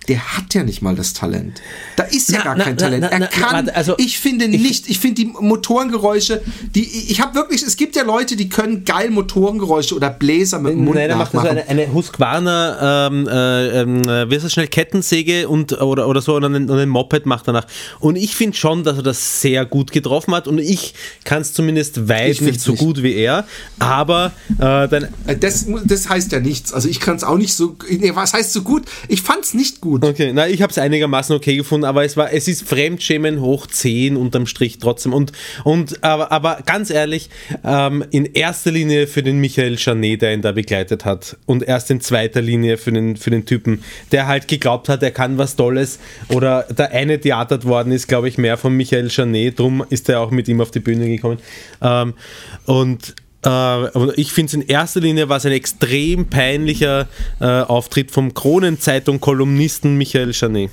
[0.09, 1.61] der hat ja nicht mal das Talent.
[1.97, 3.03] Da ist ja Na, gar na, kein Talent.
[3.03, 6.43] na, er kann, warte, also- ich finde nicht, ich finde die Motorengeräusche,
[6.75, 10.73] die, ich habe wirklich, es gibt ja Leute, die können geil Motorengeräusche oder Bläser mit
[10.73, 14.45] dem Mund Nein, er macht also eine, eine Husqvarna, ähm, äh, ähm, äh, wie ist
[14.45, 17.67] das schnell, Kettensäge und, oder, oder so und einen, einen Moped macht danach.
[18.01, 21.53] Und ich finde schon, dass er das sehr gut getroffen hat und ich kann es
[21.53, 22.81] zumindest weit nicht so nicht.
[22.81, 23.47] gut wie er,
[23.79, 26.73] aber äh, dann, Äh, Das, das heißt ja nichts.
[26.73, 28.85] Also ich kann es auch nicht so, nee, was heißt so gut?
[29.09, 29.96] Ich fand es nicht gut.
[30.03, 33.67] Okay, na, ich habe es einigermaßen okay gefunden, aber es war, es ist Fremdschämen hoch
[33.67, 35.13] 10 unterm Strich trotzdem.
[35.13, 35.33] Und,
[35.65, 37.31] und aber, aber ganz ehrlich,
[37.65, 41.91] ähm, in erster Linie für den Michael Janet, der ihn da begleitet hat, und erst
[41.91, 43.83] in zweiter Linie für den, für den Typen,
[44.13, 45.99] der halt geglaubt hat, er kann was Tolles
[46.29, 50.21] oder der eine theatert worden ist, glaube ich, mehr von Michael Janet, drum ist er
[50.21, 51.39] auch mit ihm auf die Bühne gekommen.
[51.83, 52.15] Ähm,
[52.67, 53.15] und
[53.51, 57.09] aber ich finde es in erster Linie war es ein extrem peinlicher
[57.41, 60.71] äh, Auftritt vom Kronenzeitung-Kolumnisten Michael Janet.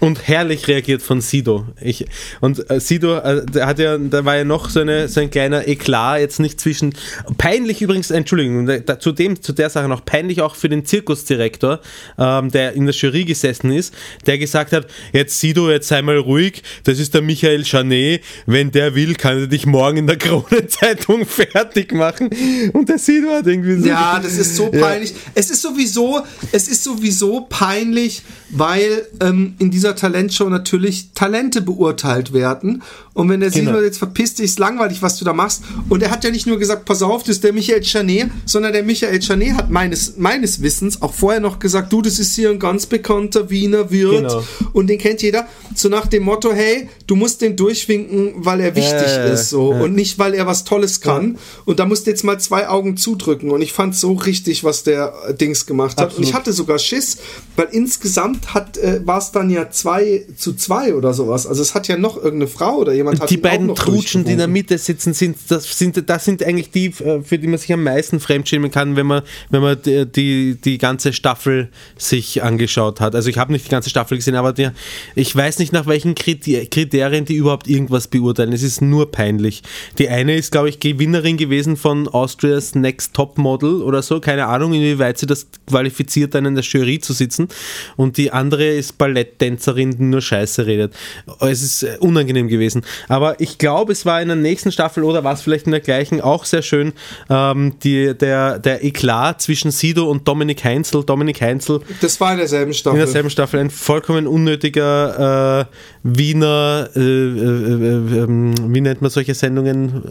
[0.00, 1.66] Und herrlich reagiert von Sido.
[1.80, 2.06] Ich,
[2.40, 5.30] und äh, Sido, äh, der hat ja, da war ja noch so, eine, so ein
[5.30, 6.94] kleiner Eklat, jetzt nicht zwischen.
[7.36, 10.86] Peinlich übrigens, Entschuldigung, da, da, zu, dem, zu der Sache noch peinlich auch für den
[10.86, 11.80] Zirkusdirektor,
[12.18, 13.94] ähm, der in der Jury gesessen ist,
[14.26, 18.70] der gesagt hat: Jetzt Sido, jetzt sei mal ruhig, das ist der Michael Janet, wenn
[18.70, 22.30] der will, kann er dich morgen in der Kronenzeitung fertig machen.
[22.72, 23.88] Und der Sido hat irgendwie so.
[23.88, 25.12] Ja, das ist so peinlich.
[25.34, 26.22] Es ist sowieso,
[26.52, 28.22] es ist sowieso peinlich,
[28.52, 32.82] weil ähm, in dieser Talentshow natürlich Talente beurteilt werden.
[33.14, 33.72] Und wenn der Genau.
[33.72, 35.62] Sido jetzt verpisst dich, ist langweilig, was du da machst.
[35.88, 38.72] Und er hat ja nicht nur gesagt, pass auf, das ist der Michael Chanet, sondern
[38.72, 42.50] der Michael Chanet hat meines, meines Wissens auch vorher noch gesagt, du, das ist hier
[42.50, 44.42] ein ganz bekannter Wiener Wirt Genau.
[44.72, 45.46] und den kennt jeder.
[45.74, 49.32] So nach dem Motto, hey, du musst den durchwinken, weil er wichtig Ja, ja, ja.
[49.32, 49.72] ist, so.
[49.74, 49.80] Ja.
[49.82, 51.38] Und nicht, weil er was Tolles kann.
[51.64, 53.50] Und da musst du jetzt mal zwei Augen zudrücken.
[53.50, 55.98] Und ich fand so richtig, was der äh, Dings gemacht hat.
[55.98, 56.28] Und Absolut.
[56.28, 57.18] ich hatte sogar Schiss,
[57.56, 61.46] weil insgesamt hat, äh, war es dann ja zwei zu zwei oder sowas.
[61.46, 64.38] Also es hat ja noch irgendeine Frau oder jemand hat die beiden Trutschen, die in
[64.38, 64.50] der.
[64.50, 67.84] Mitte sitzen, sind das, sind das sind eigentlich die, äh, für die man sich am
[67.84, 73.14] meisten fremdschämen kann, wenn man, wenn man die, die, die ganze Staffel sich angeschaut hat.
[73.14, 74.70] Also ich habe nicht die ganze Staffel gesehen, aber die,
[75.14, 78.52] ich weiß nicht, nach welchen Kriter- Kriterien die überhaupt irgendwas beurteilen.
[78.52, 79.62] Es ist nur peinlich.
[79.98, 84.18] Die eine ist, glaube ich, Gewinnerin gewesen von Austria's Next Top Model oder so.
[84.20, 87.48] Keine Ahnung, inwieweit sie das qualifiziert, dann in der Jury zu sitzen.
[87.96, 90.94] Und die andere ist Balletttänzerin, die nur Scheiße redet.
[91.40, 92.82] Es ist äh, unangenehm gewesen.
[93.08, 95.80] Aber ich glaube, es war in der nächsten Staffel oder war es vielleicht in der
[95.80, 96.92] gleichen auch sehr schön,
[97.28, 101.04] ähm, die, der, der Eklat zwischen Sido und Dominik Heinzel.
[101.04, 102.98] Dominik Heinzel Das war in derselben in Staffel.
[102.98, 105.64] derselben Staffel ein vollkommen unnötiger äh,
[106.02, 110.02] Wiener, äh, äh, äh, ähm, wie nennt man solche Sendungen?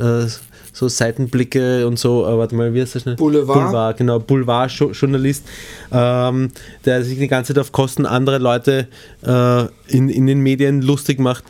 [0.73, 3.15] So Seitenblicke und so, äh, warte mal, wie heißt das schnell?
[3.15, 3.59] Boulevard.
[3.59, 5.45] Boulevard, genau, Boulevard-Journalist,
[5.91, 6.51] ähm,
[6.85, 8.87] der sich die ganze Zeit auf Kosten anderer Leute
[9.25, 11.43] äh, in, in den Medien lustig macht.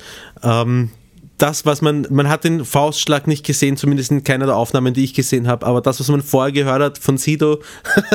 [0.44, 0.90] Ähm,
[1.40, 5.06] das, was man, man hat den Faustschlag nicht gesehen, zumindest in keiner der Aufnahmen, die
[5.06, 7.62] ich gesehen habe, aber das, was man vorher gehört hat von Sido,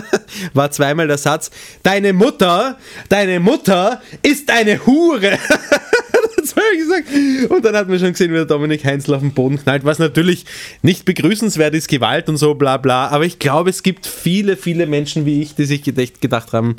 [0.53, 1.51] war zweimal der Satz,
[1.83, 2.77] deine Mutter,
[3.09, 5.39] deine Mutter ist eine Hure.
[6.53, 7.51] habe ich gesagt.
[7.51, 9.99] Und dann hat man schon gesehen, wie der Dominik Heinzel auf den Boden knallt, was
[9.99, 10.45] natürlich
[10.83, 14.87] nicht begrüßenswert ist, Gewalt und so, bla bla, aber ich glaube, es gibt viele, viele
[14.87, 16.77] Menschen wie ich, die sich gedacht, haben,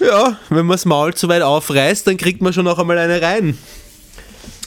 [0.00, 3.20] ja, wenn man das Maul zu weit aufreißt, dann kriegt man schon noch einmal eine
[3.20, 3.58] rein.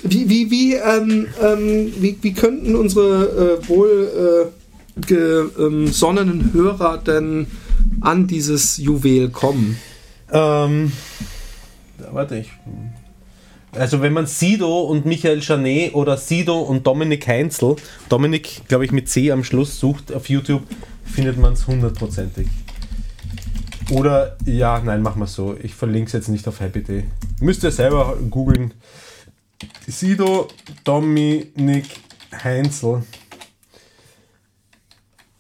[0.04, 7.48] Wie, wie, wie, ähm, ähm, wie, wie könnten unsere äh, wohl äh, gesonnenen Hörer denn
[8.02, 9.78] an dieses Juwel kommen?
[10.32, 10.92] Ähm,
[12.12, 12.50] warte ich.
[13.72, 17.78] Also wenn man Sido und Michael Janet oder Sido und Dominik Heinzel,
[18.10, 20.64] Dominik, glaube ich, mit C am Schluss sucht auf YouTube,
[21.06, 22.48] findet man es hundertprozentig.
[23.92, 25.56] Oder, ja, nein, machen wir so.
[25.62, 27.06] Ich verlinke es jetzt nicht auf HappyDay.
[27.40, 28.74] Müsst ihr selber googeln.
[29.88, 30.48] Sido,
[30.84, 31.86] Dominik
[32.44, 33.04] Heinzel.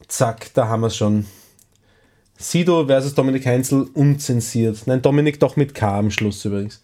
[0.07, 1.25] Zack, da haben wir es schon.
[2.37, 4.83] Sido versus Dominik Heinzel unzensiert.
[4.85, 6.81] Nein, Dominik doch mit K am Schluss übrigens.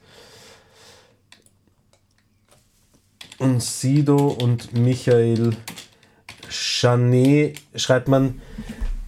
[3.39, 5.51] Und Sido und Michael
[6.49, 8.41] Chanet schreibt man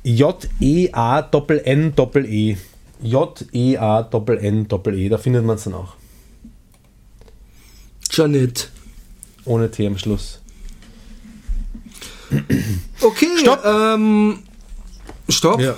[0.04, 0.48] J-E-A-N-N-E.
[3.02, 5.10] J-E-A-N-N-E.
[5.10, 5.96] Da findet man es dann auch.
[8.12, 8.70] Janet.
[9.46, 10.42] Ohne T am Schluss.
[13.02, 13.66] Okay, Stopp.
[13.66, 14.40] Ähm,
[15.30, 15.60] stopp.
[15.60, 15.76] Ja.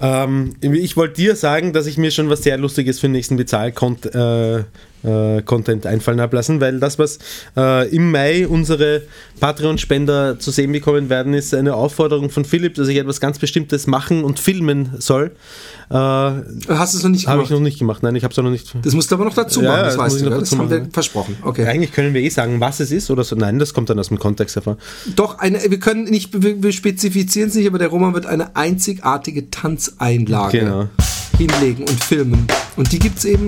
[0.00, 3.36] Ähm, ich wollte dir sagen, dass ich mir schon was sehr Lustiges für den nächsten
[3.36, 4.64] Bezahl-Content äh,
[5.04, 7.18] äh, Content einfallen habe lassen, weil das, was
[7.56, 9.02] äh, im Mai unsere
[9.40, 13.86] Patreon-Spender zu sehen bekommen werden, ist eine Aufforderung von Philipp, dass ich etwas ganz Bestimmtes
[13.86, 15.32] machen und filmen soll.
[15.90, 17.44] Äh, habe Hast du es noch nicht gemacht?
[17.44, 18.02] ich noch nicht gemacht.
[18.02, 18.74] Nein, ich habe es noch nicht.
[18.82, 20.70] das musst du aber noch dazu machen, ja, das das weißt du, noch das haben
[20.70, 21.36] wir versprochen.
[21.42, 21.66] Okay.
[21.66, 23.36] Eigentlich können wir eh sagen, was es ist oder so.
[23.36, 24.78] Nein, das kommt dann aus dem Kontext hervor.
[25.16, 28.56] Doch, eine, wir können nicht, wir, wir spezifizieren es nicht, aber der Roman wird eine
[28.56, 30.88] einzigartige Tanzeinlage Genau.
[31.36, 32.46] hinlegen und filmen.
[32.76, 33.46] Und die gibt es eben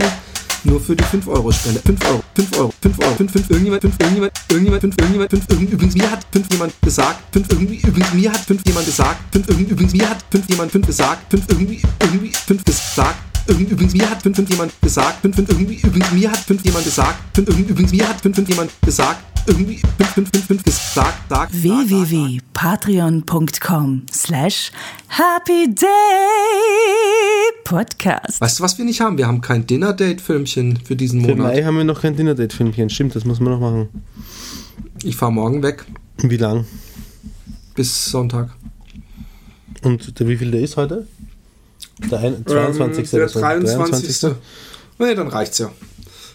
[0.65, 1.81] nur für die 5-Euro-Spende.
[1.81, 5.45] 5 Euro, 5 Euro, 5 Euro, 5, 5, irgendjemand, 5, irgendjemand, irgendjemand, 5, irgendjemand, 5,
[5.51, 9.21] irgend, übrigens, mir hat 5 jemand gesagt, 5, irgendwie, übrigens, mir hat 5 jemand gesagt,
[9.33, 13.95] 5, irgendwie, übrigens, mir hat 5 jemand 5 gesagt, 5, irgendwie, irgendwie, 5 gesagt, übrigens,
[13.95, 17.19] mir hat 5, 5 jemand gesagt, 5, 5, irgendwie, übrigens, mir hat 5 jemand gesagt,
[17.35, 20.95] 5, irgendwie, übrigens, mir hat 5, 5 jemand gesagt, irgendwie, 5, 5, 5, 5 gesagt,
[20.95, 24.73] sagt, sagt, www.patreon.com slash
[25.09, 25.87] Happy Day
[27.65, 28.41] Podcast.
[28.41, 29.19] Weißt du, was wir nicht haben?
[29.19, 31.55] Wir haben kein Dinner-Date-Filmchen für diesen Für Monat.
[31.55, 32.89] Mai haben wir noch kein Dinner-Date-Filmchen.
[32.91, 33.89] Stimmt, das muss man noch machen.
[35.03, 35.85] Ich fahre morgen weg
[36.19, 36.65] Wie lang?
[37.75, 38.51] bis Sonntag.
[39.83, 41.07] Und wie viel der ist heute?
[42.11, 43.05] Der ein, 22.
[43.05, 43.41] Ähm, der oder so.
[43.41, 44.33] 23.
[44.99, 45.71] Nee, dann reicht's ja.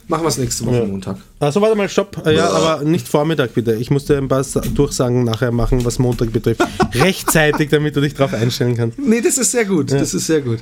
[0.07, 0.85] Machen wir es nächste Woche Ja.
[0.85, 1.17] Montag.
[1.39, 2.25] Also warte mal, stopp.
[2.25, 3.75] Äh, Ja, aber nicht Vormittag bitte.
[3.75, 6.61] Ich musste ein paar Sa- Durchsagen nachher machen, was Montag betrifft.
[6.95, 8.97] Rechtzeitig, damit du dich drauf einstellen kannst.
[8.97, 9.91] Nee, das ist sehr gut.
[9.91, 10.59] Das ist sehr gut.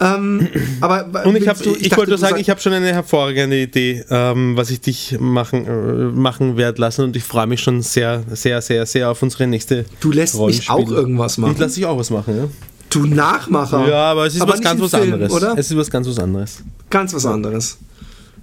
[0.00, 0.46] Ähm,
[0.80, 2.92] aber Und ich, hab, du, ich, dachte, wollte nur sagen, sag- ich habe schon eine
[2.92, 7.60] hervorragende Idee, ähm, was ich dich machen, äh, machen werde lassen und ich freue mich
[7.60, 11.54] schon sehr, sehr, sehr, sehr auf unsere nächste Du lässt mich auch irgendwas machen.
[11.54, 12.44] Ich lasse dich auch was machen, ja.
[12.90, 13.88] Du Nachmacher.
[13.88, 15.32] Ja, aber es ist was nicht ganz was Film, anderes.
[15.32, 15.58] Oder?
[15.58, 16.62] Es ist was ganz was anderes.
[16.90, 17.78] Ganz was anderes.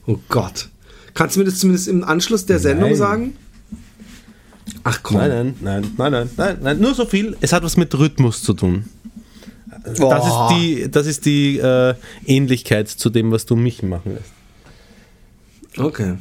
[0.06, 0.70] Oh Gott.
[1.14, 2.98] Kannst du mir das zumindest im Anschluss der Sendung Nein.
[2.98, 3.38] sagen?
[4.84, 5.18] Ach komm.
[5.18, 7.36] Nein, nein, nein, nein, nein, nein, nur so viel.
[7.42, 8.86] Es hat was mit Rhythmus zu tun.
[9.84, 10.50] Das Boah.
[10.50, 11.94] ist die, das ist die äh,
[12.26, 14.32] Ähnlichkeit zu dem, was du mich machen lässt.
[15.78, 16.18] Okay.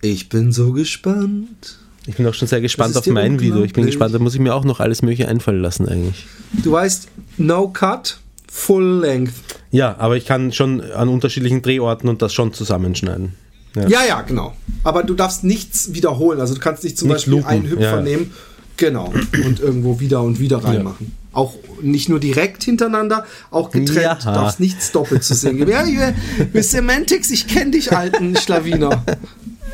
[0.00, 1.78] Ich bin so gespannt.
[2.06, 3.64] Ich bin auch schon sehr gespannt auf mein Video.
[3.64, 6.26] Ich bin gespannt, da muss ich mir auch noch alles Mögliche einfallen lassen eigentlich.
[6.52, 7.08] Du weißt,
[7.38, 8.18] no cut,
[8.50, 9.32] full length.
[9.70, 13.34] Ja, aber ich kann schon an unterschiedlichen Drehorten und das schon zusammenschneiden.
[13.74, 13.88] Ja.
[13.88, 14.54] Ja, ja, genau.
[14.84, 16.40] Aber du darfst nichts wiederholen.
[16.40, 18.02] Also du kannst nicht zum Nicht Beispiel einen Hüpfer ja.
[18.02, 18.32] nehmen,
[18.76, 19.12] genau,
[19.44, 21.12] und irgendwo wieder und wieder reinmachen.
[21.32, 24.20] Auch nicht nur direkt hintereinander, auch getrennt.
[24.20, 25.72] Du darfst nichts doppelt zu sehen geben.
[25.72, 26.14] Ja, wir,
[26.52, 29.04] wir Semantics, ich kenne dich, alten Schlawiner.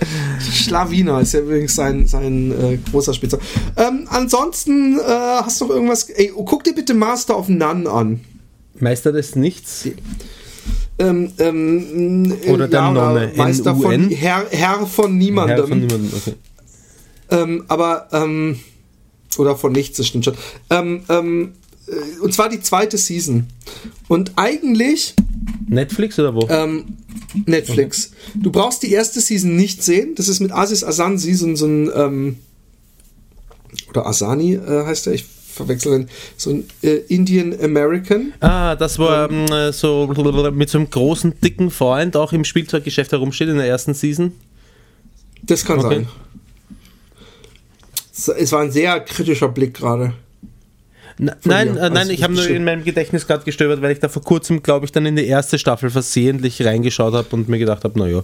[0.52, 3.38] Schlawiner ist ja übrigens sein, sein äh, großer Spitzer.
[3.76, 6.08] Ähm, ansonsten äh, hast du noch irgendwas.
[6.10, 8.20] Ey, guck dir bitte Master of None an.
[8.78, 9.88] Meister des Nichts?
[10.98, 14.10] Ähm, ähm, Oder der ja, Nonne, Meister von?
[14.10, 15.56] Herr, Herr von niemandem.
[15.56, 16.34] Herr von niemandem, okay.
[17.30, 18.60] Ähm, aber, ähm,
[19.38, 20.34] oder von nichts, das stimmt schon.
[20.68, 21.69] Ähm, ähm, äh,
[22.22, 23.46] und zwar die zweite Season.
[24.08, 25.14] Und eigentlich,
[25.68, 26.46] Netflix oder wo?
[26.48, 26.96] ähm,
[27.46, 28.12] Netflix.
[28.34, 30.14] Du brauchst die erste Season nicht sehen.
[30.16, 32.36] Das ist mit Aziz Asansi, so, ein- so ein, ähm,
[33.88, 38.32] oder Asani äh, heißt er, ich verwechsel ihn, so ein äh, Indian American.
[38.40, 40.06] Ah, das war ähm, äh, so
[40.52, 44.32] mit so einem großen, dicken Freund auch im Spielzeuggeschäft herumsteht in der ersten Season.
[45.42, 46.06] Das kann Okay.
[48.12, 48.36] sein.
[48.38, 50.12] Es war ein sehr kritischer Blick gerade.
[51.22, 53.98] Na, nein, äh, nein, Also, ich habe nur in meinem Gedächtnis gerade gestöbert, weil ich
[53.98, 57.58] da vor kurzem, glaube ich, dann in die erste Staffel versehentlich reingeschaut habe und mir
[57.58, 58.22] gedacht habe, naja.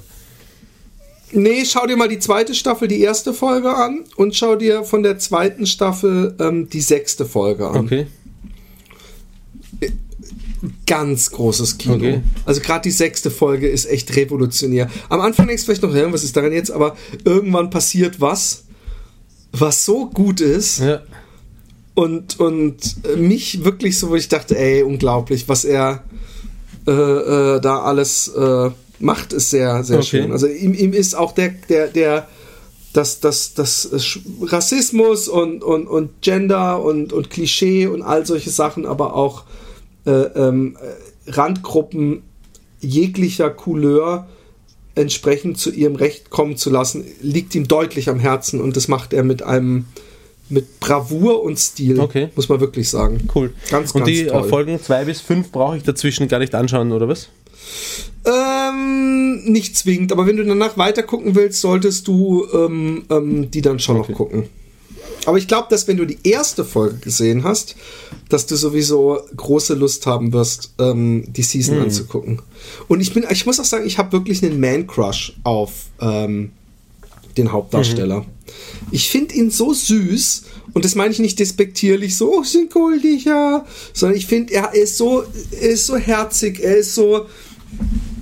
[1.32, 5.02] Nee, schau dir mal die zweite Staffel, die erste Folge an und schau dir von
[5.02, 7.76] der zweiten Staffel ähm, die sechste Folge an.
[7.84, 8.06] Okay.
[10.86, 11.96] Ganz großes Kino.
[11.96, 12.22] Okay.
[12.46, 14.88] Also gerade die sechste Folge ist echt revolutionär.
[15.10, 16.70] Am Anfang denkst du vielleicht noch, ja, was ist daran jetzt?
[16.70, 18.64] Aber irgendwann passiert was,
[19.52, 21.02] was so gut ist Ja.
[21.96, 22.76] Und, und
[23.12, 26.04] äh, mich wirklich so, wo ich dachte, ey, unglaublich, was er
[26.86, 28.70] äh, äh, da alles äh,
[29.00, 30.06] macht, ist sehr, sehr Okay.
[30.06, 30.30] schön.
[30.30, 32.28] Also ihm, ihm ist auch der, der, der,
[32.92, 38.50] das, das, das Sch- Rassismus und, und, und Gender und, und Klischee und all solche
[38.50, 39.44] Sachen, aber auch
[40.04, 42.22] äh, ähm, äh, Randgruppen
[42.80, 44.28] jeglicher Couleur
[44.94, 49.12] entsprechend zu ihrem Recht kommen zu lassen, liegt ihm deutlich am Herzen und das macht
[49.12, 49.86] er mit einem
[50.48, 52.28] mit Bravour und Stil, Okay.
[52.36, 53.28] muss man wirklich sagen.
[53.34, 53.52] Cool.
[53.70, 54.48] Ganz, und ganz die äh, toll.
[54.48, 57.28] Folgen 2 bis 5 brauche ich dazwischen gar nicht anschauen, oder was?
[58.24, 63.60] Ähm, nicht zwingend, aber wenn du danach weiter gucken willst, solltest du ähm, ähm, die
[63.62, 64.12] dann schon Okay.
[64.12, 64.44] noch gucken.
[65.26, 67.74] Aber ich glaube, dass wenn du die erste Folge gesehen hast,
[68.28, 72.42] dass du sowieso große Lust haben wirst, ähm, die Season anzugucken.
[72.86, 76.52] Und ich bin, ich muss auch sagen, ich habe wirklich einen Man-Crush auf ähm,
[77.36, 78.24] den Hauptdarsteller.
[78.90, 83.24] Ich finde ihn so süß und das meine ich nicht despektierlich, so, oh, sind goldig,
[83.24, 87.26] ja, sondern ich finde, er ist so, er ist so herzig, er ist so,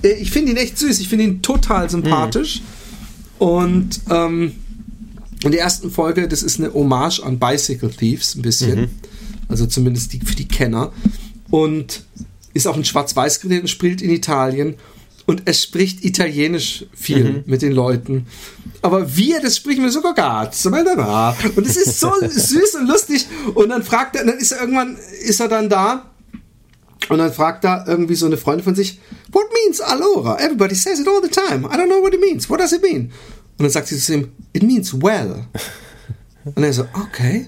[0.01, 2.61] äh, ich finde ihn echt süß, ich finde ihn total sympathisch.
[3.37, 4.53] Und ähm,
[5.43, 8.89] in der ersten Folge, das ist eine Hommage an Bicycle Thieves, ein bisschen,
[9.47, 10.91] also zumindest die, für die Kenner.
[11.51, 12.03] Und
[12.53, 14.75] ist auch in Schwarz-Weiß gedreht und spielt in Italien
[15.25, 18.27] und er spricht Italienisch viel mit den Leuten.
[18.81, 23.25] Aber wie er das spricht, mir so cazzo, und es ist so süß und lustig.
[23.55, 26.11] Und dann fragt er, dann ist er irgendwann, ist er dann da
[27.09, 28.99] und dann fragt er irgendwie so eine Freundin von sich,
[29.31, 30.39] what means allora?
[30.39, 31.65] Everybody says it all the time.
[31.65, 32.49] I don't know what it means.
[32.49, 33.11] What does it mean?
[33.57, 35.45] Und dann sagt sie zu ihm, it means well.
[36.43, 37.47] Und er so, okay.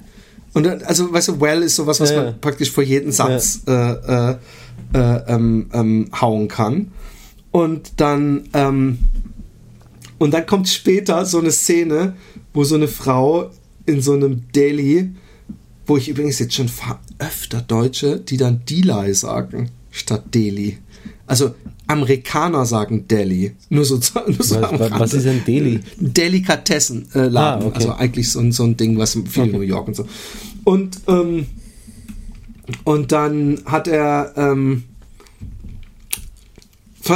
[0.54, 2.24] Und dann, also, weißt du, well ist sowas, was Ja, ja.
[2.24, 4.36] man praktisch vor jeden Satz äh, äh,
[4.94, 6.92] äh, ähm, ähm, hauen kann.
[7.52, 9.00] Und dann, ähm,
[10.18, 12.16] und dann kommt später so eine Szene,
[12.54, 13.50] wo so eine Frau
[13.86, 15.12] in so einem Deli,
[15.86, 16.70] wo ich übrigens jetzt schon
[17.20, 20.78] öfter Deutsche, die dann Delay sagen, statt Deli.
[21.26, 21.56] Also
[21.88, 23.54] Amerikaner sagen Deli.
[23.70, 23.96] Nur so,
[24.28, 25.80] nur so Was- was ist ein Deli?
[26.00, 27.38] Delikatessenladen.
[27.38, 27.76] Ah, okay.
[27.76, 30.06] Also eigentlich so, ein- so ein Ding, was viel in New York und so.
[30.66, 31.46] Und, ähm,
[32.84, 34.84] und dann hat er, ähm,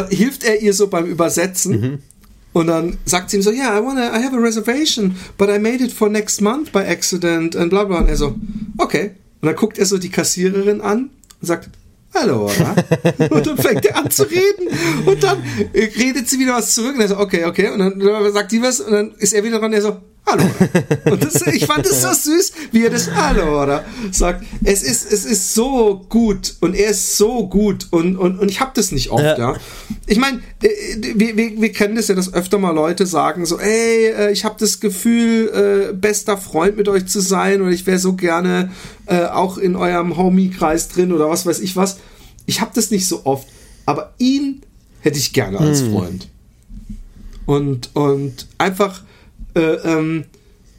[0.10, 1.82] hilft er ihr so beim Übersetzen.
[1.82, 1.98] Mhm.
[2.54, 5.58] Und dann sagt sie ihm so, yeah, I wanna, I have a reservation, but I
[5.58, 8.00] made it for next month by accident and bla bla.
[8.00, 8.36] Und er so,
[8.78, 9.12] okay.
[9.42, 11.70] Und dann guckt er so die Kassiererin an und sagt,
[12.14, 12.76] hallo, oder?
[13.30, 14.68] und dann fängt er an zu reden.
[15.06, 15.42] Und dann
[15.74, 16.96] redet sie wieder was zurück.
[16.96, 17.70] Und er so, okay, okay.
[17.70, 20.44] Und dann sagt die was und dann ist er wieder dran, er so, Hallo.
[21.12, 24.46] Und das, ich fand es so süß, wie er das Hallo oder sagt.
[24.64, 28.62] Es ist, es ist so gut und er ist so gut und, und, und ich
[28.62, 29.38] habe das nicht oft, ja.
[29.38, 29.56] ja.
[30.06, 34.08] Ich meine, wir, wir, wir kennen das ja, dass öfter mal Leute sagen so, ey,
[34.08, 38.00] äh, ich habe das Gefühl, äh, bester Freund mit euch zu sein oder ich wäre
[38.00, 38.72] so gerne
[39.08, 41.98] äh, auch in eurem Homie-Kreis drin oder was weiß ich was.
[42.46, 43.48] Ich habe das nicht so oft,
[43.86, 44.62] aber ihn
[45.02, 45.92] hätte ich gerne als hm.
[45.92, 46.28] Freund.
[47.46, 49.02] Und, und einfach
[49.56, 50.26] äh, ähm,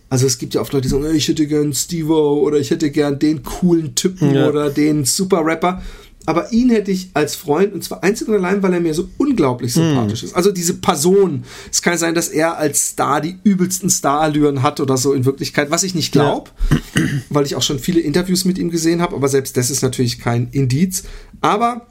[0.08, 2.90] also es gibt ja oft Leute, die sagen, ich hätte gern Stevo oder ich hätte
[2.90, 4.46] gern den coolen Typen ja.
[4.46, 5.80] oder den Super-Rapper.
[6.26, 9.08] Aber ihn hätte ich als Freund, und zwar einzig und allein, weil er mir so
[9.18, 10.26] unglaublich sympathisch mm.
[10.26, 10.36] ist.
[10.36, 11.44] Also diese Person.
[11.70, 15.70] Es kann sein, dass er als Star die übelsten Starallüren hat oder so in Wirklichkeit,
[15.70, 17.02] was ich nicht glaube, ja.
[17.30, 20.20] weil ich auch schon viele Interviews mit ihm gesehen habe, aber selbst das ist natürlich
[20.20, 21.04] kein Indiz.
[21.40, 21.86] Aber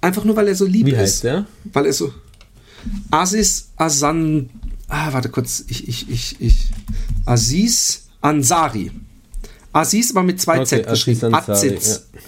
[0.00, 0.98] einfach nur, weil er so lieb Wie ist.
[0.98, 1.46] Heißt der?
[1.72, 2.12] Weil er so.
[3.10, 4.50] Aziz Asan
[4.88, 6.70] ah, warte kurz, ich, ich, ich, ich,
[7.24, 8.90] Aziz Ansari.
[9.72, 11.34] Aziz war mit zwei okay, Z geschrieben.
[11.34, 12.08] Aziz.
[12.12, 12.20] Ja.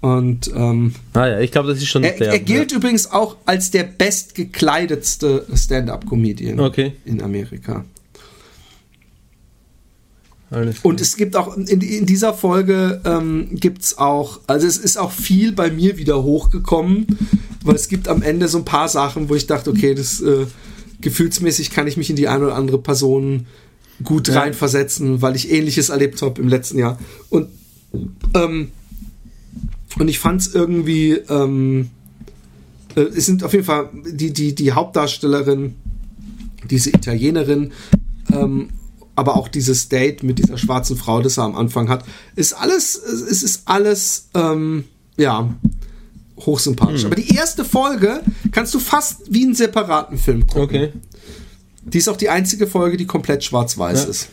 [0.00, 2.32] Und ähm, ah ja, ich glaube, das ist schon er, der.
[2.32, 2.78] Er gilt ja.
[2.78, 6.92] übrigens auch als der bestgekleidetste Stand-up-Comedian okay.
[7.04, 7.84] in Amerika.
[10.82, 14.96] Und es gibt auch in, in dieser Folge ähm, gibt es auch, also es ist
[14.96, 17.06] auch viel bei mir wieder hochgekommen,
[17.64, 20.46] weil es gibt am Ende so ein paar Sachen, wo ich dachte, okay, das äh,
[21.00, 23.46] gefühlsmäßig kann ich mich in die eine oder andere Person
[24.02, 24.40] gut ja.
[24.40, 26.98] reinversetzen, weil ich ähnliches erlebt habe im letzten Jahr.
[27.30, 27.48] Und,
[28.34, 28.70] ähm,
[29.98, 31.90] und ich fand es irgendwie, ähm,
[32.94, 35.74] äh, es sind auf jeden Fall die, die, die Hauptdarstellerin,
[36.70, 37.72] diese Italienerin,
[38.32, 38.68] ähm,
[39.16, 42.04] aber auch dieses Date mit dieser schwarzen Frau, das er am Anfang hat,
[42.36, 44.84] ist alles, es ist alles, ähm,
[45.16, 45.52] ja,
[46.44, 47.02] hochsympathisch.
[47.02, 47.06] Hm.
[47.06, 48.20] Aber die erste Folge
[48.52, 50.62] kannst du fast wie einen separaten Film gucken.
[50.62, 50.92] Okay.
[51.82, 54.10] Die ist auch die einzige Folge, die komplett schwarz-weiß ja.
[54.10, 54.28] ist.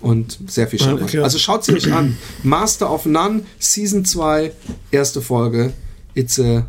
[0.00, 1.14] Und sehr viel charmant.
[1.16, 2.16] Also schaut sie euch an.
[2.42, 4.52] Master of None, Season 2,
[4.90, 5.72] erste Folge.
[6.14, 6.66] It's a,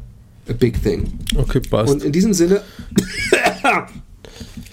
[0.50, 1.20] a big thing.
[1.36, 1.94] Okay, passt.
[1.94, 2.62] Und in diesem Sinne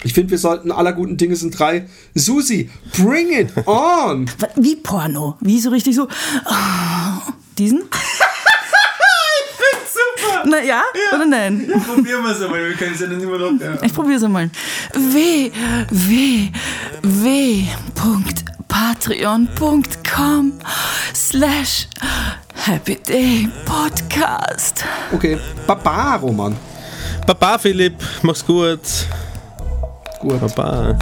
[0.03, 1.87] Ich finde, wir sollten aller guten Dinge sind drei.
[2.13, 4.29] Susi, bring it on!
[4.55, 5.37] Wie Porno?
[5.41, 6.07] Wie so richtig so.
[6.45, 7.83] Oh, diesen?
[10.49, 11.17] Na ja, ja.
[11.17, 11.67] oder nein?
[11.69, 13.59] Ja, probieren wir es einmal, wir können es ja nicht immer noch.
[13.59, 13.81] Ja.
[13.83, 14.49] Ich probiere es einmal.
[14.93, 15.51] W,
[15.91, 16.49] W,
[17.01, 17.67] W.
[18.67, 20.53] patreon.com
[21.13, 21.87] slash
[22.53, 24.85] Happy Day Podcast.
[25.11, 26.55] Okay, Baba, Roman.
[27.25, 28.79] Baba, Philipp, mach's gut.
[30.21, 30.39] Gut.
[30.55, 30.97] Baba.